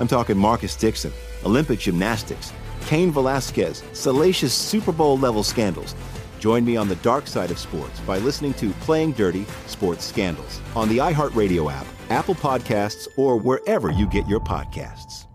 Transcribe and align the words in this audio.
I'm 0.00 0.08
talking 0.08 0.36
Marcus 0.38 0.74
Dixon, 0.76 1.12
Olympic 1.44 1.78
gymnastics, 1.78 2.54
Cain 2.86 3.12
Velasquez, 3.12 3.84
salacious 3.92 4.54
Super 4.54 4.92
Bowl 4.92 5.18
level 5.18 5.42
scandals. 5.42 5.94
Join 6.38 6.64
me 6.64 6.78
on 6.78 6.88
the 6.88 6.96
dark 6.96 7.26
side 7.26 7.50
of 7.50 7.58
sports 7.58 8.00
by 8.00 8.16
listening 8.16 8.54
to 8.54 8.70
Playing 8.80 9.12
Dirty 9.12 9.44
Sports 9.66 10.06
Scandals 10.06 10.62
on 10.74 10.88
the 10.88 10.96
iHeartRadio 10.96 11.70
app, 11.70 11.86
Apple 12.08 12.34
Podcasts, 12.34 13.08
or 13.18 13.36
wherever 13.36 13.90
you 13.90 14.08
get 14.08 14.26
your 14.26 14.40
podcasts. 14.40 15.26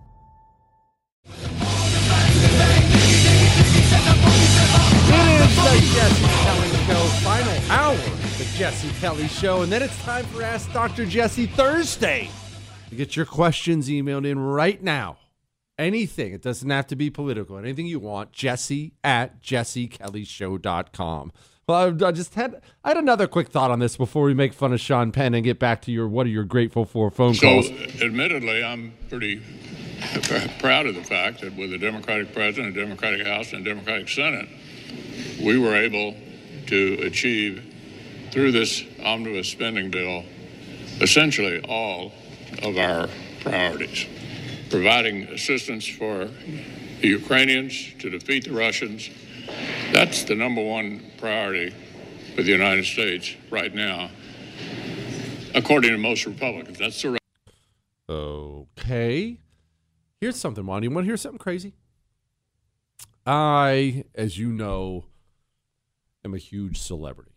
It 5.08 5.42
is 5.42 5.56
the 5.56 5.78
Jesse 5.94 6.26
Kelly 6.42 6.70
Show, 6.88 7.06
final 7.24 7.72
hour 7.72 7.94
of 7.94 8.38
the 8.40 8.46
Jesse 8.58 8.90
Kelly 9.00 9.28
Show, 9.28 9.62
and 9.62 9.72
then 9.72 9.84
it's 9.84 10.04
time 10.04 10.26
for 10.26 10.42
Ask 10.42 10.74
Dr. 10.74 11.06
Jesse 11.06 11.46
Thursday. 11.46 12.32
Get 12.96 13.16
your 13.16 13.26
questions 13.26 13.90
emailed 13.90 14.26
in 14.28 14.40
right 14.40 14.82
now. 14.82 15.18
Anything. 15.78 16.34
It 16.34 16.42
doesn't 16.42 16.70
have 16.70 16.88
to 16.88 16.96
be 16.96 17.10
political. 17.10 17.58
Anything 17.58 17.86
you 17.86 18.00
want. 18.00 18.32
Jesse 18.32 18.94
at 19.04 19.42
jessekellyshow.com. 19.44 21.32
Well, 21.68 21.98
I, 22.04 22.08
I 22.08 22.12
just 22.12 22.36
had 22.36 22.62
I 22.84 22.90
had 22.90 22.98
another 22.98 23.28
quick 23.28 23.50
thought 23.50 23.72
on 23.72 23.80
this 23.80 23.98
before 23.98 24.24
we 24.26 24.34
make 24.34 24.54
fun 24.54 24.72
of 24.72 24.80
Sean 24.80 25.12
Penn 25.12 25.34
and 25.34 25.44
get 25.44 25.58
back 25.60 25.82
to 25.84 25.92
your 25.92 26.08
what 26.08 26.28
are 26.28 26.30
you 26.30 26.44
grateful 26.46 26.86
for 26.86 27.10
phone 27.10 27.34
So, 27.34 27.48
calls. 27.48 27.68
So, 27.68 28.06
admittedly, 28.06 28.64
I'm 28.64 28.94
pretty 29.10 29.42
proud 30.60 30.86
of 30.86 30.94
the 30.96 31.04
fact 31.04 31.42
that 31.42 31.56
with 31.56 31.74
a 31.74 31.78
Democratic 31.80 32.34
president, 32.34 32.78
a 32.78 32.80
Democratic 32.80 33.26
House, 33.26 33.52
and 33.52 33.66
a 33.66 33.70
Democratic 33.70 34.08
Senate, 34.10 34.48
we 35.44 35.58
were 35.58 35.76
able 35.76 36.16
to 36.68 36.94
achieve 37.02 37.64
through 38.32 38.52
this 38.52 38.84
omnibus 39.04 39.50
spending 39.50 39.90
bill 39.90 40.24
essentially 41.02 41.62
all 41.68 42.12
of 42.64 42.78
our 42.78 43.08
priorities. 43.42 44.06
Providing 44.70 45.24
assistance 45.24 45.88
for 45.88 46.30
the 47.02 47.08
Ukrainians 47.08 47.94
to 48.00 48.10
defeat 48.10 48.46
the 48.46 48.54
Russians. 48.54 49.10
That's 49.92 50.24
the 50.24 50.36
number 50.36 50.64
one 50.64 51.12
priority 51.18 51.74
for 52.36 52.42
the 52.44 52.52
United 52.52 52.86
States 52.86 53.36
right 53.50 53.74
now, 53.74 54.10
according 55.54 55.92
to 55.92 55.98
most 55.98 56.26
Republicans. 56.26 56.80
That's 56.80 57.02
the 57.02 57.12
right. 57.12 57.20
Okay. 58.10 59.38
Here's 60.20 60.36
something, 60.36 60.66
Juan. 60.66 60.84
You 60.84 60.92
want 60.92 61.06
to 61.06 61.10
hear 61.10 61.18
something 61.18 61.40
crazy? 61.40 61.74
I, 63.26 64.06
as 64.14 64.38
you 64.38 64.52
know, 64.52 65.06
am 66.24 66.34
a 66.34 66.38
huge 66.40 66.80
celebrity. 66.80 67.35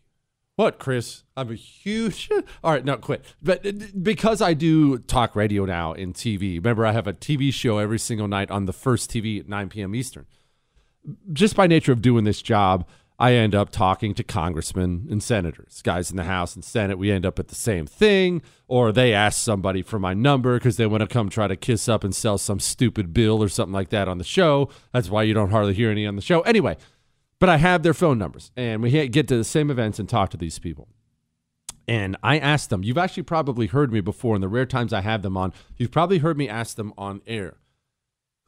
What, 0.59 0.81
Chris? 0.81 1.23
I'm 1.37 1.53
a 1.53 1.55
huge. 1.55 2.29
All 2.65 2.73
right, 2.73 2.85
no, 2.85 2.97
quit. 2.97 3.25
But 3.41 3.65
uh, 3.65 3.71
because 4.03 4.43
I 4.43 4.55
do 4.55 4.99
talk 4.99 5.37
radio 5.37 5.65
now 5.65 5.93
in 5.93 6.13
TV, 6.13 6.57
remember 6.57 6.85
I 6.85 6.91
have 6.91 7.07
a 7.07 7.13
TV 7.13 7.55
show 7.55 7.79
every 7.79 8.01
single 8.01 8.27
night 8.27 8.51
on 8.51 8.67
the 8.67 8.73
first 8.73 9.09
TV 9.09 9.39
at 9.39 9.49
9 9.49 9.69
p.m. 9.69 9.95
Eastern. 9.95 10.27
Just 11.33 11.55
by 11.55 11.69
nature 11.69 11.93
of 11.93 12.03
doing 12.03 12.25
this 12.25 12.43
job, 12.43 12.89
I 13.21 13.35
end 13.35 13.55
up 13.55 13.71
talking 13.71 14.15
to 14.15 14.25
congressmen 14.25 15.07
and 15.09 15.23
senators, 15.23 15.81
guys 15.83 16.11
in 16.11 16.17
the 16.17 16.25
House 16.25 16.57
and 16.57 16.65
Senate. 16.65 16.99
We 16.99 17.13
end 17.13 17.25
up 17.25 17.39
at 17.39 17.47
the 17.47 17.55
same 17.55 17.87
thing, 17.87 18.43
or 18.67 18.91
they 18.91 19.15
ask 19.15 19.41
somebody 19.41 19.83
for 19.83 20.01
my 20.01 20.13
number 20.13 20.59
because 20.59 20.77
they 20.77 20.87
want 20.87 21.03
to 21.03 21.07
come 21.07 21.29
try 21.29 21.47
to 21.47 21.55
kiss 21.55 21.89
up 21.89 22.03
and 22.03 22.13
sell 22.13 22.37
some 22.37 22.59
stupid 22.59 23.15
bill 23.15 23.41
or 23.41 23.49
something 23.49 23.73
like 23.73 23.91
that 23.91 24.09
on 24.09 24.19
the 24.19 24.25
show. 24.25 24.71
That's 24.93 25.09
why 25.09 25.23
you 25.23 25.35
don't 25.35 25.51
hardly 25.51 25.75
hear 25.75 25.93
any 25.93 26.05
on 26.05 26.17
the 26.17 26.21
show. 26.21 26.41
Anyway, 26.41 26.77
but 27.41 27.49
I 27.49 27.57
have 27.57 27.83
their 27.83 27.95
phone 27.95 28.19
numbers, 28.19 28.51
and 28.57 28.83
we 28.83 29.09
get 29.09 29.29
to 29.29 29.37
the 29.37 29.45
same 29.45 29.71
events 29.71 29.99
and 29.99 30.09
talk 30.09 30.31
to 30.31 30.37
these 30.37 30.59
people. 30.59 30.89
And 31.87 32.17
I 32.23 32.39
asked 32.39 32.71
them, 32.71 32.83
you've 32.83 32.99
actually 32.99 33.23
probably 33.23 33.67
heard 33.67 33.93
me 33.93 34.01
before 34.01 34.35
in 34.35 34.41
the 34.41 34.49
rare 34.49 34.67
times 34.67 34.93
I 34.93 35.01
have 35.01 35.23
them 35.23 35.37
on, 35.37 35.53
you've 35.77 35.91
probably 35.91 36.19
heard 36.19 36.37
me 36.37 36.49
ask 36.49 36.77
them 36.77 36.93
on 36.99 37.23
air 37.27 37.57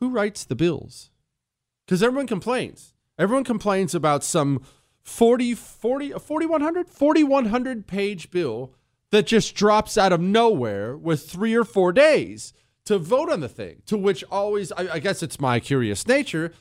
who 0.00 0.08
writes 0.08 0.44
the 0.44 0.56
bills? 0.56 1.10
Because 1.86 2.02
everyone 2.02 2.26
complains. 2.26 2.94
Everyone 3.18 3.44
complains 3.44 3.94
about 3.94 4.24
some 4.24 4.62
40, 5.02 5.54
40, 5.54 6.12
4,100, 6.12 6.88
4,100 6.88 7.86
page 7.86 8.30
bill 8.30 8.72
that 9.10 9.26
just 9.26 9.54
drops 9.54 9.98
out 9.98 10.12
of 10.12 10.20
nowhere 10.20 10.96
with 10.96 11.28
three 11.28 11.54
or 11.54 11.64
four 11.64 11.92
days 11.92 12.52
to 12.86 12.98
vote 12.98 13.30
on 13.30 13.40
the 13.40 13.48
thing. 13.48 13.82
To 13.86 13.98
which 13.98 14.24
always, 14.30 14.72
I, 14.72 14.94
I 14.94 14.98
guess 14.98 15.22
it's 15.22 15.38
my 15.38 15.60
curious 15.60 16.06
nature. 16.08 16.52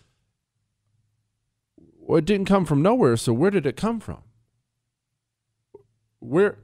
Well, 2.09 2.17
it 2.17 2.25
didn't 2.25 2.47
come 2.47 2.65
from 2.65 2.81
nowhere, 2.81 3.17
so 3.17 3.31
where 3.33 3.51
did 3.51 3.67
it 3.67 3.77
come 3.77 3.99
from? 3.99 4.23
Where, 6.17 6.57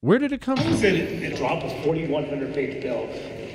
where 0.00 0.18
did 0.18 0.32
it 0.32 0.40
come 0.40 0.56
He 0.56 0.64
from? 0.64 0.76
said 0.78 0.94
it, 0.94 1.22
it 1.22 1.36
dropped 1.36 1.66
a 1.66 1.68
4,100 1.82 2.54
page 2.54 2.82
bill 2.82 3.06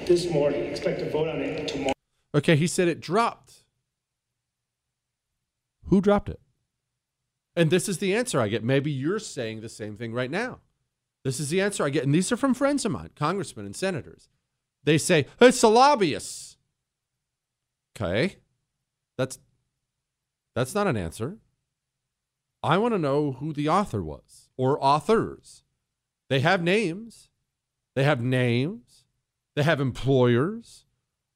this 0.05 0.29
morning. 0.29 0.65
Expect 0.65 0.99
to 0.99 1.09
vote 1.09 1.27
on 1.27 1.41
it 1.41 1.67
tomorrow. 1.67 1.93
Okay, 2.35 2.55
he 2.55 2.67
said 2.67 2.87
it 2.87 3.01
dropped. 3.01 3.63
Who 5.85 5.99
dropped 5.99 6.29
it? 6.29 6.39
And 7.55 7.71
this 7.71 7.89
is 7.89 7.97
the 7.97 8.13
answer 8.13 8.39
I 8.39 8.47
get. 8.47 8.63
Maybe 8.63 8.91
you're 8.91 9.17
saying 9.17 9.61
the 9.61 9.67
same 9.67 9.97
thing 9.97 10.13
right 10.13 10.29
now. 10.29 10.59
This 11.23 11.39
is 11.39 11.49
the 11.49 11.59
answer 11.59 11.83
I 11.83 11.89
get. 11.89 12.03
And 12.03 12.13
these 12.13 12.31
are 12.31 12.37
from 12.37 12.53
friends 12.53 12.85
of 12.85 12.91
mine, 12.91 13.09
congressmen 13.15 13.65
and 13.65 13.75
senators. 13.75 14.29
They 14.83 14.99
say, 14.99 15.25
it's 15.39 15.61
the 15.61 15.71
lobbyists. 15.71 16.57
Okay. 17.97 18.35
That's 19.17 19.39
that's 20.53 20.75
not 20.75 20.87
an 20.87 20.97
answer. 20.97 21.37
I 22.63 22.77
want 22.77 22.93
to 22.93 22.99
know 22.99 23.31
who 23.33 23.51
the 23.53 23.69
author 23.69 24.03
was 24.03 24.49
or 24.57 24.83
authors. 24.83 25.63
They 26.29 26.41
have 26.41 26.61
names. 26.61 27.29
They 27.95 28.03
have 28.03 28.21
names. 28.21 29.05
They 29.55 29.63
have 29.63 29.81
employers. 29.81 30.85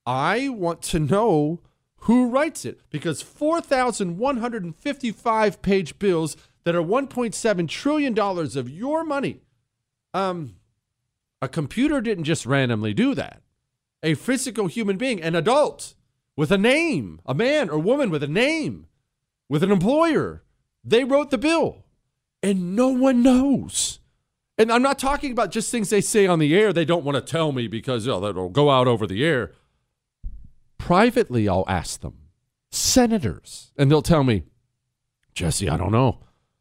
I 0.05 0.49
want 0.49 0.83
to 0.83 0.99
know 0.99 1.61
who 1.99 2.29
writes 2.29 2.65
it 2.65 2.79
because 2.91 3.23
4,155 3.23 5.61
page 5.61 5.97
bills 5.97 6.37
that 6.63 6.75
are 6.75 6.83
1.7 6.83 7.67
trillion 7.67 8.13
dollars 8.13 8.55
of 8.55 8.69
your 8.69 9.03
money. 9.03 9.41
Um, 10.13 10.57
a 11.41 11.47
computer 11.47 12.01
didn't 12.01 12.25
just 12.25 12.45
randomly 12.45 12.93
do 12.93 13.15
that. 13.15 13.41
A 14.03 14.13
physical 14.13 14.67
human 14.67 14.97
being, 14.97 15.19
an 15.21 15.33
adult 15.35 15.95
with 16.35 16.51
a 16.51 16.57
name, 16.57 17.21
a 17.25 17.33
man 17.33 17.69
or 17.69 17.79
woman 17.79 18.11
with 18.11 18.21
a 18.23 18.27
name, 18.27 18.87
with 19.49 19.63
an 19.63 19.71
employer, 19.71 20.43
they 20.83 21.03
wrote 21.03 21.31
the 21.31 21.37
bill, 21.37 21.85
and 22.41 22.75
no 22.75 22.89
one 22.89 23.23
knows. 23.23 23.99
And 24.57 24.71
I'm 24.71 24.81
not 24.81 24.99
talking 24.99 25.31
about 25.31 25.51
just 25.51 25.71
things 25.71 25.89
they 25.89 26.01
say 26.01 26.27
on 26.27 26.39
the 26.39 26.55
air. 26.55 26.71
They 26.71 26.85
don't 26.85 27.03
want 27.03 27.15
to 27.15 27.21
tell 27.21 27.51
me 27.51 27.67
because 27.67 28.07
oh, 28.07 28.19
that'll 28.19 28.49
go 28.49 28.69
out 28.69 28.87
over 28.87 29.05
the 29.05 29.25
air. 29.25 29.51
Privately, 30.77 31.49
I'll 31.49 31.65
ask 31.67 32.01
them, 32.01 32.29
senators, 32.71 33.73
and 33.77 33.89
they'll 33.89 34.01
tell 34.01 34.23
me, 34.23 34.43
Jesse, 35.33 35.69
I 35.69 35.77
don't 35.77 35.91
know. 35.91 36.19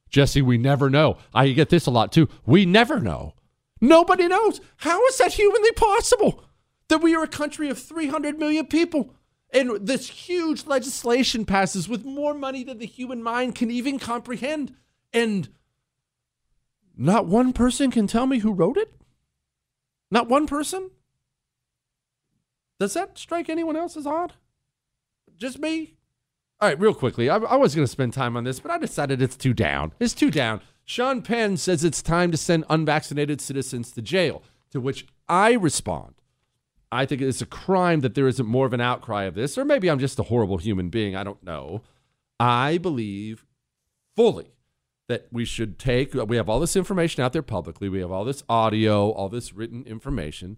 Jesse, 0.09 0.43
we 0.43 0.59
never 0.59 0.91
know. 0.91 1.19
I 1.33 1.51
get 1.51 1.71
this 1.71 1.87
a 1.87 1.91
lot 1.91 2.13
too. 2.13 2.29
We 2.47 2.67
never 2.67 3.01
know. 3.01 3.35
Nobody 3.81 4.29
knows. 4.29 4.61
How 4.79 5.05
is 5.07 5.19
that 5.19 5.35
humanly 5.35 5.73
possible? 5.73 6.45
That 6.89 7.03
we 7.03 7.15
are 7.15 7.23
a 7.23 7.29
country 7.29 7.69
of 7.69 7.79
300 7.79 8.39
million 8.39 8.67
people 8.67 9.15
and 9.55 9.87
this 9.87 10.09
huge 10.09 10.67
legislation 10.67 11.45
passes 11.47 11.89
with 11.89 12.05
more 12.05 12.35
money 12.35 12.65
than 12.65 12.79
the 12.79 12.87
human 12.87 13.23
mind 13.23 13.55
can 13.55 13.71
even 13.71 14.01
comprehend. 14.01 14.75
And 15.13 15.49
not 16.97 17.27
one 17.27 17.53
person 17.53 17.93
can 17.93 18.09
tell 18.09 18.27
me 18.27 18.41
who 18.41 18.53
wrote 18.53 18.77
it? 18.77 18.93
Not 20.11 20.29
one 20.29 20.49
person? 20.49 20.91
Does 22.81 22.95
that 22.95 23.17
strike 23.17 23.49
anyone 23.49 23.77
else 23.77 23.97
as 23.97 24.07
odd? 24.07 24.33
Just 25.37 25.61
me? 25.61 25.95
All 26.61 26.69
right, 26.69 26.81
real 26.81 26.95
quickly. 26.95 27.31
I, 27.31 27.37
I 27.37 27.57
was 27.57 27.75
going 27.75 27.87
to 27.87 27.91
spend 27.91 28.13
time 28.13 28.37
on 28.37 28.45
this, 28.45 28.59
but 28.59 28.73
I 28.73 28.79
decided 28.79 29.23
it's 29.23 29.37
too 29.37 29.55
down. 29.55 29.93
It's 30.01 30.15
too 30.15 30.31
down. 30.31 30.61
Sean 30.85 31.23
Penn 31.23 31.57
says 31.57 31.85
it's 31.85 32.03
time 32.03 32.31
to 32.33 32.37
send 32.37 32.65
unvaccinated 32.69 33.41
citizens 33.41 33.93
to 33.93 34.03
jail, 34.03 34.43
to 34.71 34.81
which 34.81 35.07
I 35.29 35.53
respond. 35.53 36.15
I 36.95 37.07
think 37.07 37.21
it's 37.21 37.43
a 37.43 37.47
crime 37.47 38.01
that 38.01 38.15
there 38.15 38.29
isn't 38.29 38.47
more 38.47 38.67
of 38.67 38.73
an 38.73 38.81
outcry 38.81 39.25
of 39.25 39.35
this, 39.35 39.59
or 39.59 39.65
maybe 39.65 39.91
I'm 39.91 39.99
just 39.99 40.19
a 40.19 40.25
horrible 40.25 40.59
human 40.59 40.91
being. 40.91 41.17
I 41.17 41.25
don't 41.25 41.43
know. 41.43 41.83
I 42.39 42.79
believe 42.79 43.45
fully 44.17 44.53
that 45.09 45.27
we 45.31 45.45
should 45.45 45.79
take, 45.79 46.15
uh, 46.15 46.25
we 46.25 46.37
have 46.37 46.49
all 46.49 46.61
this 46.61 46.77
information 46.77 47.23
out 47.23 47.33
there 47.33 47.43
publicly, 47.43 47.89
we 47.89 48.01
have 48.01 48.11
all 48.11 48.25
this 48.25 48.45
audio, 48.49 49.11
all 49.11 49.29
this 49.29 49.53
written 49.53 49.85
information. 49.85 50.57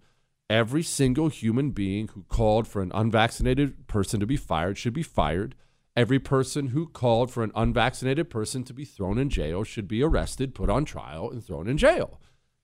Every 0.48 0.82
single 0.82 1.28
human 1.28 1.70
being 1.70 2.08
who 2.08 2.22
called 2.24 2.68
for 2.68 2.80
an 2.80 2.92
unvaccinated 2.94 3.88
person 3.88 4.20
to 4.20 4.26
be 4.26 4.36
fired 4.36 4.78
should 4.78 4.92
be 4.92 5.02
fired. 5.02 5.56
Every 5.96 6.18
person 6.18 6.68
who 6.68 6.86
called 6.86 7.32
for 7.32 7.42
an 7.42 7.50
unvaccinated 7.54 8.28
person 8.28 8.62
to 8.64 8.74
be 8.74 8.84
thrown 8.84 9.18
in 9.18 9.30
jail 9.30 9.64
should 9.64 9.88
be 9.88 10.02
arrested, 10.02 10.54
put 10.54 10.68
on 10.68 10.84
trial, 10.84 11.30
and 11.30 11.42
thrown 11.42 11.66
in 11.66 11.78
jail. 11.78 12.20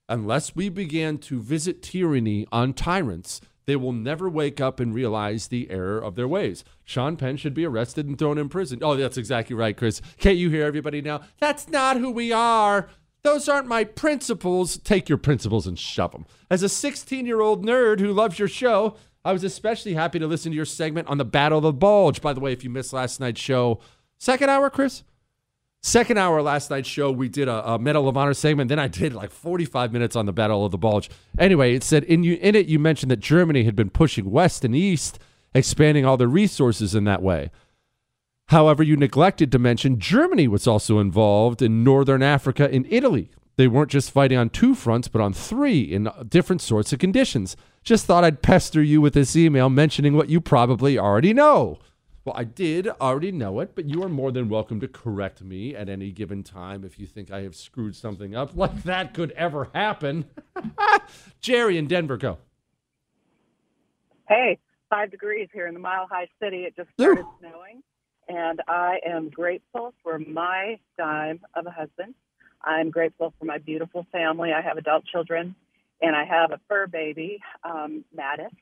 Unless 0.09 0.55
we 0.55 0.69
begin 0.69 1.19
to 1.19 1.41
visit 1.41 1.83
tyranny 1.83 2.47
on 2.53 2.75
tyrants, 2.75 3.41
they 3.67 3.77
will 3.77 3.93
never 3.93 4.29
wake 4.29 4.61
up 4.61 4.81
and 4.81 4.95
realize 4.95 5.49
the 5.49 5.71
error 5.71 5.99
of 5.99 6.15
their 6.15 6.29
ways. 6.29 6.65
Sean 6.85 7.17
Penn 7.17 7.37
should 7.37 7.55
be 7.55 7.65
arrested 7.65 8.07
and 8.07 8.19
thrown 8.19 8.39
in 8.39 8.49
prison. 8.49 8.81
Oh, 8.83 8.97
that's 8.97 9.17
exactly 9.17 9.55
right, 9.55 9.77
Chris. 9.77 10.01
Can't 10.19 10.37
you 10.37 10.51
hear 10.51 10.65
everybody 10.65 11.01
now? 11.01 11.23
That's 11.41 11.69
not 11.69 11.97
who 11.97 12.11
we 12.11 12.33
are. 12.33 12.89
Those 13.23 13.49
aren't 13.49 13.69
my 13.69 13.85
principles. 13.85 14.79
Take 14.79 15.09
your 15.09 15.19
principles 15.19 15.67
and 15.67 15.79
shove 15.79 16.13
them. 16.13 16.27
As 16.51 16.63
a 16.63 16.69
16 16.69 17.25
year 17.25 17.41
old 17.41 17.65
nerd 17.65 18.01
who 18.01 18.13
loves 18.13 18.39
your 18.39 18.49
show, 18.49 18.97
I 19.25 19.33
was 19.33 19.45
especially 19.45 19.95
happy 19.95 20.19
to 20.19 20.27
listen 20.27 20.51
to 20.51 20.57
your 20.57 20.65
segment 20.65 21.07
on 21.07 21.19
the 21.19 21.25
Battle 21.25 21.59
of 21.59 21.63
the 21.63 21.73
Bulge. 21.73 22.21
By 22.21 22.33
the 22.33 22.41
way, 22.41 22.53
if 22.53 22.65
you 22.65 22.71
missed 22.71 22.93
last 22.93 23.21
night's 23.21 23.41
show, 23.41 23.79
second 24.19 24.51
hour, 24.51 24.69
Chris? 24.69 25.05
Second 25.85 26.17
hour 26.17 26.41
last 26.43 26.71
night's 26.71 26.89
show, 26.89 27.11
we 27.11 27.29
did 27.29 27.49
a, 27.49 27.73
a, 27.73 27.79
Medal 27.79 28.09
of 28.09 28.17
Honor 28.17 28.35
segment. 28.35 28.69
Then 28.69 28.79
I 28.79 28.87
did 28.87 29.13
like 29.13 29.33
45 29.33 29.93
minutes 29.93 30.15
on 30.15 30.27
the 30.27 30.33
Battle 30.33 30.65
of 30.65 30.71
the 30.71 30.79
Bulge. 30.79 31.11
Anyway, 31.41 31.75
it 31.75 31.83
said 31.83 32.05
in 32.05 32.23
you 32.23 32.39
in 32.41 32.55
it 32.55 32.67
you 32.67 32.79
mentioned 32.79 33.11
that 33.11 33.19
Germany 33.19 33.65
had 33.65 33.75
been 33.75 33.91
pushing 33.91 34.31
west 34.31 34.65
and 34.65 34.77
east, 34.77 35.19
expanding 35.55 36.05
all 36.05 36.17
their 36.17 36.29
resources 36.29 36.95
in 36.95 37.03
that 37.05 37.21
way. 37.21 37.51
However, 38.47 38.85
you 38.85 38.97
neglected 38.97 39.51
to 39.51 39.59
mention 39.59 39.99
Germany 39.99 40.47
was 40.47 40.69
also 40.69 41.01
involved 41.01 41.61
in 41.61 41.83
northern 41.83 42.23
Africa 42.23 42.69
and 42.71 42.87
Italy. 42.89 43.31
They 43.57 43.67
weren't 43.67 43.91
just 43.91 44.13
fighting 44.13 44.39
on 44.39 44.51
two 44.51 44.77
fronts, 44.77 45.09
but 45.09 45.21
on 45.21 45.33
three 45.33 45.81
in 45.81 46.07
uh, 46.07 46.23
different 46.29 46.63
sorts 46.63 46.93
of 46.93 47.01
conditions. 47.01 47.57
Just 47.83 48.07
thought 48.07 48.23
I'd 48.23 48.41
pester 48.41 48.83
you 48.83 49.01
with 49.01 49.15
this 49.15 49.35
email 49.35 49.69
mentioning 49.69 50.15
what 50.15 50.29
you 50.29 50.41
probably 50.41 50.97
already 50.97 51.35
know. 51.35 51.81
Well, 52.25 52.37
I 52.39 52.45
did 52.45 52.87
already 52.87 53.33
know 53.33 53.59
it, 53.59 53.75
but 53.75 53.87
you 53.87 54.03
are 54.05 54.09
more 54.09 54.31
than 54.31 54.49
welcome 54.49 54.79
to 54.81 54.87
correct 54.87 55.43
me 55.43 55.75
at 55.75 55.89
any 55.89 56.13
given 56.13 56.45
time 56.45 56.85
if 56.85 56.97
you 56.97 57.07
think 57.07 57.33
I 57.33 57.43
have 57.43 57.57
screwed 57.57 57.97
something 57.97 58.37
up 58.37 58.57
like 58.57 58.83
that 58.85 59.13
could 59.13 59.33
ever 59.33 59.71
happen. 59.75 60.27
Jerry 61.41 61.77
in 61.79 61.89
Denver, 61.89 62.17
go. 62.17 62.39
Hey, 64.29 64.61
five 64.89 65.11
degrees 65.11 65.49
here 65.53 65.67
in 65.67 65.75
the 65.75 65.81
Mile 65.81 66.07
High 66.09 66.29
City. 66.41 66.59
It 66.59 66.77
just 66.77 66.91
started 66.95 67.25
Ooh. 67.25 67.35
snowing, 67.41 67.83
and 68.29 68.61
I 68.69 69.01
am 69.05 69.29
grateful 69.29 69.93
for 70.05 70.21
my 70.21 70.79
dime 70.97 71.41
of 71.55 71.67
a 71.67 71.71
husband. 71.71 72.15
I'm 72.65 72.91
grateful 72.91 73.35
for 73.37 73.47
my 73.47 73.59
beautiful 73.59 74.07
family. 74.13 74.53
I 74.53 74.63
have 74.63 74.77
adult 74.77 75.07
children, 75.07 75.57
and 76.01 76.15
I 76.15 76.25
have 76.25 76.53
a 76.53 76.61
fur 76.69 76.87
baby, 76.87 77.41
um, 77.65 78.05
Mattis 78.17 78.55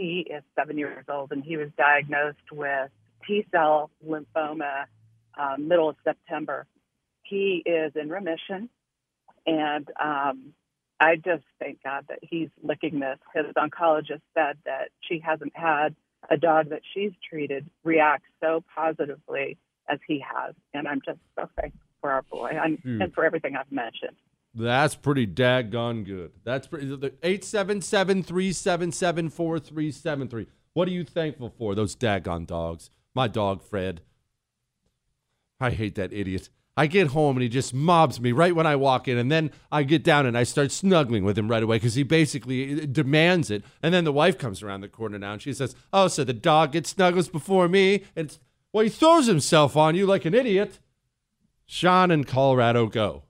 he 0.00 0.20
is 0.20 0.42
seven 0.58 0.78
years 0.78 1.04
old 1.08 1.30
and 1.30 1.44
he 1.44 1.58
was 1.58 1.68
diagnosed 1.76 2.50
with 2.50 2.90
T 3.26 3.46
cell 3.52 3.90
lymphoma 4.06 4.86
um, 5.38 5.68
middle 5.68 5.90
of 5.90 5.96
September. 6.02 6.66
He 7.22 7.62
is 7.64 7.92
in 7.94 8.08
remission, 8.08 8.70
and 9.46 9.86
um, 10.00 10.54
I 10.98 11.16
just 11.16 11.44
thank 11.60 11.82
God 11.84 12.06
that 12.08 12.18
he's 12.22 12.48
licking 12.62 12.98
this. 12.98 13.18
His 13.34 13.46
oncologist 13.56 14.22
said 14.34 14.56
that 14.64 14.88
she 15.00 15.20
hasn't 15.20 15.52
had 15.54 15.94
a 16.28 16.36
dog 16.36 16.70
that 16.70 16.82
she's 16.94 17.12
treated 17.28 17.66
react 17.84 18.24
so 18.40 18.64
positively 18.74 19.58
as 19.88 19.98
he 20.08 20.18
has, 20.20 20.54
and 20.74 20.88
I'm 20.88 21.02
just 21.04 21.20
so 21.36 21.48
thankful 21.60 21.80
for 22.00 22.10
our 22.10 22.22
boy 22.22 22.58
and, 22.60 22.78
and 23.02 23.12
for 23.12 23.24
everything 23.24 23.54
I've 23.54 23.70
mentioned. 23.70 24.16
That's 24.54 24.94
pretty 24.96 25.26
daggone 25.26 26.04
good. 26.04 26.32
That's 26.44 26.66
pretty. 26.66 26.86
877 26.86 28.22
377 28.22 29.30
4373. 29.30 30.46
What 30.72 30.88
are 30.88 30.92
you 30.92 31.04
thankful 31.04 31.50
for, 31.56 31.74
those 31.74 31.94
daggone 31.94 32.46
dogs? 32.46 32.90
My 33.14 33.28
dog, 33.28 33.62
Fred. 33.62 34.02
I 35.60 35.70
hate 35.70 35.94
that 35.96 36.12
idiot. 36.12 36.48
I 36.76 36.86
get 36.86 37.08
home 37.08 37.36
and 37.36 37.42
he 37.42 37.48
just 37.48 37.74
mobs 37.74 38.20
me 38.20 38.32
right 38.32 38.54
when 38.54 38.66
I 38.66 38.76
walk 38.76 39.06
in. 39.06 39.18
And 39.18 39.30
then 39.30 39.50
I 39.70 39.82
get 39.82 40.02
down 40.02 40.24
and 40.24 40.38
I 40.38 40.44
start 40.44 40.72
snuggling 40.72 41.24
with 41.24 41.36
him 41.36 41.48
right 41.48 41.62
away 41.62 41.76
because 41.76 41.94
he 41.94 42.04
basically 42.04 42.82
uh, 42.82 42.86
demands 42.90 43.50
it. 43.50 43.64
And 43.82 43.92
then 43.92 44.04
the 44.04 44.12
wife 44.12 44.38
comes 44.38 44.62
around 44.62 44.80
the 44.80 44.88
corner 44.88 45.18
now 45.18 45.34
and 45.34 45.42
she 45.42 45.52
says, 45.52 45.74
Oh, 45.92 46.08
so 46.08 46.24
the 46.24 46.32
dog 46.32 46.72
gets 46.72 46.90
snuggles 46.90 47.28
before 47.28 47.68
me? 47.68 48.04
And 48.16 48.36
well, 48.72 48.84
he 48.84 48.90
throws 48.90 49.26
himself 49.26 49.76
on 49.76 49.94
you 49.94 50.06
like 50.06 50.24
an 50.24 50.34
idiot. 50.34 50.78
Sean 51.66 52.10
in 52.10 52.24
Colorado, 52.24 52.86
go. 52.86 53.24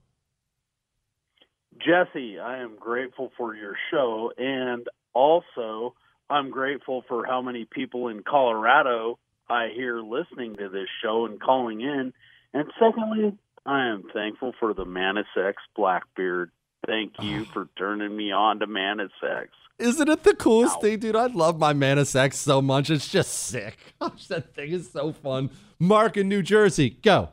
Jesse, 1.85 2.39
I 2.39 2.61
am 2.61 2.75
grateful 2.79 3.31
for 3.37 3.55
your 3.55 3.75
show, 3.91 4.31
and 4.37 4.87
also 5.13 5.95
I'm 6.29 6.51
grateful 6.51 7.03
for 7.07 7.25
how 7.25 7.41
many 7.41 7.65
people 7.65 8.07
in 8.07 8.23
Colorado 8.23 9.19
I 9.49 9.69
hear 9.75 9.99
listening 9.99 10.55
to 10.57 10.69
this 10.69 10.87
show 11.03 11.25
and 11.25 11.41
calling 11.41 11.81
in. 11.81 12.13
And 12.53 12.71
secondly, 12.79 13.37
I 13.65 13.87
am 13.87 14.03
thankful 14.13 14.53
for 14.59 14.73
the 14.73 14.85
Manisex 14.85 15.55
Blackbeard. 15.75 16.51
Thank 16.87 17.13
you 17.21 17.41
oh. 17.41 17.53
for 17.53 17.69
turning 17.77 18.15
me 18.15 18.31
on 18.31 18.59
to 18.59 18.67
Manisex. 18.67 19.47
Isn't 19.77 20.09
it 20.09 20.23
the 20.23 20.35
coolest 20.35 20.77
Ow. 20.77 20.81
thing, 20.81 20.99
dude? 20.99 21.15
I 21.15 21.25
love 21.27 21.59
my 21.59 21.73
Manisex 21.73 22.35
so 22.35 22.61
much. 22.61 22.89
It's 22.89 23.07
just 23.07 23.33
sick. 23.33 23.77
Gosh, 23.99 24.27
that 24.27 24.53
thing 24.53 24.71
is 24.71 24.91
so 24.91 25.11
fun. 25.11 25.49
Mark 25.79 26.17
in 26.17 26.29
New 26.29 26.43
Jersey, 26.43 26.91
go. 27.01 27.29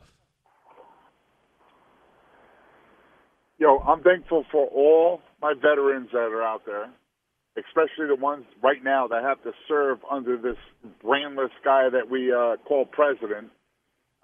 Yo, 3.59 3.79
I'm 3.79 4.01
thankful 4.01 4.45
for 4.53 4.67
all 4.67 5.19
my 5.41 5.53
veterans 5.53 6.07
that 6.13 6.31
are 6.31 6.41
out 6.41 6.61
there, 6.65 6.89
especially 7.57 8.07
the 8.07 8.15
ones 8.15 8.45
right 8.63 8.81
now 8.81 9.07
that 9.07 9.21
have 9.21 9.43
to 9.43 9.51
serve 9.67 9.99
under 10.09 10.37
this 10.37 10.55
brainless 11.03 11.51
guy 11.65 11.89
that 11.89 12.09
we 12.09 12.31
uh, 12.31 12.55
call 12.65 12.85
president. 12.85 13.49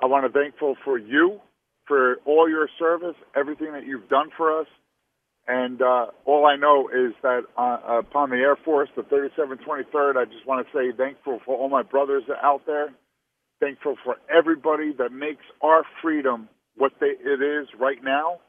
I 0.02 0.06
want 0.06 0.26
to 0.26 0.32
thankful 0.32 0.78
for 0.86 0.98
you 0.98 1.42
for 1.86 2.16
all 2.26 2.50
your 2.50 2.70
service, 2.80 3.16
everything 3.36 3.74
that 3.74 3.86
you've 3.86 4.08
done 4.08 4.30
for 4.38 4.58
us. 4.58 4.68
And 5.50 5.82
uh, 5.82 6.08
all 6.24 6.46
I 6.46 6.56
know 6.56 6.88
is 6.88 7.14
that 7.22 7.42
uh, 7.58 8.00
upon 8.00 8.30
the 8.30 8.38
Air 8.38 8.56
Force, 8.64 8.90
the 8.96 9.02
3723rd, 9.04 10.16
I 10.16 10.24
just 10.26 10.48
want 10.48 10.66
to 10.66 10.74
say 10.74 10.96
thankful 10.96 11.42
for 11.46 11.58
all 11.58 11.68
my 11.68 11.84
brothers 11.84 12.24
out 12.42 12.62
there. 12.66 12.94
Thankful 13.60 13.98
for 14.02 14.16
everybody 14.34 14.94
that 14.98 15.12
makes 15.12 15.44
our 15.62 15.84
freedom 16.02 16.48
what 16.78 16.94
they, 17.02 17.08
it 17.08 17.42
is 17.42 17.68
right 17.78 18.02
now 18.02 18.40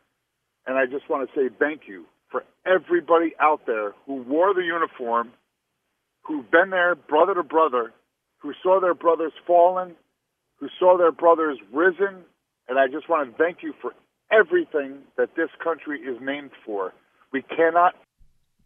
and 0.67 0.77
I 0.77 0.87
just 0.87 1.09
want 1.09 1.29
to 1.29 1.35
say 1.35 1.55
thank 1.59 1.83
you 1.87 2.05
for 2.31 2.45
everybody 2.67 3.35
out 3.41 3.67
there 3.67 3.95
who 4.07 4.23
wore 4.23 4.55
the 4.55 4.63
uniform, 4.63 5.31
who've 6.23 6.51
been 6.51 6.71
there 6.71 6.95
brother 6.95 7.35
to 7.35 7.43
brother, 7.43 7.93
who 8.39 8.53
saw 8.63 8.81
their 8.81 8.95
brothers 8.95 9.33
fallen, 9.47 9.95
who 10.57 10.69
saw 10.79 10.99
their 10.99 11.13
brothers 11.13 11.59
risen, 11.73 12.25
and 12.69 12.79
I 12.79 12.87
just 12.89 13.09
want 13.09 13.31
to 13.31 13.37
thank 13.43 13.59
you 13.63 13.75
for 13.81 13.93
everything 14.33 14.99
that 15.17 15.37
this 15.37 15.51
country 15.63 16.01
is 16.01 16.17
named 16.21 16.51
for. 16.65 16.93
We 17.33 17.43
cannot. 17.43 17.95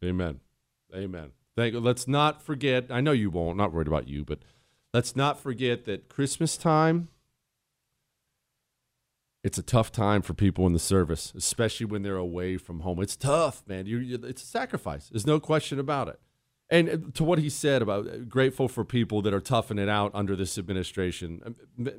Amen. 0.03 0.41
Amen. 0.95 1.33
Thank. 1.57 1.75
Let's 1.77 2.09
not 2.09 2.43
forget. 2.43 2.87
I 2.91 3.01
know 3.01 3.13
you 3.13 3.31
won't. 3.31 3.57
Not 3.57 3.73
worried 3.73 3.89
about 3.89 4.09
you, 4.09 4.25
but 4.25 4.39
let's 4.95 5.15
not 5.15 5.41
forget 5.41 5.85
that 5.85 6.09
Christmas 6.09 6.57
time. 6.57 7.09
It's 9.43 9.57
a 9.57 9.63
tough 9.63 9.91
time 9.91 10.21
for 10.21 10.35
people 10.35 10.67
in 10.67 10.75
the 10.75 10.79
service, 10.79 11.33
especially 11.35 11.87
when 11.87 12.03
they're 12.03 12.17
away 12.17 12.59
from 12.59 12.81
home. 12.81 13.01
It's 13.01 13.17
tough, 13.17 13.63
man. 13.67 13.87
You, 13.87 13.99
you, 13.99 14.21
it's 14.23 14.43
a 14.43 14.47
sacrifice. 14.47 15.09
There's 15.09 15.27
no 15.27 15.41
question 15.41 15.79
about 15.79 16.09
it. 16.09 16.21
And 16.69 16.89
uh, 16.89 16.97
to 17.15 17.25
what 17.25 17.39
he 17.39 17.49
said 17.49 17.81
about 17.81 18.07
uh, 18.07 18.19
grateful 18.19 18.69
for 18.69 18.85
people 18.85 19.23
that 19.23 19.33
are 19.33 19.41
toughing 19.41 19.79
it 19.79 19.89
out 19.89 20.11
under 20.15 20.37
this 20.37 20.59
administration, 20.59 21.41
um, 21.79 21.91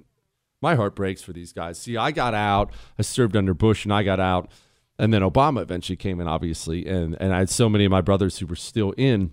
my 0.62 0.75
heart 0.75 0.95
breaks 0.95 1.24
for 1.24 1.33
these 1.33 1.51
guys. 1.51 1.79
See, 1.79 1.98
I 1.98 2.12
got 2.12 2.36
out. 2.36 2.71
I 3.00 3.01
served 3.01 3.36
under 3.36 3.55
Bush, 3.55 3.86
and 3.86 3.93
I 3.93 4.03
got 4.03 4.19
out, 4.19 4.51
and 5.00 5.12
then 5.12 5.24
Obama 5.24 5.63
eventually 5.63 5.98
came 5.98 6.21
in, 6.21 6.27
obviously, 6.27 6.86
and 6.86 7.17
and 7.19 7.33
I 7.33 7.39
had 7.39 7.50
so 7.50 7.67
many 7.67 7.86
of 7.86 7.91
my 7.91 8.01
brothers 8.01 8.38
who 8.38 8.45
were 8.45 8.55
still 8.55 8.91
in, 8.91 9.31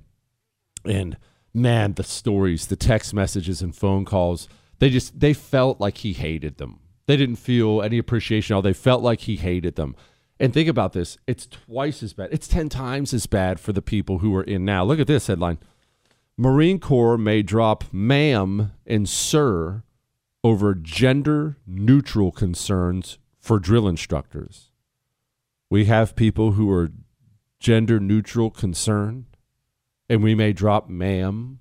and 0.87 1.19
man, 1.53 1.93
the 1.93 2.03
stories, 2.03 2.67
the 2.67 2.77
text 2.77 3.13
messages, 3.13 3.61
and 3.61 3.77
phone 3.77 4.07
calls, 4.07 4.49
they 4.79 4.89
just 4.89 5.21
they 5.21 5.35
felt 5.35 5.79
like 5.79 5.99
he 5.99 6.15
hated 6.15 6.57
them 6.57 6.81
they 7.09 7.17
didn't 7.17 7.37
feel 7.37 7.83
any 7.83 7.99
appreciation. 7.99 8.55
All 8.55 8.63
they 8.63 8.73
felt 8.73 9.03
like 9.03 9.23
he 9.23 9.37
hated 9.37 9.75
them. 9.75 9.97
And 10.39 10.55
think 10.55 10.69
about 10.69 10.93
this: 10.93 11.19
it's 11.27 11.49
twice 11.49 12.03
as 12.05 12.13
bad. 12.13 12.29
It's 12.31 12.47
ten 12.47 12.69
times 12.69 13.13
as 13.13 13.27
bad 13.27 13.59
for 13.59 13.73
the 13.73 13.83
people 13.83 14.19
who 14.19 14.37
are 14.37 14.45
in 14.45 14.65
now. 14.65 14.85
Look 14.85 15.01
at 15.01 15.09
this 15.09 15.27
headline: 15.27 15.59
Marine 16.37 16.79
Corps 16.79 17.19
may 17.19 17.43
drop 17.43 17.93
"ma'am" 17.93 18.71
and 18.87 19.09
"sir" 19.09 19.83
over 20.45 20.77
gender-neutral 20.77 22.31
concerns 22.31 23.19
for 23.41 23.59
drill 23.59 23.89
instructors. 23.89 24.71
We 25.69 25.87
have 25.87 26.15
people 26.15 26.53
who 26.53 26.71
are 26.71 26.93
gender-neutral 27.59 28.51
concerned, 28.51 29.25
and 30.09 30.23
we 30.23 30.37
may 30.37 30.53
drop 30.53 30.89
"ma'am" 30.89 31.59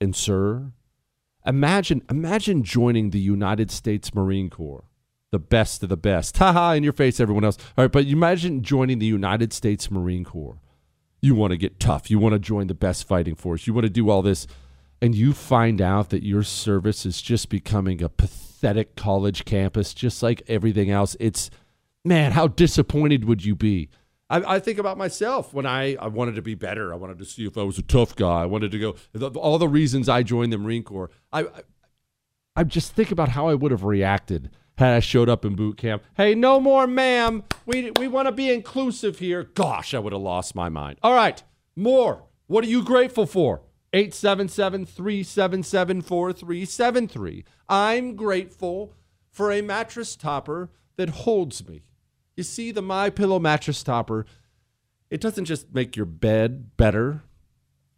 and 0.00 0.16
"sir." 0.16 0.72
Imagine, 1.46 2.02
imagine 2.10 2.64
joining 2.64 3.10
the 3.10 3.20
United 3.20 3.70
States 3.70 4.12
Marine 4.12 4.50
Corps, 4.50 4.85
the 5.32 5.38
best 5.38 5.82
of 5.82 5.88
the 5.88 5.96
best. 5.96 6.38
Ha 6.46 6.52
ha! 6.52 6.72
In 6.72 6.82
your 6.82 6.92
face, 6.92 7.20
everyone 7.20 7.44
else. 7.44 7.58
All 7.76 7.84
right, 7.84 7.92
but 7.92 8.06
imagine 8.06 8.62
joining 8.62 8.98
the 8.98 9.06
United 9.06 9.52
States 9.52 9.90
Marine 9.90 10.24
Corps. 10.24 10.60
You 11.20 11.34
want 11.34 11.52
to 11.52 11.56
get 11.56 11.80
tough. 11.80 12.10
You 12.10 12.18
want 12.18 12.34
to 12.34 12.38
join 12.38 12.66
the 12.66 12.74
best 12.74 13.06
fighting 13.08 13.34
force. 13.34 13.66
You 13.66 13.74
want 13.74 13.84
to 13.84 13.90
do 13.90 14.10
all 14.10 14.22
this, 14.22 14.46
and 15.02 15.14
you 15.14 15.32
find 15.32 15.80
out 15.80 16.10
that 16.10 16.22
your 16.22 16.42
service 16.42 17.04
is 17.04 17.20
just 17.20 17.48
becoming 17.48 18.02
a 18.02 18.08
pathetic 18.08 18.96
college 18.96 19.44
campus, 19.44 19.94
just 19.94 20.22
like 20.22 20.42
everything 20.46 20.90
else. 20.90 21.16
It's 21.18 21.50
man, 22.04 22.32
how 22.32 22.46
disappointed 22.46 23.24
would 23.24 23.44
you 23.44 23.54
be? 23.54 23.90
I, 24.30 24.56
I, 24.56 24.60
think 24.60 24.78
about 24.78 24.96
myself 24.96 25.52
when 25.52 25.66
I, 25.66 25.96
I 25.96 26.08
wanted 26.08 26.36
to 26.36 26.42
be 26.42 26.54
better. 26.54 26.92
I 26.92 26.96
wanted 26.96 27.18
to 27.18 27.24
see 27.24 27.46
if 27.46 27.56
I 27.56 27.62
was 27.62 27.78
a 27.78 27.82
tough 27.82 28.16
guy. 28.16 28.42
I 28.42 28.46
wanted 28.46 28.70
to 28.72 28.78
go, 28.78 29.30
all 29.36 29.58
the 29.58 29.68
reasons 29.68 30.08
I 30.08 30.22
joined 30.22 30.52
the 30.52 30.58
Marine 30.58 30.82
Corps. 30.82 31.10
I, 31.32 31.42
I, 31.42 31.62
I 32.56 32.64
just 32.64 32.92
think 32.92 33.10
about 33.12 33.30
how 33.30 33.48
I 33.48 33.54
would 33.54 33.70
have 33.70 33.84
reacted 33.84 34.50
had 34.78 34.94
I 34.94 35.00
showed 35.00 35.28
up 35.28 35.44
in 35.44 35.56
boot 35.56 35.76
camp. 35.76 36.02
Hey, 36.16 36.34
no 36.34 36.60
more, 36.60 36.86
ma'am. 36.86 37.44
We, 37.64 37.90
we 37.92 38.08
want 38.08 38.26
to 38.26 38.32
be 38.32 38.52
inclusive 38.52 39.18
here. 39.18 39.44
Gosh, 39.44 39.94
I 39.94 39.98
would 39.98 40.12
have 40.12 40.22
lost 40.22 40.54
my 40.54 40.68
mind. 40.68 40.98
All 41.02 41.14
right, 41.14 41.42
more. 41.74 42.24
What 42.46 42.64
are 42.64 42.68
you 42.68 42.82
grateful 42.82 43.26
for? 43.26 43.62
877 43.92 44.84
377 44.86 46.02
4373. 46.02 47.44
I'm 47.68 48.14
grateful 48.14 48.92
for 49.30 49.50
a 49.50 49.62
mattress 49.62 50.16
topper 50.16 50.70
that 50.96 51.08
holds 51.10 51.66
me. 51.66 51.82
You 52.36 52.42
see, 52.42 52.70
the 52.70 52.82
My 52.82 53.08
Pillow 53.08 53.38
mattress 53.38 53.82
topper, 53.82 54.26
it 55.10 55.20
doesn't 55.20 55.46
just 55.46 55.74
make 55.74 55.96
your 55.96 56.06
bed 56.06 56.76
better. 56.76 57.22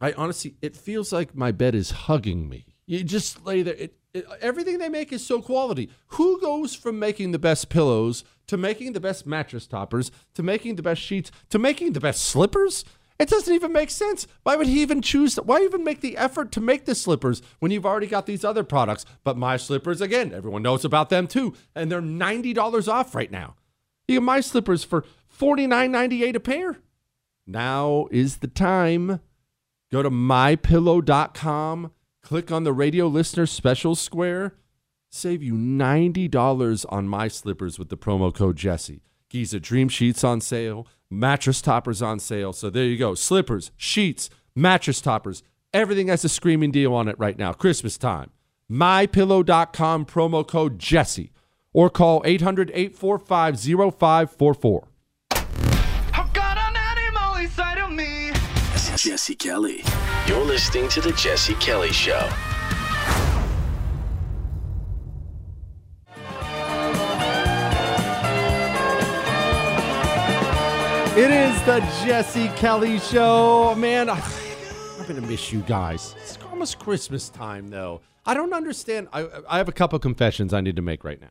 I 0.00 0.12
honestly, 0.12 0.54
it 0.62 0.76
feels 0.76 1.12
like 1.12 1.34
my 1.34 1.50
bed 1.50 1.74
is 1.74 1.90
hugging 1.90 2.48
me. 2.48 2.66
You 2.86 3.02
just 3.02 3.44
lay 3.44 3.62
there. 3.62 3.74
It, 3.74 3.97
everything 4.40 4.78
they 4.78 4.88
make 4.88 5.12
is 5.12 5.24
so 5.24 5.40
quality. 5.40 5.90
Who 6.08 6.40
goes 6.40 6.74
from 6.74 6.98
making 6.98 7.32
the 7.32 7.38
best 7.38 7.68
pillows 7.68 8.24
to 8.46 8.56
making 8.56 8.92
the 8.92 9.00
best 9.00 9.26
mattress 9.26 9.66
toppers 9.66 10.10
to 10.34 10.42
making 10.42 10.76
the 10.76 10.82
best 10.82 11.00
sheets 11.00 11.30
to 11.50 11.58
making 11.58 11.92
the 11.92 12.00
best 12.00 12.24
slippers? 12.24 12.84
It 13.18 13.28
doesn't 13.28 13.52
even 13.52 13.72
make 13.72 13.90
sense. 13.90 14.28
Why 14.44 14.54
would 14.54 14.68
he 14.68 14.80
even 14.80 15.02
choose? 15.02 15.34
Why 15.36 15.60
even 15.62 15.82
make 15.82 16.00
the 16.00 16.16
effort 16.16 16.52
to 16.52 16.60
make 16.60 16.84
the 16.84 16.94
slippers 16.94 17.42
when 17.58 17.72
you've 17.72 17.86
already 17.86 18.06
got 18.06 18.26
these 18.26 18.44
other 18.44 18.62
products? 18.62 19.04
But 19.24 19.36
my 19.36 19.56
slippers, 19.56 20.00
again, 20.00 20.32
everyone 20.32 20.62
knows 20.62 20.84
about 20.84 21.10
them 21.10 21.26
too, 21.26 21.54
and 21.74 21.90
they're 21.90 22.00
ninety 22.00 22.52
dollars 22.52 22.86
off 22.86 23.16
right 23.16 23.30
now. 23.30 23.56
You 24.06 24.16
get 24.16 24.22
my 24.22 24.40
slippers 24.40 24.84
for 24.84 25.04
$49.98 25.38 26.34
a 26.36 26.40
pair. 26.40 26.78
Now 27.46 28.08
is 28.10 28.38
the 28.38 28.46
time. 28.46 29.20
Go 29.92 30.02
to 30.02 30.10
mypillow.com, 30.10 31.90
click 32.28 32.52
on 32.52 32.62
the 32.62 32.74
radio 32.74 33.06
listener 33.06 33.46
special 33.46 33.94
square, 33.94 34.52
save 35.08 35.42
you 35.42 35.54
$90 35.54 36.84
on 36.90 37.08
my 37.08 37.26
slippers 37.26 37.78
with 37.78 37.88
the 37.88 37.96
promo 37.96 38.34
code 38.34 38.54
Jesse. 38.54 39.00
Giza 39.30 39.58
Dream 39.58 39.88
Sheets 39.88 40.22
on 40.22 40.42
sale, 40.42 40.86
mattress 41.08 41.62
toppers 41.62 42.02
on 42.02 42.20
sale. 42.20 42.52
So 42.52 42.68
there 42.68 42.84
you 42.84 42.98
go. 42.98 43.14
Slippers, 43.14 43.70
sheets, 43.78 44.28
mattress 44.54 45.00
toppers. 45.00 45.42
Everything 45.72 46.08
has 46.08 46.22
a 46.22 46.28
screaming 46.28 46.70
deal 46.70 46.92
on 46.92 47.08
it 47.08 47.18
right 47.18 47.38
now. 47.38 47.54
Christmas 47.54 47.96
time. 47.96 48.30
MyPillow.com 48.70 50.04
promo 50.04 50.46
code 50.46 50.78
Jesse 50.78 51.32
or 51.72 51.88
call 51.88 52.20
800 52.26 52.70
845 52.74 53.58
0544. 53.58 54.87
Jesse 58.98 59.36
Kelly. 59.36 59.84
You're 60.26 60.44
listening 60.44 60.88
to 60.88 61.00
The 61.00 61.12
Jesse 61.12 61.54
Kelly 61.54 61.92
Show. 61.92 62.28
It 71.16 71.30
is 71.30 71.62
the 71.62 71.78
Jesse 72.04 72.48
Kelly 72.56 72.98
Show. 72.98 73.76
Man, 73.76 74.10
I'm 74.10 74.20
going 75.02 75.14
to 75.14 75.20
miss 75.20 75.52
you 75.52 75.60
guys. 75.60 76.16
It's 76.18 76.36
almost 76.50 76.80
Christmas 76.80 77.28
time, 77.28 77.68
though. 77.68 78.00
I 78.26 78.34
don't 78.34 78.52
understand. 78.52 79.06
I, 79.12 79.28
I 79.48 79.58
have 79.58 79.68
a 79.68 79.72
couple 79.72 79.96
confessions 80.00 80.52
I 80.52 80.60
need 80.60 80.74
to 80.74 80.82
make 80.82 81.04
right 81.04 81.20
now 81.20 81.30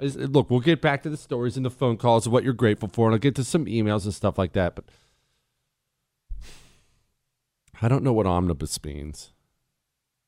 look, 0.00 0.48
we'll 0.50 0.60
get 0.60 0.80
back 0.80 1.02
to 1.02 1.10
the 1.10 1.16
stories 1.16 1.56
and 1.56 1.66
the 1.66 1.70
phone 1.70 1.96
calls 1.96 2.26
of 2.26 2.32
what 2.32 2.44
you're 2.44 2.52
grateful 2.52 2.88
for, 2.88 3.06
and 3.08 3.14
I'll 3.14 3.18
get 3.18 3.34
to 3.36 3.44
some 3.44 3.66
emails 3.66 4.04
and 4.04 4.14
stuff 4.14 4.38
like 4.38 4.52
that. 4.52 4.74
But 4.74 4.84
I 7.80 7.88
don't 7.88 8.02
know 8.02 8.12
what 8.12 8.26
omnibus 8.26 8.82
means. 8.84 9.32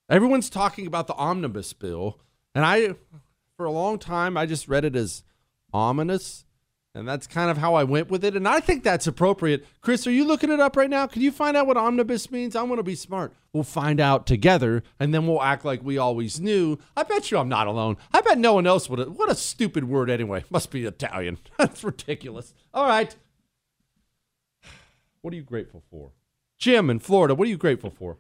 Everyone's 0.09 0.51
talking 0.51 0.87
about 0.87 1.07
the 1.07 1.15
omnibus 1.15 1.73
bill, 1.73 2.19
and 2.55 2.65
I, 2.65 2.95
for 3.57 3.67
a 3.67 3.71
long 3.73 3.99
time, 3.99 4.37
I 4.37 4.47
just 4.47 4.69
read 4.69 4.85
it 4.85 4.97
as 4.97 5.23
ominous. 5.73 6.45
And 6.93 7.07
that's 7.07 7.29
kind 7.29 7.53
of 7.53 7.59
how 7.59 7.75
I 7.75 7.85
went 7.85 8.11
with 8.11 8.25
it. 8.25 8.35
And 8.35 8.49
I 8.49 8.59
think 8.59 8.83
that's 8.83 9.07
appropriate. 9.07 9.65
Chris, 9.81 10.09
are 10.09 10.11
you 10.11 10.25
looking 10.25 10.51
it 10.51 10.59
up 10.59 10.77
right 10.77 10.91
now? 10.91 11.07
Can 11.07 11.23
you 11.23 11.31
find 11.31 11.57
out 11.57 11.69
what 11.69 11.77
omnibus 11.77 12.33
means? 12.33 12.57
I 12.57 12.65
want 12.65 12.81
to 12.81 12.83
be 12.83 12.97
smart. 12.97 13.33
We'll 13.53 13.63
find 13.63 14.01
out 14.01 14.27
together 14.27 14.83
and 14.99 15.15
then 15.15 15.29
we'll 15.29 15.41
act 15.41 15.65
like 15.65 15.85
we 15.85 15.99
always 15.99 16.41
knew. 16.41 16.79
I 16.97 17.05
bet 17.05 17.31
you 17.31 17.39
I'm 17.39 17.49
not 17.49 17.69
alone. 17.69 17.97
I 18.13 18.23
bet 18.23 18.39
no 18.39 18.55
one 18.55 18.67
else 18.67 18.91
would. 18.91 19.17
What 19.17 19.31
a 19.31 19.37
stupid 19.37 19.85
word, 19.85 20.11
anyway. 20.11 20.43
Must 20.51 20.73
be 20.73 20.85
Italian. 20.85 21.39
that's 21.59 21.85
ridiculous. 21.85 22.55
All 22.75 22.87
right. 22.87 23.15
What 25.23 25.35
are 25.35 25.37
you 25.37 25.43
grateful 25.43 25.83
for? 25.91 26.13
Jim 26.61 26.91
in 26.91 26.99
Florida, 27.01 27.35
what 27.35 27.49
are 27.49 27.51
you 27.51 27.57
grateful 27.57 27.89
for? 27.89 28.19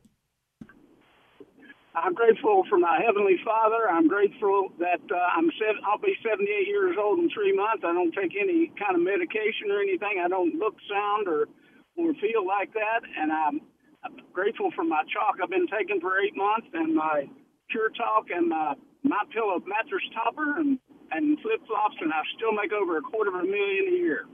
I'm 1.94 2.14
grateful 2.14 2.64
for 2.70 2.78
my 2.78 2.98
heavenly 3.04 3.36
Father. 3.44 3.84
I'm 3.84 4.08
grateful 4.08 4.72
that 4.78 5.04
uh, 5.12 5.36
I'm 5.36 5.52
seven, 5.60 5.84
I'll 5.84 6.00
be 6.00 6.16
78 6.24 6.48
years 6.66 6.96
old 6.96 7.18
in 7.18 7.28
three 7.28 7.52
months. 7.52 7.84
I 7.84 7.92
don't 7.92 8.14
take 8.16 8.32
any 8.40 8.72
kind 8.80 8.96
of 8.96 9.02
medication 9.04 9.68
or 9.68 9.84
anything. 9.84 10.24
I 10.24 10.28
don't 10.28 10.56
look, 10.56 10.74
sound, 10.88 11.28
or 11.28 11.52
or 12.00 12.14
feel 12.16 12.46
like 12.46 12.72
that. 12.72 13.04
And 13.04 13.30
I'm, 13.30 13.60
I'm 14.00 14.16
grateful 14.32 14.70
for 14.72 14.84
my 14.84 15.04
Choq 15.12 15.42
I've 15.42 15.50
been 15.50 15.68
taking 15.68 16.00
for 16.00 16.16
eight 16.16 16.32
months, 16.34 16.68
and 16.72 16.96
my 16.96 17.28
Pure 17.68 17.90
Talk, 18.00 18.32
and 18.32 18.48
my 18.48 18.72
my 19.04 19.20
pillow 19.34 19.60
mattress 19.68 20.06
topper, 20.16 20.56
and 20.56 20.78
and 21.12 21.36
flip 21.44 21.60
flops, 21.66 22.00
and 22.00 22.08
I 22.08 22.24
still 22.40 22.56
make 22.56 22.72
over 22.72 22.96
a 22.96 23.02
quarter 23.02 23.36
of 23.36 23.44
a 23.44 23.44
million 23.44 23.92
a 23.92 23.96
year. 24.00 24.24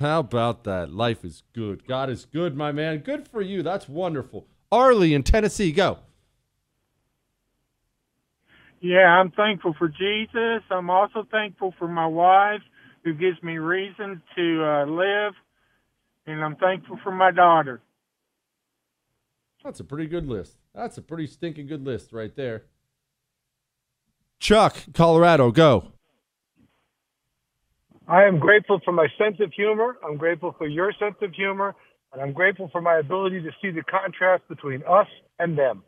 How 0.00 0.20
about 0.20 0.64
that? 0.64 0.92
Life 0.92 1.24
is 1.24 1.42
good. 1.52 1.86
God 1.86 2.10
is 2.10 2.24
good, 2.24 2.56
my 2.56 2.72
man. 2.72 2.98
Good 2.98 3.28
for 3.28 3.40
you. 3.40 3.62
That's 3.62 3.88
wonderful. 3.88 4.46
Arlie 4.70 5.14
in 5.14 5.22
Tennessee, 5.22 5.70
go. 5.72 5.98
Yeah, 8.80 9.06
I'm 9.06 9.30
thankful 9.30 9.74
for 9.78 9.88
Jesus. 9.88 10.62
I'm 10.70 10.90
also 10.90 11.24
thankful 11.30 11.72
for 11.78 11.86
my 11.86 12.06
wife 12.06 12.62
who 13.04 13.14
gives 13.14 13.40
me 13.42 13.58
reason 13.58 14.22
to 14.36 14.64
uh, 14.64 14.84
live, 14.86 15.34
and 16.26 16.42
I'm 16.42 16.56
thankful 16.56 16.98
for 17.02 17.12
my 17.12 17.30
daughter. 17.30 17.80
That's 19.62 19.78
a 19.78 19.84
pretty 19.84 20.08
good 20.08 20.26
list. 20.26 20.56
That's 20.74 20.98
a 20.98 21.02
pretty 21.02 21.28
stinking 21.28 21.68
good 21.68 21.84
list 21.84 22.12
right 22.12 22.34
there. 22.34 22.64
Chuck, 24.40 24.76
Colorado, 24.92 25.52
go. 25.52 25.92
I 28.08 28.24
am 28.24 28.38
grateful 28.38 28.80
for 28.84 28.92
my 28.92 29.06
sense 29.18 29.36
of 29.40 29.52
humor. 29.52 29.96
I'm 30.04 30.16
grateful 30.16 30.54
for 30.58 30.66
your 30.66 30.92
sense 30.98 31.16
of 31.22 31.32
humor. 31.32 31.74
And 32.12 32.20
I'm 32.20 32.32
grateful 32.32 32.68
for 32.70 32.80
my 32.80 32.98
ability 32.98 33.40
to 33.42 33.50
see 33.62 33.70
the 33.70 33.82
contrast 33.82 34.46
between 34.48 34.82
us 34.88 35.06
and 35.38 35.56
them. 35.56 35.82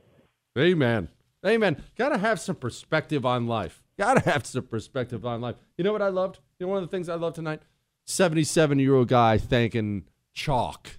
Amen. 0.57 1.09
Amen. 1.45 1.83
Got 1.97 2.11
to 2.11 2.19
have 2.19 2.41
some 2.41 2.57
perspective 2.57 3.27
on 3.27 3.47
life. 3.47 3.83
Got 3.99 4.15
to 4.15 4.31
have 4.31 4.47
some 4.47 4.65
perspective 4.65 5.27
on 5.27 5.41
life. 5.41 5.57
You 5.77 5.85
know 5.85 5.93
what 5.93 6.03
I 6.03 6.09
loved? 6.09 6.39
You 6.59 6.67
know 6.67 6.73
one 6.73 6.83
of 6.83 6.91
the 6.91 6.97
things 6.97 7.09
I 7.09 7.15
love 7.15 7.35
tonight? 7.35 7.63
77 8.07 8.79
year 8.79 8.95
old 8.95 9.09
guy 9.09 9.37
thanking 9.39 10.05
Choq. 10.35 10.97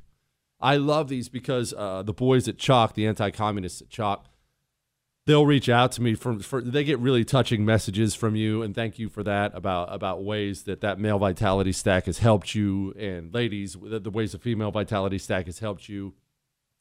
I 0.60 0.77
love 0.77 1.10
these 1.10 1.29
because 1.29 1.74
uh, 1.74 2.03
the 2.03 2.13
boys 2.13 2.48
at 2.48 2.57
Choq, 2.57 2.93
the 2.93 3.07
anti 3.07 3.31
communists 3.31 3.81
at 3.81 3.89
Choq, 3.89 4.22
they'll 5.25 5.46
reach 5.46 5.70
out 5.70 5.91
to 5.94 6.01
me 6.01 6.13
from 6.13 6.39
for, 6.39 6.62
they 6.62 6.84
get 6.84 7.00
really 7.00 7.25
touching 7.25 7.65
messages 7.65 8.15
from 8.15 8.36
you 8.36 8.62
and 8.62 8.75
thank 8.75 9.00
you 9.00 9.10
for 9.10 9.24
that 9.24 9.51
about 9.55 9.94
about 9.94 10.24
ways 10.24 10.63
that 10.63 10.82
that 10.82 11.00
male 11.00 11.20
vitality 11.20 11.72
stack 11.72 12.05
has 12.05 12.20
helped 12.20 12.53
you 12.53 12.94
and 12.98 13.34
ladies 13.34 13.75
the, 13.82 14.00
the 14.00 14.12
ways 14.12 14.34
the 14.34 14.39
female 14.39 14.72
vitality 14.72 15.17
stack 15.17 15.46
has 15.46 15.60
helped 15.60 15.89
you. 15.89 16.13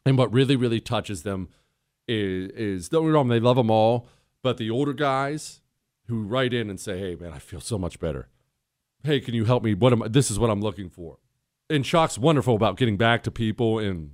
And 0.07 0.19
what 0.19 0.33
really 0.33 0.57
really 0.57 0.81
touches 0.81 1.23
them 1.23 1.49
is 2.07 2.51
is 2.51 2.89
don't 2.89 3.05
get 3.05 3.13
wrong 3.13 3.29
they 3.29 3.41
love 3.41 3.57
them 3.57 3.71
all 3.71 4.09
but 4.43 4.59
the 4.59 4.71
older 4.71 4.93
guys 4.93 5.61
who 6.07 6.23
write 6.23 6.53
in 6.53 6.69
and 6.69 6.79
say 6.79 6.99
hey 6.99 7.15
man 7.15 7.33
i 7.33 7.39
feel 7.39 7.61
so 7.61 7.79
much 7.79 7.99
better. 7.99 8.29
Hey 9.03 9.21
can 9.21 9.35
you 9.35 9.45
help 9.45 9.63
me? 9.63 9.75
What 9.75 9.93
am 9.93 10.03
I, 10.03 10.09
this 10.09 10.31
is 10.31 10.39
what 10.39 10.51
i'm 10.51 10.61
looking 10.61 10.91
for. 10.91 11.19
And 11.71 11.83
Choq's 11.83 12.19
wonderful 12.19 12.55
about 12.55 12.77
getting 12.77 12.99
back 12.99 13.23
to 13.23 13.31
people 13.31 13.79
and 13.79 14.13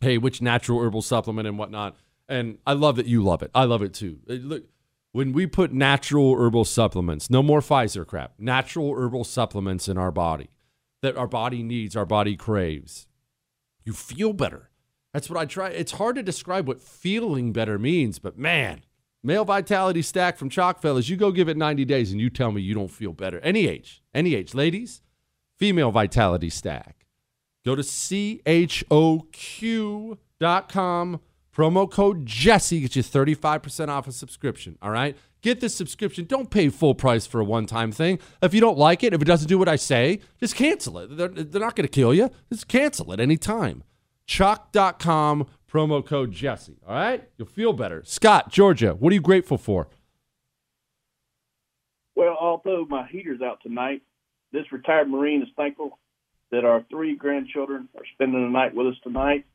hey 0.00 0.16
which 0.16 0.40
natural 0.40 0.80
herbal 0.80 1.02
supplement 1.02 1.46
and 1.46 1.58
whatnot 1.58 1.94
and 2.28 2.58
I 2.66 2.72
love 2.72 2.96
that 2.96 3.06
you 3.06 3.22
love 3.22 3.42
it. 3.42 3.50
I 3.54 3.64
love 3.64 3.82
it 3.82 3.94
too. 3.94 4.18
Uh, 4.28 4.34
look, 4.34 4.64
when 5.12 5.32
we 5.32 5.46
put 5.46 5.72
natural 5.72 6.36
herbal 6.36 6.64
supplements, 6.64 7.30
no 7.30 7.42
more 7.42 7.60
Pfizer 7.60 8.06
crap, 8.06 8.34
natural 8.38 8.94
herbal 8.94 9.24
supplements 9.24 9.88
in 9.88 9.96
our 9.96 10.12
body 10.12 10.50
that 11.02 11.16
our 11.16 11.26
body 11.26 11.62
needs, 11.62 11.96
our 11.96 12.06
body 12.06 12.36
craves, 12.36 13.06
you 13.84 13.92
feel 13.92 14.32
better. 14.32 14.70
That's 15.12 15.30
what 15.30 15.38
I 15.38 15.46
try. 15.46 15.68
It's 15.68 15.92
hard 15.92 16.16
to 16.16 16.22
describe 16.22 16.66
what 16.68 16.80
feeling 16.80 17.52
better 17.52 17.78
means, 17.78 18.18
but 18.18 18.36
man, 18.36 18.82
male 19.22 19.44
vitality 19.44 20.02
stack 20.02 20.36
from 20.36 20.50
Choq 20.50 20.80
Fellas, 20.80 21.08
you 21.08 21.16
go 21.16 21.30
give 21.32 21.48
it 21.48 21.56
90 21.56 21.84
days 21.84 22.12
and 22.12 22.20
you 22.20 22.28
tell 22.28 22.52
me 22.52 22.60
you 22.60 22.74
don't 22.74 22.90
feel 22.90 23.12
better. 23.12 23.38
Any 23.40 23.68
age, 23.68 24.02
any 24.12 24.34
age. 24.34 24.52
Ladies, 24.52 25.02
female 25.56 25.90
vitality 25.90 26.50
stack. 26.50 27.06
Go 27.64 27.74
to 27.74 27.82
choq.com 27.82 28.80
Promo 31.56 31.90
code 31.90 32.26
Jesse 32.26 32.82
gets 32.82 32.96
you 32.96 33.02
35% 33.02 33.88
off 33.88 34.06
a 34.06 34.12
subscription. 34.12 34.76
All 34.82 34.90
right? 34.90 35.16
Get 35.40 35.60
this 35.60 35.74
subscription. 35.74 36.26
Don't 36.26 36.50
pay 36.50 36.68
full 36.68 36.94
price 36.94 37.26
for 37.26 37.40
a 37.40 37.44
one 37.44 37.64
time 37.64 37.92
thing. 37.92 38.18
If 38.42 38.52
you 38.52 38.60
don't 38.60 38.76
like 38.76 39.02
it, 39.02 39.14
if 39.14 39.22
it 39.22 39.24
doesn't 39.24 39.48
do 39.48 39.56
what 39.58 39.66
I 39.66 39.76
say, 39.76 40.20
just 40.38 40.54
cancel 40.54 40.98
it. 40.98 41.16
They're, 41.16 41.28
they're 41.28 41.60
not 41.60 41.74
going 41.74 41.88
to 41.88 41.90
kill 41.92 42.12
you. 42.12 42.28
Just 42.52 42.68
cancel 42.68 43.10
it 43.10 43.20
anytime. 43.20 43.84
Choq.com, 44.28 45.46
promo 45.66 46.04
code 46.04 46.32
Jesse. 46.32 46.76
All 46.86 46.94
right? 46.94 47.26
You'll 47.38 47.48
feel 47.48 47.72
better. 47.72 48.02
Scott, 48.04 48.52
Georgia, 48.52 48.94
what 48.94 49.10
are 49.12 49.14
you 49.14 49.22
grateful 49.22 49.56
for? 49.56 49.88
Well, 52.16 52.36
although 52.38 52.84
my 52.86 53.06
heater's 53.06 53.40
out 53.40 53.60
tonight, 53.62 54.02
this 54.52 54.70
retired 54.72 55.08
Marine 55.08 55.40
is 55.40 55.48
thankful 55.56 55.98
that 56.50 56.66
our 56.66 56.84
three 56.90 57.16
grandchildren 57.16 57.88
are 57.96 58.04
spending 58.12 58.42
the 58.42 58.50
night 58.50 58.74
with 58.74 58.88
us 58.88 58.96
tonight 59.02 59.46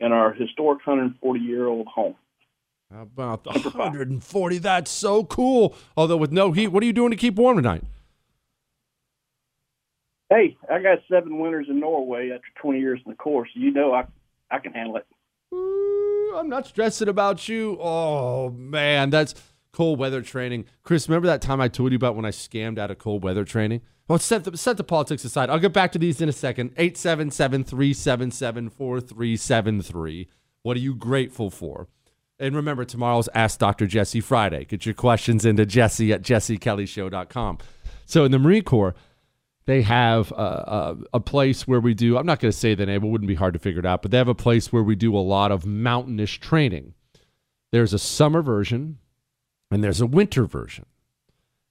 in 0.00 0.12
our 0.12 0.32
historic 0.32 0.86
140 0.86 1.40
year 1.40 1.66
old 1.66 1.86
home. 1.86 2.14
How 2.92 3.02
about 3.02 3.44
the 3.44 3.50
140? 3.50 4.58
That's 4.58 4.90
so 4.90 5.24
cool. 5.24 5.74
Although 5.96 6.18
with 6.18 6.32
no 6.32 6.52
heat, 6.52 6.68
what 6.68 6.82
are 6.82 6.86
you 6.86 6.92
doing 6.92 7.10
to 7.10 7.16
keep 7.16 7.36
warm 7.36 7.56
tonight? 7.56 7.82
Hey, 10.28 10.56
I 10.70 10.82
got 10.82 10.98
seven 11.10 11.38
winters 11.38 11.66
in 11.68 11.80
Norway 11.80 12.30
after 12.30 12.48
20 12.60 12.80
years 12.80 13.00
in 13.04 13.12
the 13.12 13.16
course. 13.16 13.50
You 13.54 13.70
know 13.70 13.92
I 13.92 14.04
I 14.50 14.58
can 14.58 14.72
handle 14.72 14.96
it. 14.96 15.06
Ooh, 15.54 16.34
I'm 16.36 16.48
not 16.48 16.66
stressing 16.66 17.08
about 17.08 17.48
you. 17.48 17.78
Oh 17.80 18.50
man, 18.50 19.10
that's 19.10 19.34
cold 19.72 19.98
weather 19.98 20.22
training. 20.22 20.66
Chris, 20.82 21.08
remember 21.08 21.26
that 21.26 21.42
time 21.42 21.60
I 21.60 21.68
told 21.68 21.92
you 21.92 21.96
about 21.96 22.16
when 22.16 22.24
I 22.24 22.30
scammed 22.30 22.78
out 22.78 22.90
of 22.90 22.98
cold 22.98 23.24
weather 23.24 23.44
training? 23.44 23.80
Well, 24.08 24.18
set 24.18 24.44
the, 24.44 24.56
set 24.56 24.76
the 24.76 24.84
politics 24.84 25.24
aside. 25.24 25.48
I'll 25.48 25.58
get 25.58 25.72
back 25.72 25.92
to 25.92 25.98
these 25.98 26.20
in 26.20 26.28
a 26.28 26.32
second. 26.32 26.72
877 26.76 27.64
377 27.64 28.70
4373. 28.70 30.28
What 30.62 30.76
are 30.76 30.80
you 30.80 30.94
grateful 30.94 31.50
for? 31.50 31.88
And 32.38 32.56
remember, 32.56 32.84
tomorrow's 32.84 33.28
Ask 33.34 33.58
Dr. 33.58 33.86
Jesse 33.86 34.20
Friday. 34.20 34.64
Get 34.64 34.84
your 34.84 34.94
questions 34.94 35.44
into 35.44 35.64
jesse 35.64 36.12
at 36.12 36.22
jessekellyshow.com. 36.22 37.58
So 38.04 38.24
in 38.24 38.32
the 38.32 38.38
Marine 38.38 38.64
Corps, 38.64 38.94
they 39.64 39.82
have 39.82 40.32
a, 40.32 40.34
a, 40.34 40.96
a, 41.14 41.20
place 41.20 41.68
where 41.68 41.78
we 41.78 41.94
do, 41.94 42.18
I'm 42.18 42.26
not 42.26 42.40
going 42.40 42.50
to 42.50 42.58
say 42.58 42.74
the 42.74 42.84
name, 42.84 43.04
it 43.04 43.06
wouldn't 43.06 43.28
be 43.28 43.36
hard 43.36 43.54
to 43.54 43.60
figure 43.60 43.78
it 43.78 43.86
out, 43.86 44.02
but 44.02 44.10
they 44.10 44.18
have 44.18 44.26
a 44.26 44.34
place 44.34 44.72
where 44.72 44.82
we 44.82 44.96
do 44.96 45.16
a 45.16 45.20
lot 45.20 45.52
of 45.52 45.62
mountainish 45.62 46.40
training. 46.40 46.94
There's 47.70 47.94
a 47.94 47.98
summer 47.98 48.42
version 48.42 48.98
and 49.72 49.82
there's 49.82 50.00
a 50.00 50.06
winter 50.06 50.44
version. 50.46 50.86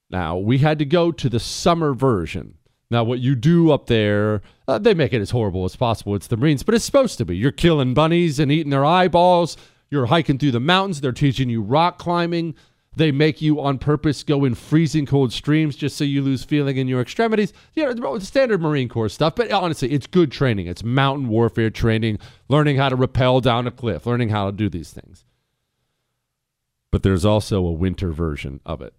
Now, 0.09 0.37
we 0.37 0.57
had 0.57 0.79
to 0.79 0.85
go 0.85 1.11
to 1.11 1.29
the 1.29 1.39
summer 1.39 1.93
version. 1.93 2.55
Now, 2.89 3.05
what 3.05 3.19
you 3.19 3.35
do 3.35 3.71
up 3.71 3.87
there, 3.87 4.41
uh, 4.67 4.77
they 4.77 4.93
make 4.93 5.13
it 5.13 5.21
as 5.21 5.31
horrible 5.31 5.63
as 5.63 5.77
possible. 5.77 6.15
It's 6.15 6.27
the 6.27 6.35
Marines, 6.35 6.63
but 6.63 6.75
it's 6.75 6.83
supposed 6.83 7.17
to 7.19 7.25
be. 7.25 7.37
You're 7.37 7.51
killing 7.51 7.93
bunnies 7.93 8.37
and 8.37 8.51
eating 8.51 8.71
their 8.71 8.83
eyeballs. 8.83 9.55
You're 9.89 10.07
hiking 10.07 10.37
through 10.37 10.51
the 10.51 10.59
mountains. 10.59 10.99
They're 10.99 11.13
teaching 11.13 11.49
you 11.49 11.61
rock 11.61 11.97
climbing. 11.97 12.55
They 12.97 13.13
make 13.13 13.41
you 13.41 13.61
on 13.61 13.77
purpose 13.77 14.21
go 14.23 14.43
in 14.43 14.55
freezing 14.55 15.05
cold 15.05 15.31
streams 15.31 15.77
just 15.77 15.95
so 15.95 16.03
you 16.03 16.21
lose 16.21 16.43
feeling 16.43 16.75
in 16.75 16.89
your 16.89 16.99
extremities. 16.99 17.53
You 17.73 17.93
know, 17.93 18.19
standard 18.19 18.61
Marine 18.61 18.89
Corps 18.89 19.07
stuff. 19.07 19.35
But 19.35 19.49
honestly, 19.51 19.91
it's 19.93 20.07
good 20.07 20.29
training. 20.29 20.67
It's 20.67 20.83
mountain 20.83 21.29
warfare 21.29 21.69
training, 21.69 22.19
learning 22.49 22.75
how 22.75 22.89
to 22.89 22.97
rappel 22.97 23.39
down 23.39 23.65
a 23.67 23.71
cliff, 23.71 24.05
learning 24.05 24.29
how 24.29 24.47
to 24.47 24.51
do 24.51 24.67
these 24.67 24.91
things. 24.91 25.23
But 26.91 27.03
there's 27.03 27.25
also 27.25 27.65
a 27.65 27.71
winter 27.71 28.11
version 28.11 28.59
of 28.65 28.81
it 28.81 28.93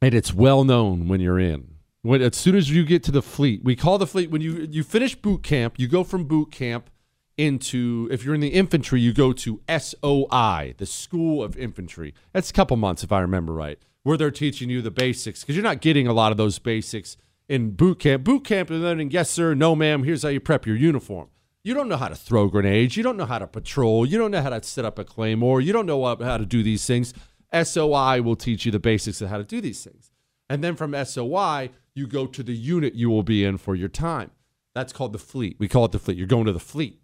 and 0.00 0.14
it's 0.14 0.32
well 0.32 0.64
known 0.64 1.08
when 1.08 1.20
you're 1.20 1.38
in. 1.38 1.76
When 2.02 2.22
as 2.22 2.36
soon 2.36 2.54
as 2.54 2.70
you 2.70 2.84
get 2.84 3.02
to 3.04 3.10
the 3.10 3.22
fleet, 3.22 3.64
we 3.64 3.74
call 3.74 3.98
the 3.98 4.06
fleet 4.06 4.30
when 4.30 4.40
you 4.40 4.68
you 4.70 4.82
finish 4.84 5.14
boot 5.14 5.42
camp. 5.42 5.78
You 5.78 5.88
go 5.88 6.04
from 6.04 6.24
boot 6.24 6.52
camp 6.52 6.90
into 7.36 8.08
if 8.10 8.24
you're 8.24 8.34
in 8.34 8.40
the 8.40 8.48
infantry, 8.48 9.00
you 9.00 9.12
go 9.12 9.32
to 9.32 9.60
SOI, 9.68 10.74
the 10.78 10.86
School 10.86 11.42
of 11.42 11.56
Infantry. 11.56 12.14
That's 12.32 12.50
a 12.50 12.52
couple 12.52 12.76
months 12.76 13.02
if 13.02 13.12
I 13.12 13.20
remember 13.20 13.52
right, 13.52 13.78
where 14.04 14.16
they're 14.16 14.30
teaching 14.30 14.70
you 14.70 14.80
the 14.80 14.90
basics 14.90 15.40
because 15.40 15.56
you're 15.56 15.62
not 15.62 15.80
getting 15.80 16.06
a 16.06 16.12
lot 16.12 16.30
of 16.30 16.38
those 16.38 16.58
basics 16.58 17.16
in 17.48 17.72
boot 17.72 17.98
camp. 17.98 18.22
Boot 18.22 18.44
camp 18.44 18.70
is 18.70 18.80
learning, 18.80 19.10
yes 19.10 19.30
sir, 19.30 19.54
no 19.54 19.74
ma'am. 19.74 20.04
Here's 20.04 20.22
how 20.22 20.28
you 20.28 20.40
prep 20.40 20.66
your 20.66 20.76
uniform. 20.76 21.28
You 21.66 21.74
don't 21.74 21.88
know 21.88 21.96
how 21.96 22.06
to 22.06 22.14
throw 22.14 22.46
grenades. 22.46 22.96
You 22.96 23.02
don't 23.02 23.16
know 23.16 23.24
how 23.24 23.40
to 23.40 23.48
patrol. 23.48 24.06
You 24.06 24.18
don't 24.18 24.30
know 24.30 24.40
how 24.40 24.50
to 24.50 24.62
set 24.62 24.84
up 24.84 25.00
a 25.00 25.04
claymore. 25.04 25.60
You 25.60 25.72
don't 25.72 25.84
know 25.84 26.04
how 26.04 26.36
to 26.38 26.46
do 26.46 26.62
these 26.62 26.86
things. 26.86 27.12
SOI 27.52 28.22
will 28.22 28.36
teach 28.36 28.64
you 28.64 28.70
the 28.70 28.78
basics 28.78 29.20
of 29.20 29.30
how 29.30 29.38
to 29.38 29.42
do 29.42 29.60
these 29.60 29.82
things. 29.82 30.12
And 30.48 30.62
then 30.62 30.76
from 30.76 30.94
SOI, 31.04 31.70
you 31.92 32.06
go 32.06 32.28
to 32.28 32.44
the 32.44 32.54
unit 32.54 32.94
you 32.94 33.10
will 33.10 33.24
be 33.24 33.44
in 33.44 33.58
for 33.58 33.74
your 33.74 33.88
time. 33.88 34.30
That's 34.76 34.92
called 34.92 35.12
the 35.12 35.18
fleet. 35.18 35.56
We 35.58 35.66
call 35.66 35.86
it 35.86 35.90
the 35.90 35.98
fleet. 35.98 36.16
You're 36.16 36.28
going 36.28 36.46
to 36.46 36.52
the 36.52 36.60
fleet. 36.60 37.00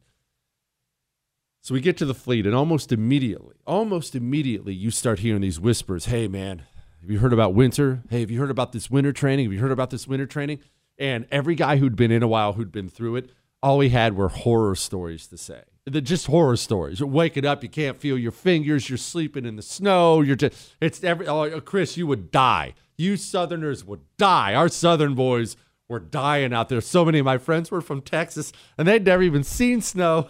So 1.60 1.74
we 1.74 1.80
get 1.80 1.96
to 1.96 2.06
the 2.06 2.14
fleet, 2.14 2.46
and 2.46 2.54
almost 2.54 2.92
immediately, 2.92 3.56
almost 3.66 4.14
immediately, 4.14 4.74
you 4.74 4.92
start 4.92 5.18
hearing 5.18 5.42
these 5.42 5.58
whispers 5.58 6.04
Hey, 6.04 6.28
man, 6.28 6.62
have 7.00 7.10
you 7.10 7.18
heard 7.18 7.32
about 7.32 7.52
winter? 7.52 8.04
Hey, 8.10 8.20
have 8.20 8.30
you 8.30 8.38
heard 8.38 8.50
about 8.50 8.70
this 8.70 8.88
winter 8.88 9.12
training? 9.12 9.46
Have 9.46 9.52
you 9.54 9.58
heard 9.58 9.72
about 9.72 9.90
this 9.90 10.06
winter 10.06 10.26
training? 10.26 10.60
And 10.98 11.26
every 11.32 11.56
guy 11.56 11.78
who'd 11.78 11.96
been 11.96 12.12
in 12.12 12.22
a 12.22 12.28
while, 12.28 12.52
who'd 12.52 12.70
been 12.70 12.88
through 12.88 13.16
it, 13.16 13.30
all 13.62 13.78
we 13.78 13.90
had 13.90 14.16
were 14.16 14.28
horror 14.28 14.74
stories 14.74 15.26
to 15.28 15.36
say. 15.36 15.62
They're 15.86 16.00
just 16.00 16.26
horror 16.26 16.56
stories. 16.56 17.00
You're 17.00 17.08
waking 17.08 17.44
up, 17.44 17.62
you 17.62 17.68
can't 17.68 17.98
feel 17.98 18.16
your 18.16 18.32
fingers. 18.32 18.88
You're 18.88 18.98
sleeping 18.98 19.44
in 19.44 19.56
the 19.56 19.62
snow. 19.62 20.20
You're 20.20 20.36
just 20.36 20.74
it's 20.80 21.02
every. 21.02 21.26
Oh, 21.26 21.42
oh, 21.42 21.60
Chris, 21.60 21.96
you 21.96 22.06
would 22.06 22.30
die. 22.30 22.74
You 22.96 23.16
Southerners 23.16 23.84
would 23.84 24.02
die. 24.16 24.54
Our 24.54 24.68
Southern 24.68 25.14
boys 25.14 25.56
were 25.88 25.98
dying 25.98 26.52
out 26.52 26.68
there. 26.68 26.80
So 26.80 27.04
many 27.04 27.18
of 27.18 27.24
my 27.24 27.38
friends 27.38 27.70
were 27.70 27.80
from 27.80 28.00
Texas, 28.00 28.52
and 28.78 28.86
they'd 28.86 29.04
never 29.04 29.22
even 29.22 29.42
seen 29.42 29.80
snow. 29.80 30.28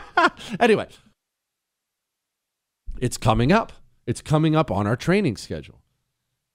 anyway, 0.60 0.88
it's 3.00 3.16
coming 3.16 3.50
up. 3.50 3.72
It's 4.06 4.20
coming 4.20 4.54
up 4.54 4.70
on 4.70 4.86
our 4.86 4.96
training 4.96 5.36
schedule 5.36 5.81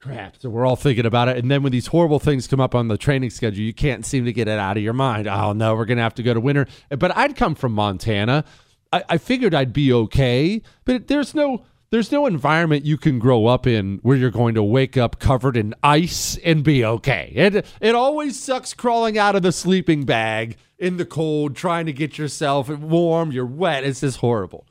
crap. 0.07 0.35
So 0.39 0.49
we're 0.49 0.65
all 0.65 0.75
thinking 0.75 1.05
about 1.05 1.27
it. 1.27 1.37
And 1.37 1.51
then 1.51 1.63
when 1.63 1.71
these 1.71 1.87
horrible 1.87 2.19
things 2.19 2.47
come 2.47 2.59
up 2.59 2.73
on 2.73 2.87
the 2.87 2.97
training 2.97 3.29
schedule, 3.29 3.63
you 3.63 3.73
can't 3.73 4.05
seem 4.05 4.25
to 4.25 4.33
get 4.33 4.47
it 4.47 4.59
out 4.59 4.77
of 4.77 4.83
your 4.83 4.93
mind. 4.93 5.27
Oh, 5.27 5.53
no, 5.53 5.75
we're 5.75 5.85
going 5.85 5.97
to 5.97 6.03
have 6.03 6.15
to 6.15 6.23
go 6.23 6.33
to 6.33 6.39
winter. 6.39 6.67
But 6.89 7.15
I'd 7.15 7.35
come 7.35 7.55
from 7.55 7.73
Montana. 7.73 8.45
I, 8.91 9.03
I 9.09 9.17
figured 9.17 9.53
I'd 9.53 9.73
be 9.73 9.91
okay, 9.93 10.61
but 10.85 11.07
there's 11.07 11.35
no. 11.35 11.65
There's 11.89 12.11
no 12.11 12.25
environment 12.25 12.83
you 12.83 12.97
can 12.97 13.17
grow 13.17 13.45
up 13.45 13.65
in 13.65 13.99
where 14.01 14.17
you're 14.17 14.29
going 14.29 14.55
to 14.55 14.63
wake 14.63 14.97
up 14.97 15.19
covered 15.19 15.55
in 15.55 15.73
ice 15.81 16.37
and 16.43 16.61
be 16.61 16.83
okay. 16.83 17.31
It 17.33 17.65
it 17.79 17.95
always 17.95 18.37
sucks 18.37 18.73
crawling 18.73 19.17
out 19.17 19.37
of 19.37 19.41
the 19.41 19.53
sleeping 19.53 20.03
bag 20.03 20.57
in 20.77 20.97
the 20.97 21.05
cold, 21.05 21.55
trying 21.55 21.85
to 21.85 21.93
get 21.93 22.17
yourself 22.17 22.67
warm. 22.67 23.31
You're 23.31 23.45
wet. 23.45 23.85
It's 23.85 24.01
just 24.01 24.17
horrible. 24.17 24.65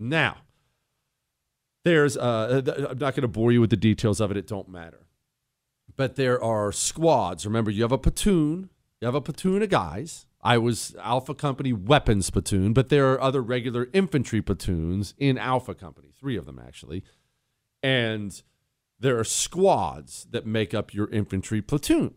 Now, 0.00 0.38
there's 1.88 2.16
uh, 2.16 2.62
I'm 2.90 2.98
not 2.98 3.14
going 3.14 3.22
to 3.22 3.28
bore 3.28 3.50
you 3.50 3.60
with 3.60 3.70
the 3.70 3.76
details 3.76 4.20
of 4.20 4.30
it. 4.30 4.36
It 4.36 4.46
don't 4.46 4.68
matter. 4.68 5.06
But 5.96 6.16
there 6.16 6.42
are 6.42 6.70
squads. 6.70 7.44
Remember, 7.44 7.70
you 7.70 7.82
have 7.82 7.92
a 7.92 7.98
platoon. 7.98 8.70
You 9.00 9.06
have 9.06 9.14
a 9.14 9.20
platoon 9.20 9.62
of 9.62 9.70
guys. 9.70 10.26
I 10.42 10.58
was 10.58 10.94
Alpha 11.02 11.34
Company 11.34 11.72
weapons 11.72 12.30
platoon, 12.30 12.72
but 12.72 12.90
there 12.90 13.12
are 13.12 13.20
other 13.20 13.42
regular 13.42 13.88
infantry 13.92 14.40
platoons 14.40 15.14
in 15.18 15.36
Alpha 15.36 15.74
Company, 15.74 16.10
three 16.18 16.36
of 16.36 16.46
them 16.46 16.60
actually. 16.64 17.02
And 17.82 18.40
there 19.00 19.18
are 19.18 19.24
squads 19.24 20.26
that 20.30 20.46
make 20.46 20.74
up 20.74 20.94
your 20.94 21.10
infantry 21.10 21.60
platoon. 21.62 22.14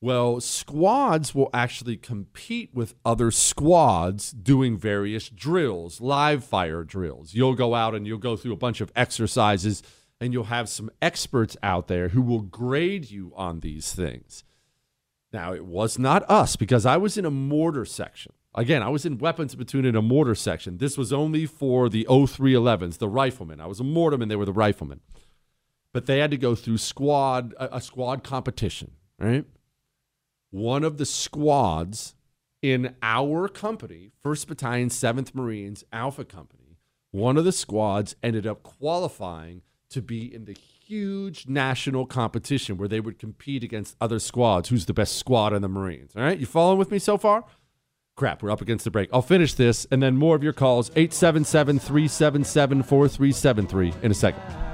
Well, 0.00 0.40
squads 0.40 1.34
will 1.34 1.48
actually 1.54 1.96
compete 1.96 2.70
with 2.74 2.94
other 3.04 3.30
squads 3.30 4.32
doing 4.32 4.76
various 4.76 5.30
drills, 5.30 6.00
live 6.00 6.44
fire 6.44 6.84
drills. 6.84 7.32
You'll 7.32 7.54
go 7.54 7.74
out 7.74 7.94
and 7.94 8.06
you'll 8.06 8.18
go 8.18 8.36
through 8.36 8.52
a 8.52 8.56
bunch 8.56 8.82
of 8.82 8.92
exercises, 8.94 9.82
and 10.20 10.32
you'll 10.32 10.44
have 10.44 10.68
some 10.68 10.90
experts 11.00 11.56
out 11.62 11.88
there 11.88 12.08
who 12.08 12.20
will 12.20 12.42
grade 12.42 13.10
you 13.10 13.32
on 13.34 13.60
these 13.60 13.94
things. 13.94 14.44
Now, 15.32 15.52
it 15.52 15.64
was 15.64 15.98
not 15.98 16.28
us 16.30 16.54
because 16.54 16.86
I 16.86 16.96
was 16.96 17.18
in 17.18 17.24
a 17.24 17.30
mortar 17.30 17.84
section. 17.84 18.32
Again, 18.54 18.82
I 18.84 18.88
was 18.88 19.04
in 19.04 19.18
weapons 19.18 19.54
platoon 19.54 19.84
in 19.84 19.96
a 19.96 20.02
mortar 20.02 20.36
section. 20.36 20.78
This 20.78 20.96
was 20.96 21.12
only 21.12 21.44
for 21.44 21.88
the 21.88 22.06
0311s, 22.08 22.98
the 22.98 23.08
riflemen. 23.08 23.60
I 23.60 23.66
was 23.66 23.80
a 23.80 23.84
mortarman, 23.84 24.28
they 24.28 24.36
were 24.36 24.44
the 24.44 24.52
riflemen. 24.52 25.00
But 25.92 26.06
they 26.06 26.18
had 26.18 26.30
to 26.30 26.36
go 26.36 26.54
through 26.54 26.78
squad 26.78 27.52
a, 27.58 27.76
a 27.76 27.80
squad 27.80 28.22
competition, 28.22 28.92
right? 29.18 29.44
One 30.54 30.84
of 30.84 30.98
the 30.98 31.04
squads 31.04 32.14
in 32.62 32.94
our 33.02 33.48
company, 33.48 34.12
1st 34.24 34.46
Battalion, 34.46 34.88
7th 34.88 35.34
Marines, 35.34 35.82
Alpha 35.92 36.24
Company, 36.24 36.78
one 37.10 37.36
of 37.36 37.44
the 37.44 37.50
squads 37.50 38.14
ended 38.22 38.46
up 38.46 38.62
qualifying 38.62 39.62
to 39.90 40.00
be 40.00 40.32
in 40.32 40.44
the 40.44 40.52
huge 40.52 41.48
national 41.48 42.06
competition 42.06 42.76
where 42.76 42.86
they 42.86 43.00
would 43.00 43.18
compete 43.18 43.64
against 43.64 43.96
other 44.00 44.20
squads. 44.20 44.68
Who's 44.68 44.86
the 44.86 44.94
best 44.94 45.16
squad 45.16 45.52
in 45.52 45.60
the 45.60 45.68
Marines? 45.68 46.12
All 46.16 46.22
right, 46.22 46.38
you 46.38 46.46
following 46.46 46.78
with 46.78 46.92
me 46.92 47.00
so 47.00 47.18
far? 47.18 47.44
Crap, 48.16 48.40
we're 48.40 48.52
up 48.52 48.60
against 48.60 48.84
the 48.84 48.92
break. 48.92 49.08
I'll 49.12 49.22
finish 49.22 49.54
this 49.54 49.88
and 49.90 50.00
then 50.00 50.16
more 50.16 50.36
of 50.36 50.44
your 50.44 50.52
calls 50.52 50.88
877 50.90 51.80
377 51.80 52.84
4373 52.84 53.92
in 54.04 54.12
a 54.12 54.14
second. 54.14 54.73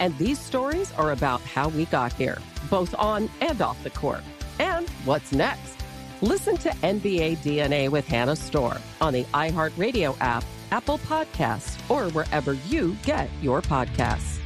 And 0.00 0.16
these 0.16 0.38
stories 0.38 0.92
are 0.94 1.12
about 1.12 1.42
how 1.42 1.68
we 1.68 1.84
got 1.84 2.14
here, 2.14 2.38
both 2.70 2.94
on 2.98 3.28
and 3.42 3.60
off 3.60 3.80
the 3.84 3.90
court. 3.90 4.22
And 4.58 4.88
what's 5.04 5.30
next? 5.30 5.76
Listen 6.22 6.56
to 6.58 6.70
NBA 6.70 7.38
DNA 7.38 7.90
with 7.90 8.06
Hannah 8.08 8.36
Storm 8.36 8.78
on 9.00 9.12
the 9.12 9.24
iHeartRadio 9.24 10.16
app, 10.20 10.42
Apple 10.70 10.98
Podcasts, 10.98 11.78
or 11.90 12.10
wherever 12.12 12.54
you 12.54 12.96
get 13.04 13.28
your 13.42 13.60
podcasts. 13.60 14.38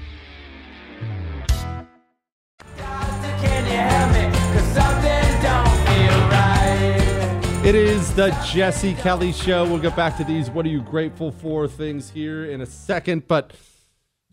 It 7.65 7.75
is 7.75 8.13
the 8.15 8.31
Jesse 8.45 8.95
Kelly 8.95 9.33
Show. 9.33 9.65
We'll 9.65 9.79
get 9.79 9.97
back 9.97 10.17
to 10.19 10.25
these 10.25 10.51
what 10.51 10.67
are 10.67 10.69
you 10.69 10.83
grateful 10.83 11.31
for 11.31 11.67
things 11.67 12.11
here 12.11 12.45
in 12.45 12.61
a 12.61 12.67
second, 12.67 13.27
but 13.27 13.53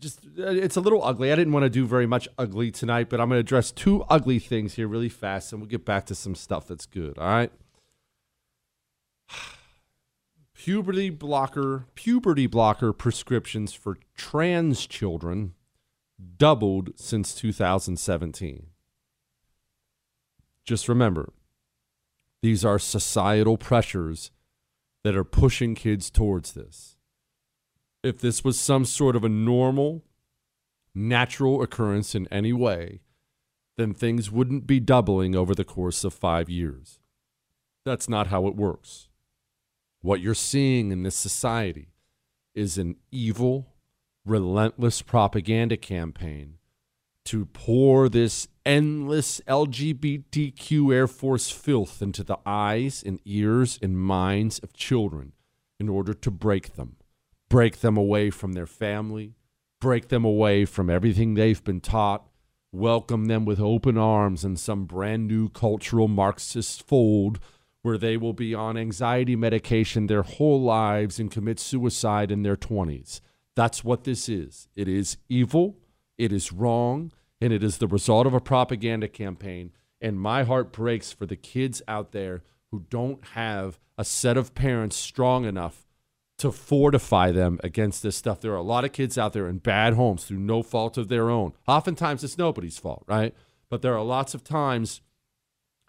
just 0.02 0.26
uh, 0.38 0.48
it's 0.48 0.76
a 0.76 0.80
little 0.80 1.02
ugly. 1.02 1.32
I 1.32 1.36
didn't 1.36 1.52
want 1.52 1.62
to 1.64 1.70
do 1.70 1.86
very 1.86 2.06
much 2.06 2.28
ugly 2.36 2.70
tonight, 2.70 3.08
but 3.08 3.20
I'm 3.20 3.28
going 3.28 3.36
to 3.36 3.40
address 3.40 3.70
two 3.70 4.02
ugly 4.10 4.38
things 4.38 4.74
here 4.74 4.88
really 4.88 5.08
fast 5.08 5.52
and 5.52 5.62
we'll 5.62 5.70
get 5.70 5.84
back 5.86 6.04
to 6.06 6.14
some 6.14 6.34
stuff 6.34 6.66
that's 6.66 6.84
good, 6.84 7.16
all 7.18 7.28
right? 7.28 7.52
Puberty 10.54 11.10
blocker, 11.10 11.86
puberty 11.94 12.46
blocker 12.46 12.92
prescriptions 12.92 13.72
for 13.72 13.96
trans 14.16 14.86
children 14.86 15.54
doubled 16.36 16.90
since 16.96 17.34
2017. 17.34 18.66
Just 20.64 20.88
remember, 20.88 21.32
these 22.42 22.64
are 22.64 22.78
societal 22.78 23.56
pressures 23.56 24.30
that 25.02 25.16
are 25.16 25.24
pushing 25.24 25.74
kids 25.74 26.10
towards 26.10 26.52
this. 26.52 26.91
If 28.02 28.18
this 28.18 28.42
was 28.42 28.58
some 28.58 28.84
sort 28.84 29.16
of 29.16 29.24
a 29.24 29.28
normal, 29.28 30.04
natural 30.94 31.62
occurrence 31.62 32.14
in 32.14 32.26
any 32.28 32.52
way, 32.52 33.00
then 33.76 33.94
things 33.94 34.30
wouldn't 34.30 34.66
be 34.66 34.80
doubling 34.80 35.34
over 35.34 35.54
the 35.54 35.64
course 35.64 36.04
of 36.04 36.12
five 36.12 36.48
years. 36.48 36.98
That's 37.84 38.08
not 38.08 38.28
how 38.28 38.46
it 38.46 38.56
works. 38.56 39.08
What 40.00 40.20
you're 40.20 40.34
seeing 40.34 40.90
in 40.90 41.04
this 41.04 41.16
society 41.16 41.88
is 42.54 42.76
an 42.76 42.96
evil, 43.10 43.68
relentless 44.24 45.00
propaganda 45.00 45.76
campaign 45.76 46.58
to 47.24 47.46
pour 47.46 48.08
this 48.08 48.48
endless 48.66 49.40
LGBTQ 49.46 50.92
Air 50.92 51.06
Force 51.06 51.50
filth 51.50 52.02
into 52.02 52.24
the 52.24 52.38
eyes 52.44 53.02
and 53.04 53.20
ears 53.24 53.78
and 53.80 53.98
minds 53.98 54.58
of 54.58 54.72
children 54.72 55.32
in 55.78 55.88
order 55.88 56.14
to 56.14 56.30
break 56.30 56.74
them, 56.74 56.96
break 57.52 57.80
them 57.80 57.98
away 57.98 58.30
from 58.30 58.54
their 58.54 58.66
family, 58.66 59.34
break 59.78 60.08
them 60.08 60.24
away 60.24 60.64
from 60.64 60.88
everything 60.88 61.34
they've 61.34 61.62
been 61.62 61.82
taught, 61.82 62.26
welcome 62.72 63.26
them 63.26 63.44
with 63.44 63.60
open 63.60 63.98
arms 63.98 64.42
in 64.42 64.56
some 64.56 64.86
brand 64.86 65.28
new 65.28 65.50
cultural 65.50 66.08
Marxist 66.08 66.82
fold 66.88 67.38
where 67.82 67.98
they 67.98 68.16
will 68.16 68.32
be 68.32 68.54
on 68.54 68.78
anxiety 68.78 69.36
medication 69.36 70.06
their 70.06 70.22
whole 70.22 70.62
lives 70.62 71.20
and 71.20 71.30
commit 71.30 71.60
suicide 71.60 72.30
in 72.30 72.42
their 72.42 72.56
20s. 72.56 73.20
That's 73.54 73.84
what 73.84 74.04
this 74.04 74.30
is. 74.30 74.68
It 74.74 74.88
is 74.88 75.18
evil. 75.28 75.76
It 76.16 76.32
is 76.32 76.52
wrong 76.52 77.12
and 77.38 77.52
it 77.52 77.62
is 77.62 77.76
the 77.76 77.86
result 77.86 78.26
of 78.26 78.32
a 78.32 78.40
propaganda 78.40 79.08
campaign. 79.08 79.72
And 80.00 80.18
my 80.18 80.44
heart 80.44 80.72
breaks 80.72 81.12
for 81.12 81.26
the 81.26 81.36
kids 81.36 81.82
out 81.86 82.12
there 82.12 82.44
who 82.70 82.86
don't 82.88 83.22
have 83.34 83.78
a 83.98 84.06
set 84.06 84.38
of 84.38 84.54
parents 84.54 84.96
strong 84.96 85.44
enough 85.44 85.81
to 86.42 86.52
fortify 86.52 87.30
them 87.30 87.58
against 87.64 88.02
this 88.02 88.16
stuff. 88.16 88.40
There 88.40 88.52
are 88.52 88.56
a 88.56 88.62
lot 88.62 88.84
of 88.84 88.92
kids 88.92 89.16
out 89.16 89.32
there 89.32 89.48
in 89.48 89.58
bad 89.58 89.94
homes 89.94 90.24
through 90.24 90.38
no 90.38 90.62
fault 90.62 90.98
of 90.98 91.08
their 91.08 91.30
own. 91.30 91.52
Oftentimes 91.66 92.22
it's 92.24 92.36
nobody's 92.36 92.78
fault, 92.78 93.04
right? 93.06 93.34
But 93.70 93.80
there 93.80 93.96
are 93.96 94.02
lots 94.02 94.34
of 94.34 94.42
times 94.42 95.00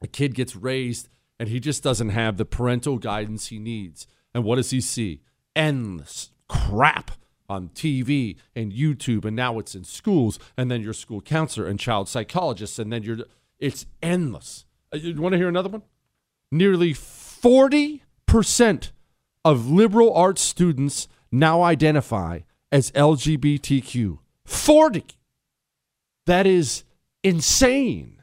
a 0.01 0.07
kid 0.07 0.35
gets 0.35 0.55
raised 0.55 1.09
and 1.39 1.49
he 1.49 1.59
just 1.59 1.83
doesn't 1.83 2.09
have 2.09 2.37
the 2.37 2.45
parental 2.45 2.99
guidance 2.99 3.47
he 3.47 3.57
needs. 3.59 4.07
And 4.33 4.43
what 4.43 4.55
does 4.55 4.69
he 4.69 4.79
see? 4.79 5.21
Endless 5.55 6.31
crap 6.47 7.11
on 7.49 7.69
TV 7.69 8.37
and 8.55 8.71
YouTube, 8.71 9.25
and 9.25 9.35
now 9.35 9.59
it's 9.59 9.75
in 9.75 9.83
schools, 9.83 10.39
and 10.55 10.71
then 10.71 10.81
your 10.81 10.93
school 10.93 11.19
counselor 11.19 11.67
and 11.67 11.79
child 11.79 12.07
psychologist, 12.07 12.79
and 12.79 12.93
then 12.93 13.03
you're 13.03 13.17
it's 13.59 13.85
endless. 14.01 14.65
Uh, 14.93 14.97
you 14.97 15.19
want 15.21 15.33
to 15.33 15.37
hear 15.37 15.49
another 15.49 15.69
one? 15.69 15.81
Nearly 16.51 16.93
40% 16.93 18.91
of 19.45 19.69
liberal 19.69 20.13
arts 20.13 20.41
students 20.41 21.07
now 21.31 21.61
identify 21.63 22.39
as 22.71 22.91
LGBTQ. 22.91 24.19
40. 24.45 25.05
That 26.25 26.47
is 26.47 26.83
insane. 27.23 28.21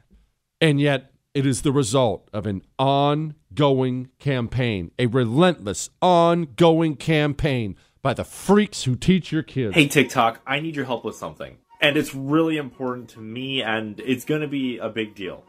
And 0.59 0.79
yet, 0.79 1.11
it 1.33 1.45
is 1.45 1.61
the 1.61 1.71
result 1.71 2.29
of 2.33 2.45
an 2.45 2.61
ongoing 2.77 4.09
campaign, 4.19 4.91
a 4.99 5.07
relentless, 5.07 5.89
ongoing 6.01 6.95
campaign 6.95 7.75
by 8.01 8.13
the 8.13 8.23
freaks 8.23 8.83
who 8.83 8.95
teach 8.95 9.31
your 9.31 9.43
kids. 9.43 9.75
Hey, 9.75 9.87
TikTok, 9.87 10.41
I 10.45 10.59
need 10.59 10.75
your 10.75 10.85
help 10.85 11.05
with 11.05 11.15
something. 11.15 11.57
And 11.79 11.97
it's 11.97 12.13
really 12.13 12.57
important 12.57 13.09
to 13.11 13.19
me, 13.19 13.63
and 13.63 13.99
it's 14.01 14.25
going 14.25 14.41
to 14.41 14.47
be 14.47 14.77
a 14.77 14.89
big 14.89 15.15
deal. 15.15 15.43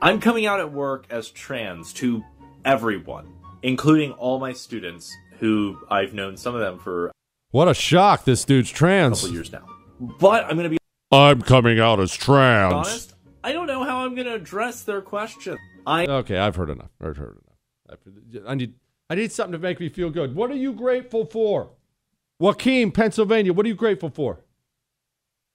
I'm 0.00 0.20
coming 0.20 0.46
out 0.46 0.60
at 0.60 0.72
work 0.72 1.06
as 1.10 1.30
trans 1.30 1.92
to 1.94 2.24
everyone, 2.64 3.26
including 3.64 4.12
all 4.12 4.38
my 4.38 4.52
students 4.52 5.16
who 5.40 5.78
I've 5.90 6.14
known 6.14 6.36
some 6.36 6.54
of 6.54 6.60
them 6.60 6.78
for. 6.78 7.10
What 7.50 7.66
a 7.66 7.74
shock! 7.74 8.24
This 8.24 8.44
dude's 8.44 8.70
trans. 8.70 9.18
A 9.18 9.22
couple 9.22 9.34
years 9.34 9.50
now. 9.50 9.66
But 9.98 10.44
I'm 10.44 10.56
going 10.56 10.64
to 10.64 10.70
be. 10.70 10.78
I'm 11.10 11.42
coming 11.42 11.80
out 11.80 11.98
as 11.98 12.14
trans. 12.14 12.72
Honest, 12.72 13.14
I 13.42 13.52
don't 13.52 13.66
know 13.66 13.82
how 13.84 14.04
I'm 14.04 14.14
going 14.14 14.26
to 14.26 14.34
address 14.34 14.82
their 14.82 15.00
question. 15.00 15.58
I 15.86 16.06
okay. 16.06 16.38
I've 16.38 16.56
heard 16.56 16.70
enough. 16.70 16.90
I've 17.00 17.16
heard 17.16 17.38
enough. 17.88 18.44
I 18.46 18.54
need. 18.54 18.74
I 19.10 19.16
need 19.16 19.32
something 19.32 19.52
to 19.52 19.58
make 19.58 19.80
me 19.80 19.88
feel 19.88 20.10
good. 20.10 20.34
What 20.34 20.50
are 20.50 20.56
you 20.56 20.72
grateful 20.72 21.26
for? 21.26 21.70
Joaquin, 22.40 22.90
Pennsylvania, 22.90 23.52
what 23.52 23.64
are 23.64 23.68
you 23.68 23.74
grateful 23.74 24.10
for? 24.10 24.40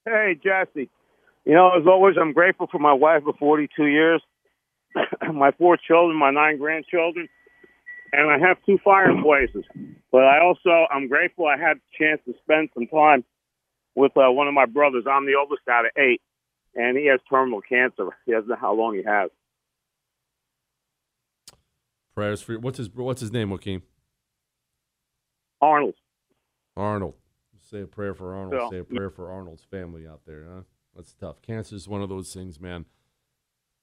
Hey, 0.06 0.40
Jesse. 0.42 0.90
You 1.46 1.54
know, 1.54 1.72
as 1.78 1.86
always, 1.88 2.16
I'm 2.20 2.32
grateful 2.32 2.68
for 2.72 2.80
my 2.80 2.94
wife 2.94 3.24
of 3.28 3.36
42 3.38 3.86
years, 3.88 4.22
my 5.34 5.52
four 5.52 5.78
children, 5.78 6.18
my 6.18 6.32
nine 6.32 6.58
grandchildren, 6.58 7.28
and 8.14 8.30
I 8.30 8.48
have 8.48 8.58
two 8.66 8.80
fireplaces. 8.84 9.64
But 10.12 10.24
I 10.24 10.42
also, 10.42 10.88
I'm 10.92 11.08
grateful 11.08 11.46
I 11.46 11.58
had 11.58 11.78
a 11.78 11.98
chance 11.98 12.22
to 12.26 12.34
spend 12.44 12.70
some 12.74 12.88
time 12.88 13.24
with 13.96 14.12
uh, 14.18 14.32
one 14.32 14.48
of 14.48 14.54
my 14.54 14.66
brothers. 14.66 15.06
I'm 15.10 15.26
the 15.26 15.36
oldest 15.40 15.62
out 15.70 15.86
of 15.86 15.92
eight, 15.98 16.22
and 16.76 16.98
he 16.98 17.08
has 17.08 17.20
terminal 17.30 17.62
cancer. 17.62 18.10
He 18.26 18.32
doesn't 18.32 18.50
know 18.50 18.56
how 18.60 18.74
long 18.74 18.96
he 18.96 19.04
has. 19.04 19.30
Prayers 22.16 22.42
for 22.42 22.54
you. 22.54 22.60
What's 22.60 22.78
his 22.78 22.90
What's 22.90 23.22
his 23.22 23.32
name, 23.32 23.50
Joaquin? 23.50 23.82
Arnold. 25.62 25.96
Arnold. 26.76 27.16
Say 27.70 27.82
a 27.82 27.88
prayer 27.88 28.14
for 28.14 28.36
Arnold. 28.36 28.72
Say 28.72 28.80
a 28.80 28.84
prayer 28.84 29.10
for 29.10 29.32
Arnold's 29.32 29.64
family 29.64 30.08
out 30.08 30.22
there. 30.26 30.46
Huh? 30.52 30.62
That's 30.96 31.14
tough. 31.14 31.42
Cancer 31.42 31.76
is 31.76 31.88
one 31.88 32.02
of 32.02 32.10
those 32.10 32.34
things, 32.34 32.60
man. 32.60 32.86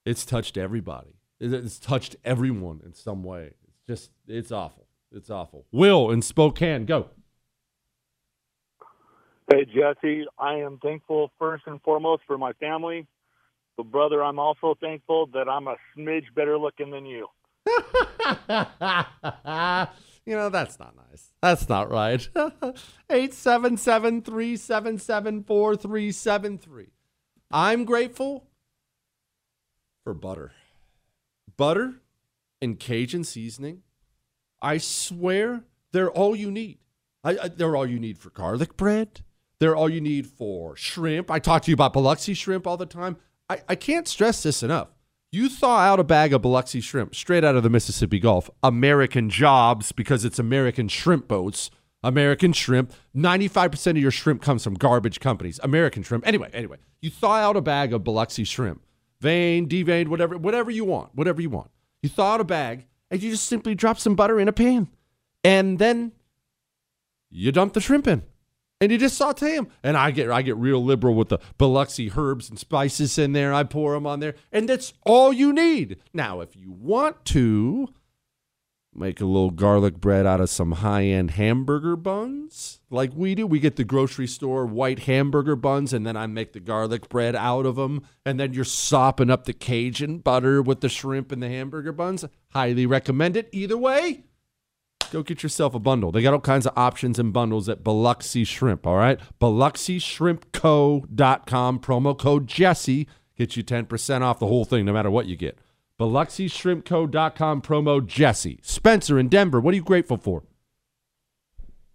It's 0.05 0.25
touched 0.25 0.57
everybody. 0.57 1.15
It's 1.39 1.79
touched 1.79 2.17
everyone 2.25 2.81
in 2.85 2.95
some 2.95 3.23
way. 3.23 3.53
It's 3.89 4.03
just, 4.03 4.11
it's 4.27 4.53
awful. 4.53 4.87
It's 5.13 5.31
awful. 5.31 5.67
Will 5.73 6.11
in 6.11 6.23
Spokane, 6.23 6.87
go. 6.87 7.09
Hey, 9.51 9.65
Jesse. 9.65 10.25
I 10.39 10.55
am 10.55 10.79
thankful 10.79 11.31
first 11.39 11.65
and 11.67 11.81
foremost 11.83 12.23
for 12.27 12.37
my 12.37 12.53
family. 12.55 13.07
But, 13.77 13.91
brother, 13.91 14.25
I'm 14.25 14.39
also 14.39 14.75
thankful 14.81 15.29
that 15.35 15.49
I'm 15.49 15.69
a 15.69 15.77
smidge 15.97 16.35
better 16.35 16.59
looking 16.59 16.91
than 16.91 17.07
you. 17.07 17.29
You 20.27 20.35
know, 20.35 20.49
that's 20.49 20.81
not 20.81 20.97
nice. 20.97 21.31
That's 21.41 21.69
not 21.69 21.89
right. 21.89 22.29
877 22.35 24.23
377 24.23 25.45
4373. 25.45 26.89
I'm 27.53 27.85
grateful 27.85 28.49
for 30.03 30.15
butter. 30.15 30.51
Butter 31.57 32.01
and 32.61 32.79
Cajun 32.79 33.25
seasoning. 33.25 33.83
I 34.63 34.79
swear 34.79 35.65
they're 35.93 36.11
all 36.11 36.35
you 36.35 36.51
need. 36.51 36.79
I, 37.25 37.39
I, 37.43 37.49
they're 37.49 37.77
all 37.77 37.87
you 37.87 37.99
need 37.99 38.19
for 38.19 38.31
garlic 38.31 38.77
bread. 38.77 39.21
They're 39.59 39.77
all 39.77 39.89
you 39.89 40.01
need 40.01 40.27
for 40.27 40.77
shrimp. 40.77 41.31
I 41.31 41.39
talk 41.39 41.63
to 41.63 41.71
you 41.71 41.75
about 41.75 41.93
Biloxi 41.93 42.35
shrimp 42.35 42.67
all 42.67 42.77
the 42.77 42.87
time. 42.87 43.17
I, 43.49 43.63
I 43.69 43.75
can't 43.75 44.07
stress 44.07 44.43
this 44.43 44.63
enough. 44.63 44.89
You 45.33 45.49
thaw 45.49 45.79
out 45.79 46.01
a 46.01 46.05
bag 46.05 46.33
of 46.33 46.43
Biloxi 46.43 46.81
shrimp 46.81 47.15
straight 47.15 47.45
out 47.45 47.57
of 47.57 47.63
the 47.63 47.71
Mississippi 47.71 48.19
Gulf. 48.19 48.49
American 48.63 49.29
jobs 49.29 49.93
because 49.93 50.25
it's 50.25 50.39
American 50.39 50.89
shrimp 50.89 51.27
boats. 51.29 51.71
American 52.03 52.53
shrimp. 52.53 52.93
95% 53.15 53.91
of 53.93 53.99
your 53.99 54.11
shrimp 54.11 54.41
comes 54.43 54.63
from 54.63 54.75
garbage 54.75 55.19
companies. 55.19 55.59
American 55.63 56.03
shrimp. 56.03 56.27
Anyway, 56.27 56.51
anyway, 56.53 56.77
you 57.01 57.11
thaw 57.11 57.37
out 57.37 57.57
a 57.57 57.61
bag 57.61 57.93
of 57.93 58.05
Biloxi 58.05 58.45
shrimp. 58.45 58.83
Vein, 59.21 59.69
deveined, 59.69 60.09
whatever, 60.09 60.37
whatever 60.37 60.71
you 60.71 60.85
want, 60.85 61.15
whatever 61.15 61.41
you 61.41 61.51
want. 61.51 61.71
You 62.07 62.11
thaw 62.11 62.35
out 62.35 62.41
a 62.41 62.45
bag 62.45 62.87
and 63.11 63.21
you 63.21 63.33
just 63.33 63.49
simply 63.49 63.75
drop 63.75 63.99
some 63.99 64.15
butter 64.15 64.39
in 64.39 64.47
a 64.47 64.53
pan. 64.53 64.87
And 65.43 65.81
then 65.81 66.13
you 67.31 67.51
dump 67.51 67.73
the 67.73 67.81
shrimp 67.81 68.07
in 68.07 68.23
and 68.81 68.93
you 68.93 68.97
just 68.97 69.17
saute 69.17 69.57
them. 69.57 69.67
And 69.83 69.97
I 69.97 70.13
get 70.13 70.31
I 70.31 70.43
get 70.43 70.57
real 70.57 70.85
liberal 70.85 71.17
with 71.17 71.31
the 71.31 71.41
Biloxi 71.59 72.13
herbs 72.17 72.49
and 72.49 72.61
spices 72.61 73.19
in 73.19 73.33
there. 73.33 73.53
I 73.53 73.65
pour 73.65 73.95
them 73.95 74.07
on 74.07 74.21
there, 74.21 74.37
and 74.53 74.69
that's 74.69 74.95
all 75.05 75.33
you 75.33 75.53
need. 75.53 75.97
Now, 76.15 76.43
if 76.43 76.55
you 76.55 76.71
want 76.71 77.25
to 77.25 77.89
make 78.99 79.21
a 79.21 79.25
little 79.25 79.51
garlic 79.51 80.01
bread 80.01 80.27
out 80.27 80.41
of 80.41 80.51
some 80.51 80.73
high 80.73 81.05
end 81.05 81.33
hamburger 81.33 81.97
buns 81.97 82.81
like 82.91 83.13
we 83.15 83.35
do. 83.35 83.47
We 83.47 83.61
get 83.61 83.77
the 83.77 83.85
grocery 83.85 84.27
store 84.27 84.67
white 84.67 85.01
hamburger 85.01 85.57
buns, 85.57 85.93
and 85.93 86.07
then 86.07 86.17
I 86.17 86.27
make 86.27 86.53
the 86.53 86.61
garlic 86.61 87.09
bread 87.09 87.37
out 87.37 87.67
of 87.67 87.77
them. 87.77 88.07
And 88.25 88.41
then 88.41 88.53
you're 88.53 88.65
sopping 88.65 89.31
up 89.31 89.45
the 89.45 89.53
Cajun 89.53 90.19
butter 90.19 90.63
with 90.63 90.81
the 90.81 90.89
shrimp 90.89 91.33
and 91.33 91.43
the 91.43 91.49
hamburger 91.49 91.93
buns. 91.93 92.25
Highly 92.51 92.87
recommend 92.87 93.37
it. 93.37 93.49
Either 93.53 93.77
way, 93.77 94.25
go 95.11 95.23
get 95.23 95.43
yourself 95.43 95.75
a 95.75 95.79
bundle. 95.79 96.11
They 96.13 96.23
got 96.23 96.35
all 96.35 96.41
kinds 96.41 96.67
of 96.67 96.73
options 96.77 97.19
and 97.19 97.33
bundles 97.33 97.69
at 97.69 97.85
Biloxi 97.85 98.45
Shrimp, 98.45 98.87
all 98.87 98.97
right? 98.97 99.21
BiloxiShrimpCo.com, 99.41 101.81
promo 101.81 102.19
code 102.19 102.47
Jesse 102.47 103.09
gets 103.37 103.57
you 103.57 103.63
10% 103.63 104.23
off 104.23 104.39
the 104.39 104.47
whole 104.47 104.65
thing, 104.65 104.87
no 104.87 104.93
matter 104.93 105.11
what 105.11 105.27
you 105.27 105.37
get. 105.37 105.59
BiloxiShrimpCo.com, 105.99 107.63
promo 107.63 108.07
Jesse. 108.07 108.61
Spencer 108.63 109.19
in 109.19 109.29
Denver, 109.29 109.61
what 109.61 109.73
are 109.73 109.77
you 109.77 109.83
grateful 109.83 110.17
for? 110.17 110.45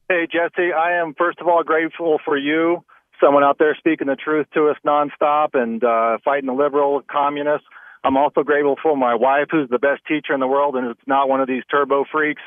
Hey, 0.10 0.28
Jesse, 0.30 0.74
I 0.74 1.00
am 1.00 1.14
first 1.18 1.40
of 1.40 1.48
all 1.48 1.64
grateful 1.64 2.20
for 2.26 2.38
you, 2.38 2.84
someone 3.24 3.44
out 3.44 3.58
there 3.60 3.76
speaking 3.78 4.08
the 4.08 4.16
truth 4.16 4.48
to 4.54 4.68
us 4.70 4.78
nonstop 4.86 5.50
and 5.54 5.84
uh, 5.84 6.18
fighting 6.26 6.48
the 6.48 6.54
liberal 6.54 7.02
communists. 7.10 7.68
I'm 8.04 8.18
also 8.18 8.42
grateful 8.42 8.78
for 8.82 8.98
my 8.98 9.14
wife, 9.14 9.48
who's 9.52 9.70
the 9.70 9.78
best 9.78 10.02
teacher 10.08 10.34
in 10.34 10.40
the 10.40 10.48
world, 10.48 10.76
and 10.76 10.88
it's 10.88 11.08
not 11.08 11.30
one 11.30 11.40
of 11.40 11.48
these 11.48 11.62
turbo 11.70 12.04
freaks. 12.12 12.42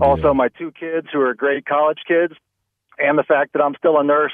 Also, 0.00 0.32
my 0.32 0.48
two 0.48 0.70
kids, 0.70 1.08
who 1.12 1.20
are 1.20 1.34
great 1.34 1.66
college 1.66 1.98
kids, 2.06 2.34
and 2.98 3.18
the 3.18 3.24
fact 3.24 3.52
that 3.52 3.60
I'm 3.60 3.74
still 3.76 3.98
a 3.98 4.04
nurse, 4.04 4.32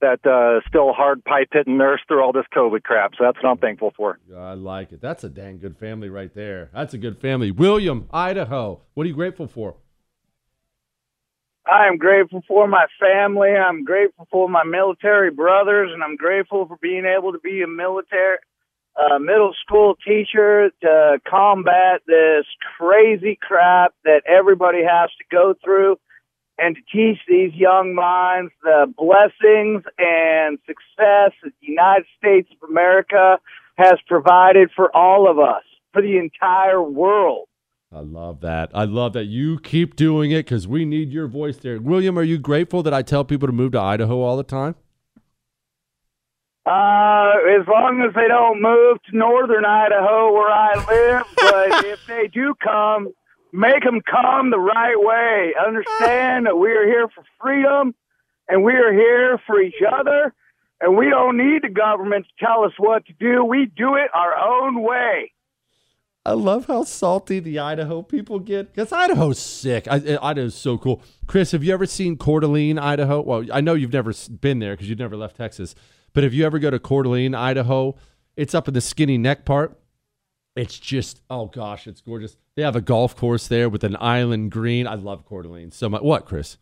that 0.00 0.24
uh, 0.26 0.66
still 0.68 0.92
hard 0.92 1.24
pipe 1.24 1.48
hitting 1.52 1.76
nurse 1.76 2.00
through 2.08 2.22
all 2.22 2.32
this 2.32 2.46
COVID 2.54 2.82
crap. 2.82 3.12
So 3.16 3.24
that's 3.24 3.36
what 3.42 3.50
I'm 3.50 3.58
thankful 3.58 3.92
for. 3.96 4.18
I 4.36 4.54
like 4.54 4.92
it. 4.92 5.00
That's 5.00 5.24
a 5.24 5.28
dang 5.28 5.58
good 5.58 5.76
family 5.76 6.08
right 6.08 6.34
there. 6.34 6.70
That's 6.72 6.94
a 6.94 6.98
good 6.98 7.18
family. 7.18 7.50
William, 7.50 8.08
Idaho, 8.12 8.80
what 8.94 9.04
are 9.04 9.08
you 9.08 9.14
grateful 9.14 9.46
for? 9.46 9.76
I 11.70 11.86
am 11.86 11.98
grateful 11.98 12.42
for 12.48 12.66
my 12.66 12.86
family. 12.98 13.50
I'm 13.50 13.84
grateful 13.84 14.26
for 14.30 14.48
my 14.48 14.64
military 14.64 15.30
brothers, 15.30 15.90
and 15.92 16.02
I'm 16.02 16.16
grateful 16.16 16.66
for 16.66 16.76
being 16.80 17.04
able 17.04 17.32
to 17.32 17.38
be 17.38 17.62
a 17.62 17.68
military 17.68 18.38
uh, 18.96 19.18
middle 19.18 19.54
school 19.64 19.96
teacher 20.04 20.70
to 20.82 21.20
combat 21.28 22.00
this 22.06 22.44
crazy 22.76 23.38
crap 23.40 23.94
that 24.04 24.22
everybody 24.26 24.82
has 24.82 25.10
to 25.18 25.24
go 25.30 25.54
through, 25.62 25.96
and 26.60 26.76
to 26.76 26.82
teach 26.92 27.18
these 27.26 27.52
young 27.54 27.94
minds 27.94 28.52
the 28.62 28.92
blessings 28.96 29.82
and 29.98 30.58
success 30.66 31.32
that 31.42 31.52
the 31.60 31.66
United 31.66 32.06
States 32.18 32.48
of 32.52 32.68
America 32.68 33.38
has 33.76 33.94
provided 34.06 34.70
for 34.76 34.94
all 34.94 35.30
of 35.30 35.38
us, 35.38 35.62
for 35.92 36.02
the 36.02 36.18
entire 36.18 36.82
world. 36.82 37.48
I 37.92 38.00
love 38.00 38.40
that. 38.42 38.70
I 38.72 38.84
love 38.84 39.14
that 39.14 39.24
you 39.24 39.58
keep 39.58 39.96
doing 39.96 40.30
it 40.30 40.44
because 40.44 40.68
we 40.68 40.84
need 40.84 41.10
your 41.10 41.26
voice 41.26 41.56
there. 41.56 41.80
William, 41.80 42.18
are 42.18 42.22
you 42.22 42.38
grateful 42.38 42.82
that 42.84 42.94
I 42.94 43.02
tell 43.02 43.24
people 43.24 43.48
to 43.48 43.52
move 43.52 43.72
to 43.72 43.80
Idaho 43.80 44.20
all 44.20 44.36
the 44.36 44.44
time? 44.44 44.76
Uh, 46.66 47.32
as 47.58 47.66
long 47.66 48.04
as 48.06 48.14
they 48.14 48.28
don't 48.28 48.62
move 48.62 48.98
to 49.10 49.16
northern 49.16 49.64
Idaho 49.64 50.32
where 50.32 50.52
I 50.52 50.74
live, 50.74 51.26
but 51.36 51.84
if 51.86 52.06
they 52.06 52.28
do 52.28 52.54
come, 52.62 53.12
make 53.52 53.84
them 53.84 54.00
come 54.00 54.50
the 54.50 54.58
right 54.58 54.96
way. 54.96 55.54
Understand 55.66 56.46
that 56.46 56.56
we 56.56 56.70
are 56.70 56.86
here 56.86 57.08
for 57.08 57.24
freedom 57.40 57.94
and 58.48 58.64
we 58.64 58.74
are 58.74 58.92
here 58.92 59.40
for 59.46 59.60
each 59.60 59.82
other 59.86 60.34
and 60.80 60.96
we 60.96 61.08
don't 61.10 61.36
need 61.36 61.62
the 61.62 61.68
government 61.68 62.26
to 62.26 62.44
tell 62.44 62.64
us 62.64 62.72
what 62.78 63.04
to 63.06 63.12
do. 63.12 63.44
We 63.44 63.66
do 63.66 63.96
it 63.96 64.10
our 64.14 64.34
own 64.34 64.82
way. 64.82 65.32
I 66.24 66.32
love 66.32 66.66
how 66.66 66.84
salty 66.84 67.40
the 67.40 67.58
Idaho 67.58 68.02
people 68.02 68.38
get 68.40 68.74
because 68.74 68.92
Idaho's 68.92 69.38
sick. 69.38 69.88
I, 69.90 70.18
Idaho's 70.20 70.54
so 70.54 70.76
cool. 70.76 71.02
Chris, 71.26 71.52
have 71.52 71.64
you 71.64 71.72
ever 71.72 71.86
seen 71.86 72.16
Coeur 72.16 72.40
d'Alene, 72.40 72.78
Idaho? 72.78 73.22
Well, 73.22 73.46
I 73.52 73.62
know 73.62 73.72
you've 73.74 73.92
never 73.92 74.12
been 74.40 74.58
there 74.58 74.74
because 74.74 74.88
you've 74.88 74.98
never 74.98 75.16
left 75.16 75.36
Texas. 75.36 75.74
But 76.12 76.24
if 76.24 76.34
you 76.34 76.44
ever 76.44 76.58
go 76.58 76.70
to 76.70 76.78
Coeur 76.78 77.04
d'Alene, 77.04 77.34
Idaho, 77.34 77.96
it's 78.36 78.54
up 78.54 78.68
in 78.68 78.74
the 78.74 78.82
skinny 78.82 79.16
neck 79.16 79.46
part. 79.46 79.78
It's 80.60 80.78
just, 80.78 81.22
oh 81.30 81.46
gosh, 81.46 81.86
it's 81.86 82.02
gorgeous. 82.02 82.36
They 82.54 82.60
have 82.60 82.76
a 82.76 82.82
golf 82.82 83.16
course 83.16 83.48
there 83.48 83.70
with 83.70 83.82
an 83.82 83.96
island 83.98 84.50
green. 84.50 84.86
I 84.86 84.94
love 84.94 85.24
Coeur 85.24 85.40
d'Alene 85.40 85.70
so 85.70 85.88
much. 85.88 86.02
What, 86.02 86.26
Chris? 86.26 86.58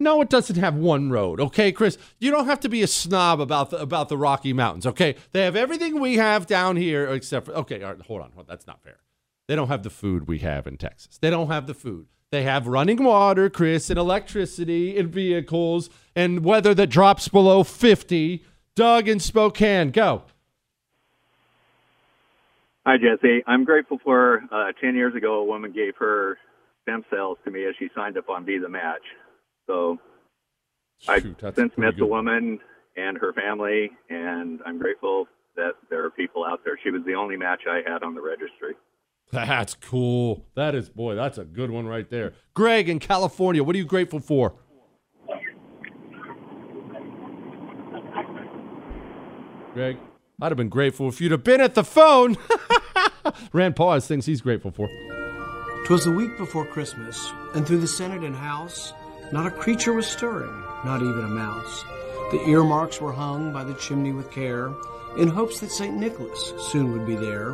No, 0.00 0.20
it 0.20 0.28
doesn't 0.28 0.56
have 0.56 0.74
one 0.74 1.10
road. 1.10 1.40
Okay, 1.40 1.70
Chris, 1.70 1.98
you 2.18 2.32
don't 2.32 2.46
have 2.46 2.58
to 2.60 2.68
be 2.68 2.82
a 2.82 2.88
snob 2.88 3.40
about 3.40 3.70
the, 3.70 3.76
about 3.76 4.08
the 4.08 4.16
Rocky 4.16 4.52
Mountains. 4.52 4.86
Okay, 4.86 5.14
they 5.30 5.44
have 5.44 5.54
everything 5.54 6.00
we 6.00 6.16
have 6.16 6.48
down 6.48 6.74
here 6.74 7.06
except 7.06 7.46
for. 7.46 7.52
Okay, 7.52 7.80
all 7.80 7.92
right, 7.92 8.02
hold 8.02 8.22
on, 8.22 8.32
hold 8.32 8.48
on, 8.48 8.48
that's 8.48 8.66
not 8.66 8.82
fair. 8.82 8.98
They 9.46 9.54
don't 9.54 9.68
have 9.68 9.84
the 9.84 9.90
food 9.90 10.26
we 10.26 10.40
have 10.40 10.66
in 10.66 10.78
Texas. 10.78 11.16
They 11.16 11.30
don't 11.30 11.46
have 11.46 11.68
the 11.68 11.74
food. 11.74 12.06
They 12.32 12.42
have 12.42 12.66
running 12.66 13.04
water, 13.04 13.48
Chris, 13.48 13.88
and 13.88 14.00
electricity 14.00 14.98
and 14.98 15.12
vehicles 15.12 15.88
and 16.16 16.44
weather 16.44 16.74
that 16.74 16.88
drops 16.88 17.28
below 17.28 17.62
fifty. 17.62 18.42
Doug 18.74 19.08
in 19.08 19.20
Spokane, 19.20 19.92
go. 19.92 20.24
Hi, 22.86 22.96
Jesse. 22.96 23.42
I'm 23.46 23.64
grateful 23.64 23.98
for 24.02 24.42
uh, 24.50 24.72
10 24.80 24.94
years 24.94 25.14
ago, 25.14 25.40
a 25.40 25.44
woman 25.44 25.70
gave 25.72 25.94
her 25.98 26.38
stem 26.82 27.04
cells 27.10 27.36
to 27.44 27.50
me 27.50 27.66
as 27.66 27.74
she 27.78 27.88
signed 27.94 28.16
up 28.16 28.30
on 28.30 28.44
Be 28.44 28.58
the 28.58 28.70
Match. 28.70 29.02
So 29.66 29.98
I've 31.06 31.22
since 31.54 31.72
met 31.76 31.96
the 31.98 32.06
woman 32.06 32.58
and 32.96 33.18
her 33.18 33.32
family, 33.34 33.90
and 34.08 34.60
I'm 34.64 34.78
grateful 34.78 35.26
that 35.56 35.72
there 35.90 36.04
are 36.04 36.10
people 36.10 36.44
out 36.44 36.60
there. 36.64 36.78
She 36.82 36.90
was 36.90 37.02
the 37.06 37.14
only 37.14 37.36
match 37.36 37.62
I 37.68 37.82
had 37.86 38.02
on 38.02 38.14
the 38.14 38.22
registry. 38.22 38.74
That's 39.30 39.74
cool. 39.74 40.46
That 40.54 40.74
is, 40.74 40.88
boy, 40.88 41.14
that's 41.14 41.38
a 41.38 41.44
good 41.44 41.70
one 41.70 41.86
right 41.86 42.08
there. 42.08 42.32
Greg 42.54 42.88
in 42.88 42.98
California, 42.98 43.62
what 43.62 43.76
are 43.76 43.78
you 43.78 43.84
grateful 43.84 44.20
for? 44.20 44.54
Greg, 49.74 49.98
I'd 50.42 50.50
have 50.50 50.56
been 50.56 50.70
grateful 50.70 51.08
if 51.08 51.20
you'd 51.20 51.32
have 51.32 51.44
been 51.44 51.60
at 51.60 51.74
the 51.74 51.84
phone. 51.84 52.38
Rand 53.52 53.76
Paul 53.76 53.92
has 53.92 54.06
things 54.06 54.24
he's 54.24 54.40
grateful 54.40 54.70
for. 54.70 54.88
Twas 55.84 56.04
the 56.04 56.12
week 56.12 56.38
before 56.38 56.64
Christmas, 56.64 57.30
and 57.54 57.66
through 57.66 57.80
the 57.80 57.86
Senate 57.86 58.22
and 58.22 58.34
House, 58.34 58.94
not 59.32 59.46
a 59.46 59.50
creature 59.50 59.92
was 59.92 60.06
stirring, 60.06 60.52
not 60.84 61.02
even 61.02 61.24
a 61.24 61.28
mouse. 61.28 61.84
The 62.30 62.42
earmarks 62.46 63.00
were 63.00 63.12
hung 63.12 63.52
by 63.52 63.64
the 63.64 63.74
chimney 63.74 64.12
with 64.12 64.30
care, 64.30 64.72
in 65.18 65.28
hopes 65.28 65.60
that 65.60 65.72
St. 65.72 65.94
Nicholas 65.94 66.54
soon 66.70 66.92
would 66.92 67.06
be 67.06 67.16
there. 67.16 67.52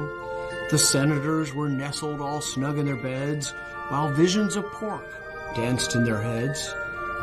The 0.71 0.79
senators 0.79 1.55
were 1.55 1.69
nestled 1.69 2.21
all 2.21 2.41
snug 2.41 2.79
in 2.79 2.87
their 2.87 3.03
beds, 3.03 3.53
while 3.89 4.13
visions 4.13 4.55
of 4.55 4.65
pork 4.67 5.05
danced 5.57 5.97
in 5.97 6.05
their 6.05 6.21
heads. 6.21 6.73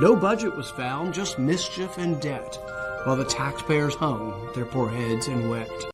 No 0.02 0.15
budget 0.15 0.56
was 0.56 0.71
found, 0.71 1.13
just 1.13 1.39
mischief 1.39 1.97
and 1.97 2.19
debt, 2.19 2.58
while 3.06 3.16
the 3.16 3.26
taxpayers 3.26 3.96
hung 3.96 4.50
their 4.54 4.66
poor 4.66 4.89
heads 4.89 5.28
and 5.28 5.50
wept. 5.50 5.88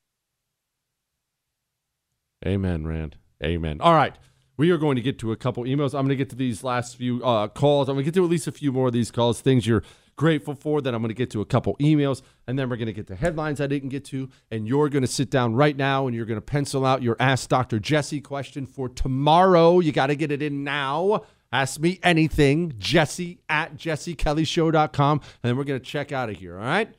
Amen, 2.45 2.88
Rand. 2.88 3.17
Amen. 3.43 3.82
All 3.82 3.93
right. 3.93 4.13
We 4.58 4.72
are 4.72 4.78
going 4.78 4.98
to 4.98 5.02
get 5.02 5.19
to 5.19 5.32
a 5.32 5.38
couple 5.38 5.63
emails. 5.63 5.93
I'm 5.93 6.06
going 6.06 6.10
to 6.10 6.15
get 6.17 6.30
to 6.32 6.36
these 6.36 6.63
last 6.65 6.98
few 6.98 7.24
uh, 7.24 7.48
calls. 7.48 7.88
I'm 7.88 7.95
going 7.95 8.04
to 8.04 8.12
get 8.12 8.13
to 8.15 8.24
at 8.26 8.30
least 8.30 8.48
a 8.48 8.52
few 8.52 8.74
more 8.74 8.88
of 8.88 8.93
these 8.93 9.10
calls, 9.10 9.39
things 9.39 9.65
you're 9.65 9.84
grateful 10.17 10.54
for. 10.54 10.82
Then 10.82 10.93
I'm 10.93 11.02
going 11.02 11.10
to 11.10 11.15
get 11.15 11.32
to 11.32 11.41
a 11.41 11.45
couple 11.45 11.78
emails. 11.78 12.22
And 12.45 12.60
then 12.60 12.69
we're 12.69 12.76
going 12.76 12.88
to 12.88 12.93
get 12.93 13.08
to 13.08 13.15
headlines 13.15 13.62
I 13.62 13.67
didn't 13.67 13.88
get 13.88 14.04
to. 14.06 14.30
And 14.52 14.67
you're 14.67 14.89
going 14.89 15.02
to 15.04 15.08
sit 15.08 15.30
down 15.30 15.56
right 15.56 15.78
now 15.78 16.08
and 16.08 16.15
you're 16.15 16.26
going 16.26 16.38
to 16.38 16.45
pencil 16.45 16.86
out 16.86 17.02
your 17.02 17.15
Ask 17.22 17.48
Dr. 17.48 17.80
Jesse 17.80 18.19
question 18.19 18.65
for 18.65 18.89
tomorrow. 18.89 19.80
You 19.80 19.93
got 19.93 20.08
to 20.08 20.15
get 20.15 20.30
it 20.30 20.41
in 20.41 20.65
now. 20.65 21.24
Ask 21.52 21.80
me 21.80 22.00
anything, 22.04 22.74
Jesse 22.78 23.39
at 23.50 23.76
jessekellyshow.com. 23.76 25.19
And 25.19 25.30
then 25.41 25.58
we're 25.58 25.63
going 25.63 25.80
to 25.80 25.86
check 25.86 26.12
out 26.12 26.30
of 26.30 26.36
here. 26.36 26.58
All 26.58 26.65
right? 26.65 26.93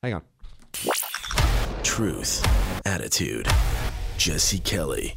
Hang 0.00 0.14
on. 0.14 0.22
Truth, 1.82 2.46
attitude. 2.86 3.48
Jesse 4.16 4.60
Kelly. 4.60 5.16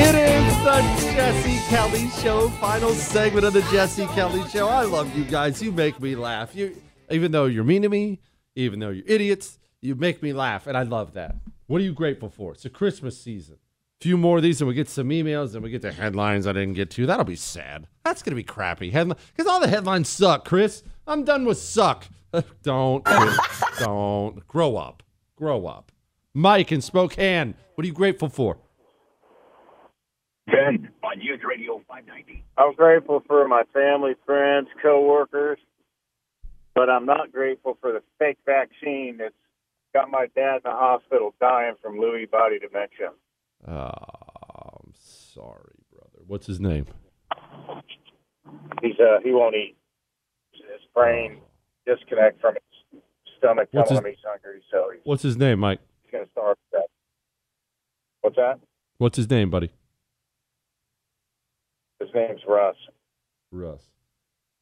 It 0.00 0.14
is 0.14 0.64
the 0.64 1.12
Jesse 1.12 1.68
Kelly 1.68 2.08
Show, 2.22 2.48
final 2.48 2.92
segment 2.92 3.44
of 3.44 3.52
the 3.52 3.60
Jesse 3.70 4.06
Kelly 4.06 4.42
Show. 4.48 4.68
I 4.68 4.84
love 4.84 5.14
you 5.14 5.24
guys. 5.24 5.62
You 5.62 5.70
make 5.70 6.00
me 6.00 6.14
laugh. 6.14 6.54
You, 6.54 6.74
even 7.10 7.32
though 7.32 7.44
you're 7.44 7.62
mean 7.62 7.82
to 7.82 7.90
me, 7.90 8.20
even 8.56 8.78
though 8.78 8.88
you're 8.88 9.04
idiots, 9.06 9.58
you 9.82 9.94
make 9.94 10.22
me 10.22 10.32
laugh, 10.32 10.66
and 10.66 10.78
I 10.78 10.84
love 10.84 11.12
that. 11.12 11.36
What 11.66 11.82
are 11.82 11.84
you 11.84 11.92
grateful 11.92 12.30
for? 12.30 12.54
It's 12.54 12.64
a 12.64 12.70
Christmas 12.70 13.20
season. 13.20 13.56
A 14.00 14.04
few 14.04 14.16
more 14.16 14.36
of 14.36 14.44
these, 14.44 14.60
and 14.60 14.68
we 14.68 14.74
get 14.74 14.88
some 14.88 15.08
emails, 15.08 15.54
and 15.54 15.62
we 15.62 15.70
get 15.70 15.82
the 15.82 15.90
headlines 15.90 16.46
I 16.46 16.52
didn't 16.52 16.74
get 16.74 16.88
to. 16.92 17.06
That'll 17.06 17.24
be 17.24 17.34
sad. 17.34 17.88
That's 18.04 18.22
gonna 18.22 18.36
be 18.36 18.44
crappy 18.44 18.90
headline 18.90 19.18
because 19.36 19.50
all 19.50 19.58
the 19.58 19.66
headlines 19.66 20.08
suck. 20.08 20.44
Chris, 20.44 20.84
I'm 21.06 21.24
done 21.24 21.44
with 21.44 21.58
suck. 21.58 22.06
Uh, 22.32 22.42
don't, 22.62 23.04
Chris, 23.04 23.36
don't 23.80 24.46
grow 24.46 24.76
up. 24.76 25.02
Grow 25.34 25.66
up. 25.66 25.90
Mike 26.32 26.70
in 26.70 26.80
Spokane, 26.80 27.54
what 27.74 27.84
are 27.84 27.86
you 27.88 27.92
grateful 27.92 28.28
for? 28.28 28.58
Ben 30.46 30.88
on 31.02 31.18
News 31.18 31.40
Radio 31.44 31.82
590. 31.88 32.44
I'm 32.56 32.74
grateful 32.74 33.24
for 33.26 33.48
my 33.48 33.64
family, 33.74 34.14
friends, 34.24 34.68
coworkers, 34.80 35.58
but 36.74 36.88
I'm 36.88 37.04
not 37.04 37.32
grateful 37.32 37.76
for 37.80 37.90
the 37.92 38.02
fake 38.20 38.38
vaccine 38.46 39.16
that's 39.18 39.34
got 39.92 40.08
my 40.08 40.28
dad 40.36 40.56
in 40.56 40.60
the 40.64 40.70
hospital 40.70 41.34
dying 41.40 41.74
from 41.82 41.96
Lewy 41.96 42.30
body 42.30 42.60
dementia. 42.60 43.10
Oh, 43.66 43.72
I'm 43.72 44.92
sorry, 44.94 45.74
brother. 45.92 46.22
What's 46.26 46.46
his 46.46 46.60
name? 46.60 46.86
He's 48.82 48.98
uh 49.00 49.18
he 49.24 49.32
won't 49.32 49.54
eat. 49.56 49.76
His 50.52 50.62
brain 50.94 51.38
disconnect 51.86 52.40
from 52.40 52.54
his 52.54 53.02
stomach 53.38 53.68
What's 53.72 53.88
telling 53.90 54.04
his- 54.04 54.10
him 54.14 54.16
he's 54.16 54.24
hungry, 54.26 54.62
so 54.70 54.90
he's, 54.92 55.00
What's 55.04 55.22
his 55.22 55.36
name, 55.36 55.58
Mike? 55.60 55.80
he's 56.04 56.12
gonna 56.12 56.26
starve 56.32 56.56
to 56.72 56.78
death. 56.78 56.86
What's 58.20 58.36
that? 58.36 58.60
What's 58.98 59.16
his 59.16 59.30
name, 59.30 59.50
buddy? 59.50 59.70
His 62.00 62.10
name's 62.14 62.40
Russ. 62.46 62.76
Russ. 63.50 63.82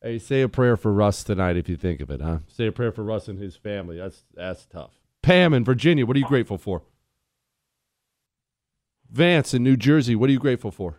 Hey, 0.03 0.19
say 0.19 0.43
a 0.43 0.49
prayer 0.49 0.77
for 0.77 0.93
Russ 0.93 1.25
tonight 1.25 1.57
if 1.57 1.69
you 1.69 1.77
think 1.77 2.01
of 2.01 2.11
it, 2.11 2.21
huh? 2.21 2.39
Say 2.47 2.67
a 2.67 2.73
prayer 2.73 2.93
for 2.93 3.03
Russ 3.03 3.29
and 3.29 3.39
his 3.39 3.57
family. 3.57 3.99
That's 3.99 4.25
that's 4.35 4.67
tough. 4.67 4.93
Pam 5.23 5.53
in 5.53 5.65
Virginia, 5.65 6.07
what 6.07 6.17
are 6.17 6.21
you 6.21 6.27
grateful 6.27 6.59
for? 6.59 6.83
Vance 9.11 9.55
in 9.55 9.63
New 9.63 9.77
Jersey, 9.77 10.15
what 10.15 10.29
are 10.29 10.33
you 10.33 10.39
grateful 10.39 10.71
for? 10.71 10.99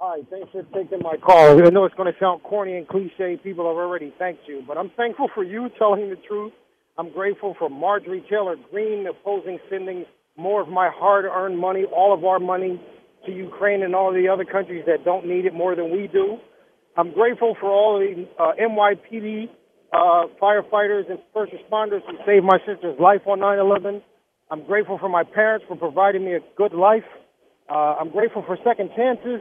Hi, 0.00 0.20
thanks 0.30 0.50
for 0.52 0.62
taking 0.74 1.00
my 1.02 1.16
call. 1.16 1.58
I 1.66 1.70
know 1.70 1.84
it's 1.84 1.94
going 1.96 2.12
to 2.12 2.18
sound 2.20 2.42
corny 2.44 2.76
and 2.76 2.86
cliche. 2.86 3.36
People 3.42 3.66
have 3.66 3.76
already 3.76 4.14
thanked 4.18 4.42
you, 4.46 4.62
but 4.66 4.78
I'm 4.78 4.90
thankful 4.96 5.28
for 5.34 5.42
you 5.42 5.68
telling 5.78 6.08
the 6.08 6.16
truth. 6.16 6.52
I'm 6.96 7.12
grateful 7.12 7.56
for 7.58 7.68
Marjorie 7.68 8.24
Taylor 8.30 8.56
Greene 8.70 9.06
opposing 9.08 9.58
sending 9.68 10.04
more 10.36 10.60
of 10.60 10.68
my 10.68 10.88
hard-earned 10.94 11.58
money, 11.58 11.84
all 11.84 12.14
of 12.14 12.24
our 12.24 12.38
money, 12.38 12.80
to 13.26 13.32
Ukraine 13.32 13.82
and 13.82 13.94
all 13.94 14.12
the 14.12 14.28
other 14.28 14.44
countries 14.44 14.84
that 14.86 15.04
don't 15.04 15.26
need 15.26 15.44
it 15.44 15.52
more 15.52 15.74
than 15.74 15.90
we 15.90 16.06
do. 16.06 16.38
I'm 16.96 17.12
grateful 17.12 17.56
for 17.60 17.70
all 17.70 17.98
the 17.98 18.26
uh, 18.38 18.52
NYPD 18.60 19.48
uh, 19.92 20.26
firefighters 20.40 21.10
and 21.10 21.18
first 21.34 21.52
responders 21.52 22.00
who 22.06 22.16
saved 22.24 22.44
my 22.44 22.58
sister's 22.66 22.98
life 23.00 23.22
on 23.26 23.40
9/11. 23.40 24.02
I'm 24.50 24.64
grateful 24.64 24.98
for 24.98 25.08
my 25.08 25.24
parents 25.24 25.66
for 25.68 25.76
providing 25.76 26.24
me 26.24 26.34
a 26.34 26.40
good 26.56 26.72
life. 26.72 27.04
Uh, 27.68 27.96
I'm 28.00 28.10
grateful 28.10 28.42
for 28.46 28.56
second 28.64 28.90
chances. 28.96 29.40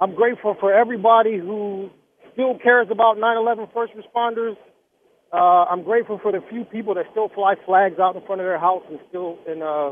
I'm 0.00 0.14
grateful 0.14 0.56
for 0.60 0.72
everybody 0.72 1.38
who 1.38 1.90
still 2.32 2.56
cares 2.62 2.86
about 2.90 3.16
9/11 3.18 3.66
first 3.74 3.92
responders. 3.94 4.56
Uh, 5.32 5.64
I'm 5.68 5.82
grateful 5.82 6.18
for 6.22 6.30
the 6.30 6.40
few 6.48 6.64
people 6.64 6.94
that 6.94 7.06
still 7.10 7.28
fly 7.30 7.56
flags 7.66 7.98
out 7.98 8.14
in 8.14 8.22
front 8.26 8.40
of 8.40 8.46
their 8.46 8.58
house 8.60 8.84
and 8.88 9.00
still 9.08 9.38
and 9.48 9.62
uh, 9.62 9.90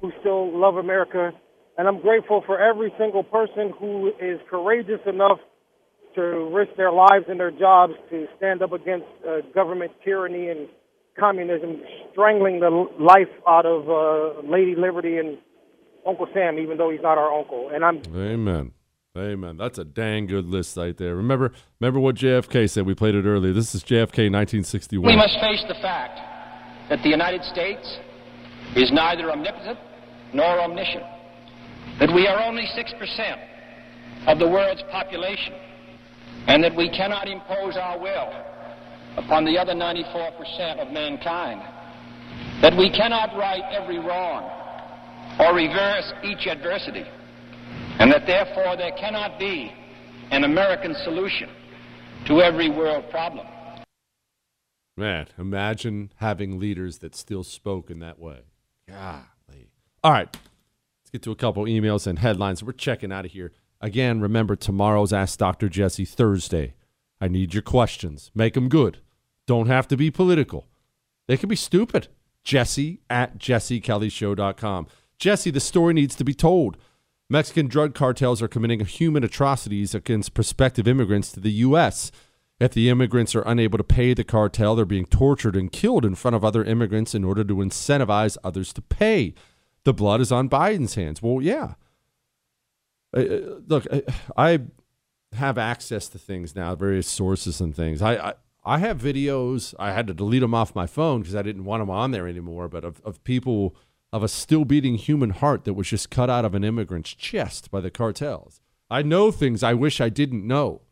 who 0.00 0.12
still 0.20 0.56
love 0.56 0.76
America. 0.76 1.32
And 1.76 1.88
I'm 1.88 2.00
grateful 2.00 2.42
for 2.46 2.60
every 2.60 2.92
single 2.98 3.24
person 3.24 3.72
who 3.78 4.12
is 4.20 4.40
courageous 4.48 5.00
enough 5.06 5.38
to 6.14 6.22
risk 6.52 6.70
their 6.76 6.92
lives 6.92 7.26
and 7.28 7.38
their 7.38 7.50
jobs 7.50 7.94
to 8.10 8.26
stand 8.36 8.62
up 8.62 8.72
against 8.72 9.06
uh, 9.26 9.40
government 9.54 9.92
tyranny 10.04 10.48
and 10.48 10.68
communism, 11.18 11.80
strangling 12.12 12.60
the 12.60 12.86
life 12.98 13.32
out 13.46 13.66
of 13.66 13.88
uh, 13.88 14.40
Lady 14.48 14.74
Liberty 14.76 15.18
and 15.18 15.38
Uncle 16.06 16.26
Sam, 16.32 16.58
even 16.58 16.78
though 16.78 16.90
he's 16.90 17.02
not 17.02 17.18
our 17.18 17.32
uncle. 17.32 17.70
And 17.72 17.84
I'm 17.84 18.02
Amen. 18.14 18.72
Amen. 19.16 19.56
That's 19.56 19.78
a 19.78 19.84
dang 19.84 20.26
good 20.26 20.46
list 20.46 20.76
right 20.76 20.96
there. 20.96 21.16
Remember 21.16 21.52
remember 21.80 21.98
what 21.98 22.16
JFK 22.16 22.70
said? 22.70 22.86
We 22.86 22.94
played 22.94 23.14
it 23.14 23.24
earlier. 23.24 23.52
This 23.52 23.74
is 23.74 23.82
JFK 23.82 24.30
1961. 24.30 25.04
We 25.10 25.16
must 25.16 25.38
face 25.40 25.64
the 25.66 25.74
fact 25.82 26.20
that 26.88 27.02
the 27.02 27.08
United 27.08 27.42
States 27.44 27.98
is 28.76 28.92
neither 28.92 29.30
omnipotent 29.30 29.78
nor 30.32 30.60
omniscient, 30.60 31.04
that 31.98 32.14
we 32.14 32.26
are 32.26 32.42
only 32.44 32.62
6% 32.62 34.28
of 34.28 34.38
the 34.38 34.46
world's 34.46 34.82
population, 34.90 35.54
and 36.46 36.62
that 36.62 36.76
we 36.76 36.90
cannot 36.90 37.28
impose 37.28 37.76
our 37.76 37.98
will 37.98 38.47
upon 39.16 39.44
the 39.44 39.58
other 39.58 39.74
94% 39.74 40.78
of 40.78 40.92
mankind, 40.92 41.60
that 42.62 42.76
we 42.76 42.90
cannot 42.90 43.36
right 43.36 43.62
every 43.72 43.98
wrong 43.98 44.44
or 45.38 45.54
reverse 45.54 46.12
each 46.24 46.46
adversity, 46.46 47.04
and 47.98 48.12
that 48.12 48.26
therefore 48.26 48.76
there 48.76 48.92
cannot 48.98 49.38
be 49.38 49.72
an 50.30 50.44
American 50.44 50.94
solution 51.04 51.48
to 52.26 52.40
every 52.40 52.68
world 52.68 53.04
problem. 53.10 53.46
Man, 54.96 55.28
imagine 55.38 56.12
having 56.16 56.58
leaders 56.58 56.98
that 56.98 57.14
still 57.14 57.44
spoke 57.44 57.90
in 57.90 58.00
that 58.00 58.18
way. 58.18 58.40
Golly. 58.88 59.70
All 60.02 60.10
right. 60.10 60.28
Let's 60.32 61.10
get 61.12 61.22
to 61.22 61.30
a 61.30 61.36
couple 61.36 61.64
emails 61.64 62.06
and 62.06 62.18
headlines. 62.18 62.62
We're 62.62 62.72
checking 62.72 63.12
out 63.12 63.24
of 63.24 63.30
here. 63.30 63.52
Again, 63.80 64.20
remember 64.20 64.56
tomorrow's 64.56 65.12
Ask 65.12 65.38
Dr. 65.38 65.68
Jesse 65.68 66.04
Thursday. 66.04 66.74
I 67.20 67.28
need 67.28 67.54
your 67.54 67.62
questions. 67.62 68.30
Make 68.34 68.54
them 68.54 68.68
good. 68.68 68.98
Don't 69.46 69.66
have 69.66 69.88
to 69.88 69.96
be 69.96 70.10
political. 70.10 70.66
They 71.26 71.36
can 71.36 71.48
be 71.48 71.56
stupid. 71.56 72.08
Jesse 72.44 73.00
at 73.10 73.38
jessekellyshow.com. 73.38 74.86
Jesse, 75.18 75.50
the 75.50 75.60
story 75.60 75.94
needs 75.94 76.14
to 76.14 76.24
be 76.24 76.34
told. 76.34 76.76
Mexican 77.28 77.66
drug 77.66 77.94
cartels 77.94 78.40
are 78.40 78.48
committing 78.48 78.80
human 78.84 79.22
atrocities 79.22 79.94
against 79.94 80.32
prospective 80.32 80.88
immigrants 80.88 81.30
to 81.32 81.40
the 81.40 81.50
U.S. 81.52 82.10
If 82.58 82.72
the 82.72 82.88
immigrants 82.88 83.34
are 83.34 83.42
unable 83.42 83.78
to 83.78 83.84
pay 83.84 84.14
the 84.14 84.24
cartel, 84.24 84.74
they're 84.74 84.84
being 84.84 85.06
tortured 85.06 85.54
and 85.54 85.70
killed 85.70 86.04
in 86.04 86.14
front 86.14 86.34
of 86.34 86.44
other 86.44 86.64
immigrants 86.64 87.14
in 87.14 87.24
order 87.24 87.44
to 87.44 87.56
incentivize 87.56 88.38
others 88.42 88.72
to 88.72 88.82
pay. 88.82 89.34
The 89.84 89.92
blood 89.92 90.20
is 90.20 90.32
on 90.32 90.48
Biden's 90.48 90.94
hands. 90.94 91.22
Well, 91.22 91.42
yeah. 91.42 91.74
Uh, 93.16 93.20
uh, 93.20 93.60
look, 93.66 93.86
I, 93.92 94.02
I 94.36 94.60
have 95.32 95.58
access 95.58 96.08
to 96.08 96.18
things 96.18 96.54
now, 96.54 96.74
various 96.74 97.08
sources 97.08 97.60
and 97.60 97.74
things. 97.74 98.00
I, 98.02 98.14
I, 98.16 98.34
I 98.64 98.78
have 98.78 99.00
videos. 99.00 99.74
I 99.78 99.92
had 99.92 100.06
to 100.06 100.14
delete 100.14 100.40
them 100.42 100.54
off 100.54 100.74
my 100.74 100.86
phone 100.86 101.20
because 101.20 101.36
I 101.36 101.42
didn't 101.42 101.64
want 101.64 101.80
them 101.80 101.90
on 101.90 102.10
there 102.10 102.26
anymore. 102.28 102.68
But 102.68 102.84
of, 102.84 103.00
of 103.04 103.22
people 103.24 103.76
of 104.12 104.22
a 104.22 104.28
still 104.28 104.64
beating 104.64 104.94
human 104.96 105.30
heart 105.30 105.64
that 105.64 105.74
was 105.74 105.88
just 105.88 106.10
cut 106.10 106.30
out 106.30 106.44
of 106.44 106.54
an 106.54 106.64
immigrant's 106.64 107.14
chest 107.14 107.70
by 107.70 107.80
the 107.80 107.90
cartels. 107.90 108.60
I 108.90 109.02
know 109.02 109.30
things 109.30 109.62
I 109.62 109.74
wish 109.74 110.00
I 110.00 110.08
didn't 110.08 110.46
know. 110.46 110.82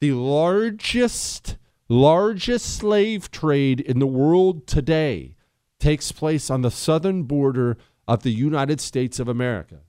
The 0.00 0.12
largest, 0.12 1.56
largest 1.88 2.76
slave 2.76 3.30
trade 3.30 3.80
in 3.80 4.00
the 4.00 4.06
world 4.06 4.66
today 4.66 5.36
takes 5.78 6.12
place 6.12 6.50
on 6.50 6.62
the 6.62 6.70
southern 6.70 7.24
border 7.24 7.76
of 8.08 8.22
the 8.22 8.32
United 8.32 8.80
States 8.80 9.20
of 9.20 9.28
America. 9.28 9.80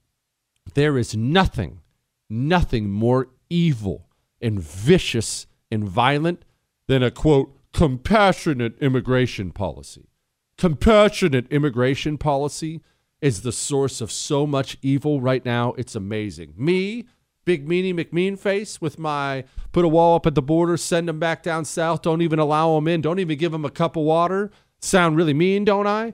There 0.73 0.97
is 0.97 1.15
nothing, 1.15 1.81
nothing 2.29 2.91
more 2.91 3.29
evil 3.49 4.09
and 4.41 4.61
vicious 4.61 5.47
and 5.71 5.87
violent 5.87 6.45
than 6.87 7.03
a 7.03 7.11
quote, 7.11 7.57
compassionate 7.73 8.77
immigration 8.79 9.51
policy. 9.51 10.09
Compassionate 10.57 11.51
immigration 11.51 12.17
policy 12.17 12.81
is 13.21 13.41
the 13.41 13.51
source 13.51 14.01
of 14.01 14.11
so 14.11 14.45
much 14.45 14.77
evil 14.81 15.19
right 15.19 15.43
now. 15.43 15.73
It's 15.73 15.95
amazing. 15.95 16.53
Me, 16.55 17.05
Big 17.43 17.67
Meanie 17.67 17.93
McMean 17.93 18.37
face 18.37 18.81
with 18.81 18.97
my 18.97 19.43
put 19.71 19.85
a 19.85 19.87
wall 19.87 20.15
up 20.15 20.25
at 20.25 20.35
the 20.35 20.41
border, 20.41 20.77
send 20.77 21.07
them 21.07 21.19
back 21.19 21.43
down 21.43 21.65
south, 21.65 22.01
don't 22.01 22.21
even 22.21 22.39
allow 22.39 22.75
them 22.75 22.87
in, 22.87 23.01
don't 23.01 23.19
even 23.19 23.37
give 23.37 23.51
them 23.51 23.65
a 23.65 23.69
cup 23.69 23.95
of 23.95 24.03
water. 24.03 24.51
Sound 24.79 25.15
really 25.15 25.33
mean, 25.33 25.65
don't 25.65 25.87
I? 25.87 26.13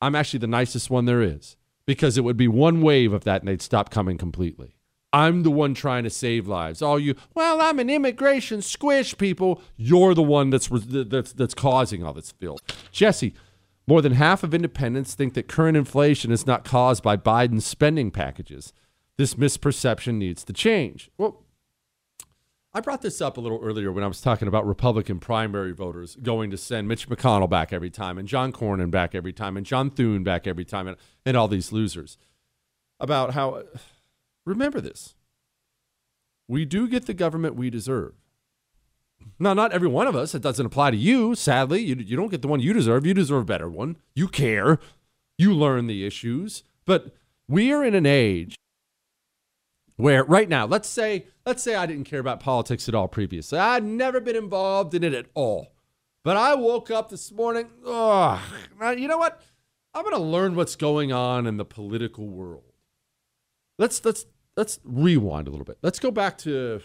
I'm 0.00 0.14
actually 0.14 0.40
the 0.40 0.46
nicest 0.46 0.90
one 0.90 1.04
there 1.04 1.22
is 1.22 1.56
because 1.86 2.18
it 2.18 2.24
would 2.24 2.36
be 2.36 2.48
one 2.48 2.82
wave 2.82 3.12
of 3.12 3.24
that 3.24 3.42
and 3.42 3.48
they'd 3.48 3.62
stop 3.62 3.90
coming 3.90 4.18
completely. 4.18 4.73
I'm 5.14 5.44
the 5.44 5.50
one 5.50 5.74
trying 5.74 6.02
to 6.02 6.10
save 6.10 6.48
lives. 6.48 6.82
All 6.82 6.98
you, 6.98 7.14
well, 7.34 7.60
I'm 7.60 7.78
an 7.78 7.88
immigration 7.88 8.60
squish 8.62 9.16
people. 9.16 9.62
You're 9.76 10.12
the 10.12 10.24
one 10.24 10.50
that's 10.50 10.68
that's 10.72 11.32
that's 11.32 11.54
causing 11.54 12.02
all 12.02 12.12
this 12.12 12.32
filth. 12.32 12.62
Jesse, 12.90 13.32
more 13.86 14.02
than 14.02 14.14
half 14.14 14.42
of 14.42 14.52
independents 14.52 15.14
think 15.14 15.34
that 15.34 15.46
current 15.46 15.76
inflation 15.76 16.32
is 16.32 16.48
not 16.48 16.64
caused 16.64 17.04
by 17.04 17.16
Biden's 17.16 17.64
spending 17.64 18.10
packages. 18.10 18.72
This 19.16 19.34
misperception 19.34 20.14
needs 20.14 20.42
to 20.46 20.52
change. 20.52 21.12
Well, 21.16 21.44
I 22.72 22.80
brought 22.80 23.02
this 23.02 23.20
up 23.20 23.36
a 23.36 23.40
little 23.40 23.60
earlier 23.62 23.92
when 23.92 24.02
I 24.02 24.08
was 24.08 24.20
talking 24.20 24.48
about 24.48 24.66
Republican 24.66 25.20
primary 25.20 25.70
voters 25.70 26.16
going 26.16 26.50
to 26.50 26.56
send 26.56 26.88
Mitch 26.88 27.08
McConnell 27.08 27.48
back 27.48 27.72
every 27.72 27.90
time, 27.90 28.18
and 28.18 28.26
John 28.26 28.52
Cornyn 28.52 28.90
back 28.90 29.14
every 29.14 29.32
time, 29.32 29.56
and 29.56 29.64
John 29.64 29.90
Thune 29.90 30.24
back 30.24 30.48
every 30.48 30.64
time, 30.64 30.88
and, 30.88 30.96
and 31.24 31.36
all 31.36 31.46
these 31.46 31.70
losers. 31.70 32.18
About 32.98 33.34
how, 33.34 33.62
remember 34.44 34.80
this, 34.80 35.14
we 36.48 36.64
do 36.64 36.88
get 36.88 37.06
the 37.06 37.14
government 37.14 37.56
we 37.56 37.70
deserve. 37.70 38.14
Now, 39.38 39.54
not 39.54 39.72
every 39.72 39.88
one 39.88 40.06
of 40.06 40.14
us. 40.14 40.34
It 40.34 40.42
doesn't 40.42 40.66
apply 40.66 40.90
to 40.90 40.96
you. 40.96 41.34
Sadly, 41.34 41.82
you, 41.82 41.96
you 41.96 42.16
don't 42.16 42.30
get 42.30 42.42
the 42.42 42.48
one 42.48 42.60
you 42.60 42.72
deserve. 42.72 43.06
You 43.06 43.14
deserve 43.14 43.42
a 43.42 43.46
better 43.46 43.68
one. 43.68 43.96
You 44.14 44.28
care. 44.28 44.78
You 45.38 45.52
learn 45.54 45.86
the 45.86 46.06
issues. 46.06 46.62
But 46.84 47.14
we 47.48 47.72
are 47.72 47.84
in 47.84 47.94
an 47.94 48.06
age 48.06 48.54
where 49.96 50.24
right 50.24 50.48
now, 50.48 50.66
let's 50.66 50.88
say, 50.88 51.26
let's 51.46 51.62
say 51.62 51.74
I 51.74 51.86
didn't 51.86 52.04
care 52.04 52.20
about 52.20 52.40
politics 52.40 52.88
at 52.88 52.94
all 52.94 53.08
previously. 53.08 53.58
I'd 53.58 53.84
never 53.84 54.20
been 54.20 54.36
involved 54.36 54.94
in 54.94 55.02
it 55.02 55.14
at 55.14 55.26
all. 55.34 55.72
But 56.22 56.36
I 56.36 56.54
woke 56.54 56.90
up 56.90 57.10
this 57.10 57.32
morning. 57.32 57.68
Oh, 57.84 58.42
you 58.96 59.08
know 59.08 59.18
what? 59.18 59.42
I'm 59.94 60.02
going 60.02 60.16
to 60.16 60.22
learn 60.22 60.56
what's 60.56 60.76
going 60.76 61.12
on 61.12 61.46
in 61.46 61.56
the 61.56 61.64
political 61.64 62.26
world. 62.26 62.72
Let's 63.78 64.04
let's 64.04 64.24
let's 64.56 64.78
rewind 64.84 65.48
a 65.48 65.50
little 65.50 65.64
bit. 65.64 65.78
Let's 65.82 65.98
go 65.98 66.10
back 66.10 66.38
to 66.38 66.80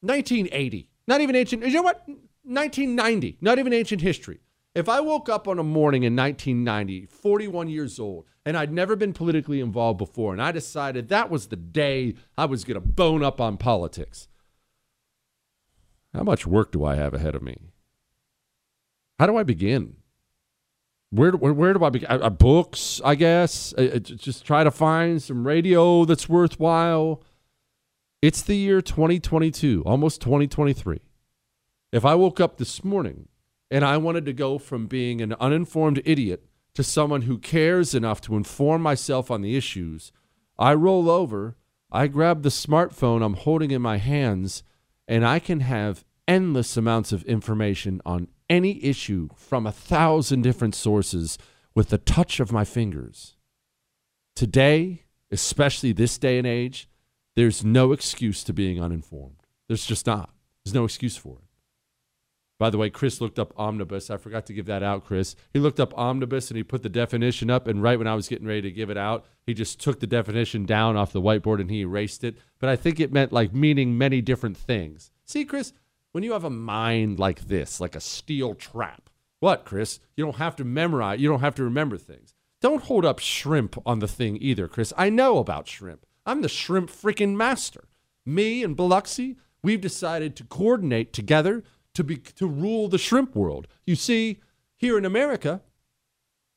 1980. 0.00 0.90
Not 1.06 1.20
even 1.20 1.36
ancient. 1.36 1.66
You 1.66 1.72
know 1.72 1.82
what? 1.82 2.06
1990. 2.44 3.38
Not 3.40 3.58
even 3.58 3.72
ancient 3.72 4.00
history. 4.00 4.40
If 4.74 4.88
I 4.88 5.00
woke 5.00 5.28
up 5.28 5.48
on 5.48 5.58
a 5.58 5.64
morning 5.64 6.04
in 6.04 6.14
1990, 6.14 7.06
41 7.06 7.68
years 7.68 7.98
old, 7.98 8.26
and 8.44 8.56
I'd 8.56 8.72
never 8.72 8.96
been 8.96 9.12
politically 9.12 9.60
involved 9.60 9.98
before, 9.98 10.32
and 10.32 10.40
I 10.40 10.52
decided 10.52 11.08
that 11.08 11.30
was 11.30 11.48
the 11.48 11.56
day 11.56 12.14
I 12.36 12.44
was 12.44 12.64
going 12.64 12.80
to 12.80 12.86
bone 12.86 13.22
up 13.22 13.40
on 13.40 13.56
politics, 13.56 14.28
how 16.14 16.22
much 16.22 16.46
work 16.46 16.72
do 16.72 16.84
I 16.84 16.94
have 16.94 17.12
ahead 17.12 17.34
of 17.34 17.42
me? 17.42 17.58
How 19.18 19.26
do 19.26 19.36
I 19.36 19.42
begin? 19.42 19.97
Where, 21.10 21.32
where, 21.32 21.54
where 21.54 21.72
do 21.72 21.84
I 21.84 21.90
begin? 21.90 22.08
Uh, 22.10 22.30
books, 22.30 23.00
I 23.04 23.14
guess. 23.14 23.72
Uh, 23.76 23.90
uh, 23.94 23.98
just 23.98 24.44
try 24.44 24.62
to 24.62 24.70
find 24.70 25.22
some 25.22 25.46
radio 25.46 26.04
that's 26.04 26.28
worthwhile. 26.28 27.22
It's 28.20 28.42
the 28.42 28.56
year 28.56 28.82
2022, 28.82 29.82
almost 29.86 30.20
2023. 30.20 31.00
If 31.92 32.04
I 32.04 32.14
woke 32.14 32.40
up 32.40 32.58
this 32.58 32.84
morning 32.84 33.28
and 33.70 33.84
I 33.84 33.96
wanted 33.96 34.26
to 34.26 34.32
go 34.34 34.58
from 34.58 34.86
being 34.86 35.22
an 35.22 35.34
uninformed 35.40 36.02
idiot 36.04 36.44
to 36.74 36.82
someone 36.82 37.22
who 37.22 37.38
cares 37.38 37.94
enough 37.94 38.20
to 38.22 38.36
inform 38.36 38.82
myself 38.82 39.30
on 39.30 39.40
the 39.40 39.56
issues, 39.56 40.12
I 40.58 40.74
roll 40.74 41.08
over, 41.08 41.56
I 41.90 42.08
grab 42.08 42.42
the 42.42 42.50
smartphone 42.50 43.24
I'm 43.24 43.34
holding 43.34 43.70
in 43.70 43.80
my 43.80 43.96
hands, 43.96 44.62
and 45.06 45.26
I 45.26 45.38
can 45.38 45.60
have 45.60 46.04
endless 46.26 46.76
amounts 46.76 47.12
of 47.12 47.22
information 47.24 48.02
on 48.04 48.28
any 48.48 48.82
issue 48.84 49.28
from 49.36 49.66
a 49.66 49.72
thousand 49.72 50.42
different 50.42 50.74
sources 50.74 51.38
with 51.74 51.90
the 51.90 51.98
touch 51.98 52.40
of 52.40 52.52
my 52.52 52.64
fingers. 52.64 53.36
Today, 54.34 55.04
especially 55.30 55.92
this 55.92 56.18
day 56.18 56.38
and 56.38 56.46
age, 56.46 56.88
there's 57.36 57.64
no 57.64 57.92
excuse 57.92 58.42
to 58.44 58.52
being 58.52 58.82
uninformed. 58.82 59.42
There's 59.68 59.84
just 59.84 60.06
not. 60.06 60.30
There's 60.64 60.74
no 60.74 60.84
excuse 60.84 61.16
for 61.16 61.38
it. 61.38 61.48
By 62.58 62.70
the 62.70 62.78
way, 62.78 62.90
Chris 62.90 63.20
looked 63.20 63.38
up 63.38 63.54
omnibus. 63.56 64.10
I 64.10 64.16
forgot 64.16 64.46
to 64.46 64.52
give 64.52 64.66
that 64.66 64.82
out, 64.82 65.04
Chris. 65.04 65.36
He 65.52 65.60
looked 65.60 65.78
up 65.78 65.96
omnibus 65.96 66.50
and 66.50 66.56
he 66.56 66.64
put 66.64 66.82
the 66.82 66.88
definition 66.88 67.50
up. 67.50 67.68
And 67.68 67.80
right 67.80 67.96
when 67.96 68.08
I 68.08 68.16
was 68.16 68.28
getting 68.28 68.48
ready 68.48 68.62
to 68.62 68.72
give 68.72 68.90
it 68.90 68.96
out, 68.96 69.26
he 69.46 69.54
just 69.54 69.80
took 69.80 70.00
the 70.00 70.08
definition 70.08 70.66
down 70.66 70.96
off 70.96 71.12
the 71.12 71.22
whiteboard 71.22 71.60
and 71.60 71.70
he 71.70 71.80
erased 71.80 72.24
it. 72.24 72.36
But 72.58 72.68
I 72.68 72.74
think 72.74 72.98
it 72.98 73.12
meant 73.12 73.32
like 73.32 73.54
meaning 73.54 73.96
many 73.96 74.20
different 74.20 74.56
things. 74.56 75.12
See, 75.24 75.44
Chris, 75.44 75.72
when 76.12 76.24
you 76.24 76.32
have 76.32 76.44
a 76.44 76.50
mind 76.50 77.18
like 77.18 77.48
this, 77.48 77.80
like 77.80 77.94
a 77.94 78.00
steel 78.00 78.54
trap, 78.54 79.10
what, 79.40 79.64
Chris? 79.64 80.00
You 80.16 80.24
don't 80.24 80.36
have 80.36 80.56
to 80.56 80.64
memorize, 80.64 81.20
you 81.20 81.28
don't 81.28 81.40
have 81.40 81.54
to 81.56 81.64
remember 81.64 81.96
things. 81.96 82.34
Don't 82.60 82.84
hold 82.84 83.04
up 83.04 83.20
shrimp 83.20 83.80
on 83.86 84.00
the 84.00 84.08
thing 84.08 84.36
either, 84.40 84.66
Chris. 84.66 84.92
I 84.96 85.10
know 85.10 85.38
about 85.38 85.68
shrimp. 85.68 86.04
I'm 86.26 86.42
the 86.42 86.48
shrimp 86.48 86.90
freaking 86.90 87.36
master. 87.36 87.84
Me 88.26 88.64
and 88.64 88.76
Biloxi, 88.76 89.36
we've 89.62 89.80
decided 89.80 90.34
to 90.36 90.44
coordinate 90.44 91.12
together 91.12 91.62
to 91.94 92.04
be 92.04 92.16
to 92.16 92.46
rule 92.46 92.88
the 92.88 92.98
shrimp 92.98 93.34
world. 93.34 93.68
You 93.86 93.94
see, 93.94 94.40
here 94.76 94.98
in 94.98 95.04
America, 95.04 95.62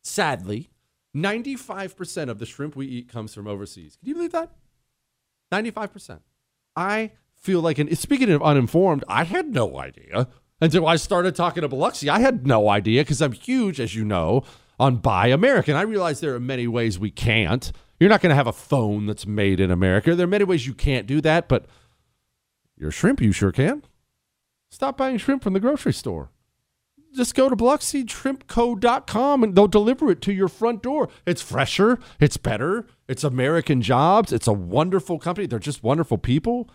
sadly, 0.04 0.70
95% 1.16 2.30
of 2.30 2.39
the 2.39 2.45
shrimp 2.45 2.76
we 2.76 2.88
eat 2.88 3.10
comes 3.10 3.34
from 3.34 3.47
overseas. 3.47 3.97
Can 3.97 4.10
you 4.10 4.16
believe 4.16 4.32
that? 4.32 4.52
95%. 5.52 6.20
I 6.76 7.12
feel 7.42 7.60
like 7.62 7.80
an 7.80 7.94
speaking 7.96 8.32
of 8.32 8.42
uninformed, 8.42 9.04
I 9.08 9.24
had 9.24 9.50
no 9.50 9.80
idea 9.80 10.28
until 10.62 10.88
I 10.88 10.96
started 10.96 11.36
talking 11.36 11.62
to 11.62 11.68
Biloxi. 11.68 12.10
I 12.10 12.20
had 12.20 12.46
no 12.46 12.70
idea 12.70 13.02
because 13.02 13.22
I'm 13.22 13.32
huge, 13.32 13.80
as 13.80 13.96
you 13.96 14.06
know, 14.06 14.44
on 14.80 14.98
Buy 14.98 15.28
American. 15.28 15.76
I 15.76 15.82
realize 15.82 16.20
there 16.20 16.36
are 16.36 16.39
many 16.39 16.68
ways 16.68 17.00
we 17.00 17.12
can't. 17.12 17.72
You're 18.00 18.10
not 18.10 18.22
going 18.22 18.30
to 18.30 18.36
have 18.36 18.48
a 18.48 18.54
phone 18.54 19.08
that's 19.08 19.28
made 19.28 19.60
in 19.60 19.72
America. 19.72 20.16
There 20.16 20.26
are 20.26 20.30
many 20.30 20.46
ways 20.46 20.68
you 20.68 20.74
can't 20.74 21.08
do 21.08 21.20
that, 21.22 21.50
but 21.50 21.66
your 22.78 22.92
shrimp, 22.92 23.22
you 23.22 23.32
sure 23.32 23.52
can. 23.52 23.84
Stop 24.70 24.98
buying 24.98 25.18
shrimp 25.18 25.44
from 25.44 25.54
the 25.54 25.60
grocery 25.60 25.94
store. 25.94 26.30
Just 27.14 27.36
go 27.36 27.50
to 27.50 27.56
biloxishrimpco.com 27.58 29.44
and 29.44 29.54
they'll 29.54 29.68
deliver 29.68 30.10
it 30.10 30.22
to 30.22 30.32
your 30.32 30.48
front 30.48 30.82
door. 30.82 31.10
It's 31.26 31.42
fresher, 31.42 32.00
it's 32.22 32.38
better, 32.38 32.88
it's 33.08 33.26
American 33.26 33.82
jobs, 33.82 34.32
it's 34.32 34.48
a 34.48 34.54
wonderful 34.54 35.20
company. 35.20 35.46
They're 35.46 35.60
just 35.60 35.84
wonderful 35.84 36.18
people. 36.18 36.70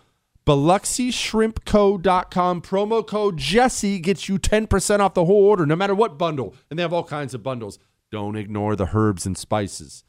BiloxiShrimpCo.com. 0.47 2.61
Promo 2.61 3.05
code 3.05 3.35
Jesse 3.37 3.99
gets 3.99 4.29
you 4.29 4.39
10% 4.39 4.99
off 4.99 5.13
the 5.13 5.25
whole 5.25 5.43
order, 5.45 5.65
no 5.65 5.75
matter 5.75 5.93
what 5.93 6.17
bundle. 6.17 6.55
And 6.69 6.79
they 6.79 6.83
have 6.83 6.93
all 6.93 7.03
kinds 7.03 7.33
of 7.33 7.43
bundles. 7.43 7.77
Don't 8.11 8.37
ignore 8.37 8.75
the 8.77 8.91
herbs 8.93 9.25
and 9.25 9.37
spices. 9.37 10.03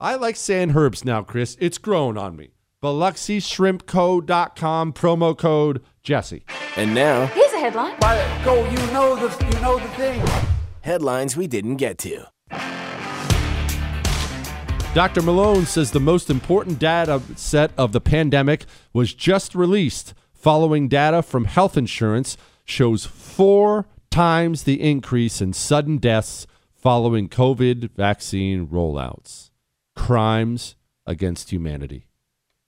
I 0.00 0.16
like 0.16 0.34
saying 0.36 0.72
herbs 0.76 1.04
now, 1.04 1.22
Chris. 1.22 1.56
It's 1.60 1.78
grown 1.78 2.18
on 2.18 2.34
me. 2.36 2.54
BiloxiShrimpCo.com. 2.82 4.92
Promo 4.92 5.38
code 5.38 5.80
Jesse. 6.02 6.44
And 6.76 6.92
now, 6.94 7.26
Here's 7.28 7.52
a 7.52 7.60
headline. 7.60 7.96
go, 8.44 8.68
you 8.68 8.76
know 8.92 9.14
the, 9.14 9.28
you 9.46 9.60
know 9.60 9.78
the 9.78 9.88
thing. 9.90 10.20
headlines 10.80 11.36
we 11.36 11.46
didn't 11.46 11.76
get 11.76 11.98
to. 11.98 12.24
Dr. 14.94 15.22
Malone 15.22 15.66
says 15.66 15.90
the 15.90 15.98
most 15.98 16.30
important 16.30 16.78
data 16.78 17.20
set 17.34 17.72
of 17.76 17.90
the 17.90 18.00
pandemic 18.00 18.64
was 18.92 19.12
just 19.12 19.56
released 19.56 20.14
following 20.32 20.86
data 20.86 21.20
from 21.20 21.46
health 21.46 21.76
insurance 21.76 22.36
shows 22.64 23.04
four 23.04 23.86
times 24.12 24.62
the 24.62 24.80
increase 24.80 25.40
in 25.40 25.52
sudden 25.52 25.98
deaths 25.98 26.46
following 26.76 27.28
COVID 27.28 27.90
vaccine 27.96 28.68
rollouts. 28.68 29.50
Crimes 29.96 30.76
against 31.04 31.50
humanity. 31.50 32.06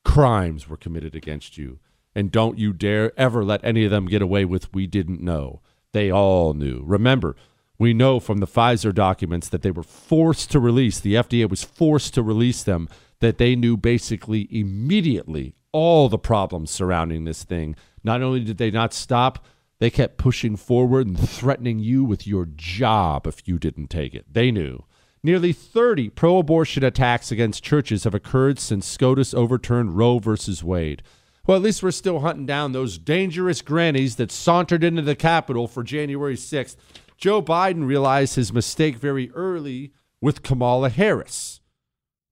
Crimes 0.05 0.69
were 0.69 0.77
committed 0.77 1.15
against 1.15 1.57
you. 1.57 1.79
And 2.13 2.33
don't 2.33 2.59
you 2.59 2.73
dare 2.73 3.13
ever 3.17 3.45
let 3.45 3.65
any 3.65 3.85
of 3.85 3.93
them 3.93 4.07
get 4.07 4.21
away 4.21 4.45
with 4.45 4.75
we 4.75 4.89
didn't 4.89 5.21
know. 5.21 5.61
They 5.93 6.11
all 6.11 6.55
knew. 6.55 6.83
Remember, 6.85 7.37
we 7.79 7.93
know 7.93 8.21
from 8.21 8.39
the 8.39 8.47
Pfizer 8.47 8.95
documents 8.95 9.49
that 9.49 9.63
they 9.63 9.71
were 9.71 9.83
forced 9.83 10.51
to 10.53 10.61
release, 10.61 10.99
the 11.01 11.15
FDA 11.15 11.49
was 11.49 11.65
forced 11.65 12.15
to 12.15 12.23
release 12.23 12.63
them, 12.63 12.89
that 13.21 13.39
they 13.39 13.57
knew 13.57 13.77
basically 13.77 14.49
immediately 14.51 15.55
all 15.73 16.09
the 16.09 16.19
problems 16.19 16.71
surrounding 16.71 17.25
this 17.25 17.45
thing. 17.45 17.77
Not 18.03 18.23
only 18.23 18.41
did 18.41 18.59
they 18.59 18.71
not 18.71 18.95
stop, 18.95 19.45
they 19.79 19.91
kept 19.91 20.17
pushing 20.17 20.57
forward 20.57 21.07
and 21.07 21.19
threatening 21.19 21.79
you 21.79 22.05
with 22.05 22.27
your 22.27 22.47
job 22.47 23.27
if 23.27 23.47
you 23.47 23.59
didn't 23.59 23.89
take 23.89 24.15
it. 24.15 24.27
They 24.33 24.51
knew. 24.51 24.85
Nearly 25.23 25.53
30 25.53 26.11
pro 26.11 26.39
abortion 26.39 26.85
attacks 26.85 27.31
against 27.33 27.65
churches 27.65 28.05
have 28.05 28.15
occurred 28.15 28.59
since 28.59 28.87
SCOTUS 28.87 29.35
overturned 29.35 29.97
Roe 29.97 30.19
versus 30.19 30.63
Wade. 30.63 31.03
Well, 31.47 31.57
at 31.57 31.63
least 31.63 31.83
we're 31.83 31.91
still 31.91 32.21
hunting 32.21 32.47
down 32.47 32.73
those 32.73 32.99
dangerous 32.99 33.61
grannies 33.61 34.17
that 34.17 34.33
sauntered 34.33 34.83
into 34.83 35.03
the 35.03 35.15
Capitol 35.15 35.69
for 35.69 35.83
January 35.83 36.37
6th. 36.37 36.77
Joe 37.17 37.43
Biden 37.43 37.87
realized 37.87 38.37
his 38.37 38.53
mistake 38.53 38.97
very 38.97 39.31
early 39.33 39.93
with 40.21 40.43
Kamala 40.43 40.91
Harris. 40.91 41.61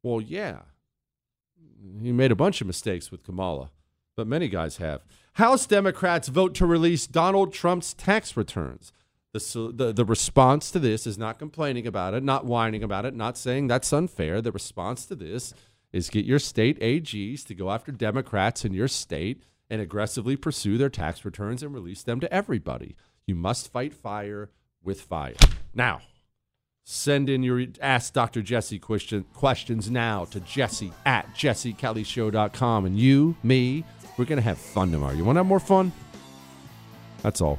Well, 0.03 0.21
yeah. 0.21 0.61
He 2.01 2.13
made 2.13 2.33
a 2.33 2.37
bunch 2.37 2.61
of 2.61 2.67
mistakes 2.67 3.11
with 3.11 3.25
Kamala, 3.25 3.71
but 4.17 4.27
many 4.27 4.49
guys 4.49 4.79
have. 4.79 5.05
House 5.35 5.67
Democrats 5.67 6.29
vote 6.29 6.55
to 6.55 6.67
release 6.67 7.07
Donald 7.07 7.53
Trump's 7.53 7.95
tax 7.95 8.37
returns. 8.37 8.93
The, 9.33 9.73
the, 9.75 9.93
the 9.93 10.05
response 10.05 10.71
to 10.71 10.79
this 10.79 11.07
is 11.07 11.19
not 11.19 11.41
complaining 11.41 11.87
about 11.89 12.15
it, 12.15 12.23
not 12.23 12.45
whining 12.45 12.85
about 12.85 13.05
it, 13.05 13.15
not 13.15 13.37
saying 13.37 13.67
that's 13.67 13.93
unfair. 13.93 14.41
The 14.41 14.53
response 14.53 15.07
to 15.07 15.17
this 15.17 15.53
is 15.93 16.09
get 16.09 16.25
your 16.25 16.39
state 16.39 16.79
AGs 16.81 17.45
to 17.47 17.55
go 17.55 17.71
after 17.71 17.91
Democrats 17.91 18.65
in 18.65 18.73
your 18.73 18.87
state 18.87 19.43
and 19.69 19.81
aggressively 19.81 20.37
pursue 20.37 20.79
their 20.79 20.89
tax 20.89 21.25
returns 21.25 21.63
and 21.63 21.75
release 21.75 22.03
them 22.03 22.21
to 22.21 22.33
everybody. 22.33 22.95
You 23.27 23.35
must 23.35 23.73
fight 23.73 23.93
fire 23.93 24.51
with 24.85 25.01
fire. 25.01 25.35
Now, 25.75 26.03
send 26.85 27.29
in 27.29 27.43
your 27.43 27.65
Ask 27.81 28.13
Dr. 28.13 28.43
Jesse 28.43 28.79
question, 28.79 29.25
questions 29.35 29.91
now 29.91 30.25
to 30.27 30.41
jesse 30.41 30.93
at 31.07 31.35
jessekellyshow.com. 31.35 32.87
And 32.87 32.99
you, 32.99 33.37
me, 33.43 33.85
we're 34.17 34.25
going 34.27 34.37
to 34.37 34.43
have 34.43 34.59
fun 34.59 34.93
tomorrow. 34.93 35.15
You 35.15 35.25
want 35.25 35.37
to 35.37 35.41
have 35.41 35.47
more 35.47 35.61
fun? 35.61 35.93
That's 37.23 37.41
all. 37.41 37.59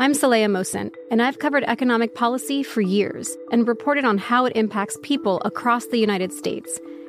I'm 0.00 0.12
Saleha 0.12 0.46
Mohsin, 0.46 0.94
and 1.10 1.20
I've 1.20 1.40
covered 1.40 1.64
economic 1.64 2.14
policy 2.14 2.62
for 2.62 2.80
years 2.80 3.36
and 3.50 3.66
reported 3.66 4.04
on 4.04 4.16
how 4.16 4.44
it 4.44 4.52
impacts 4.54 4.96
people 5.02 5.42
across 5.44 5.86
the 5.86 5.98
United 5.98 6.32
States. 6.32 6.78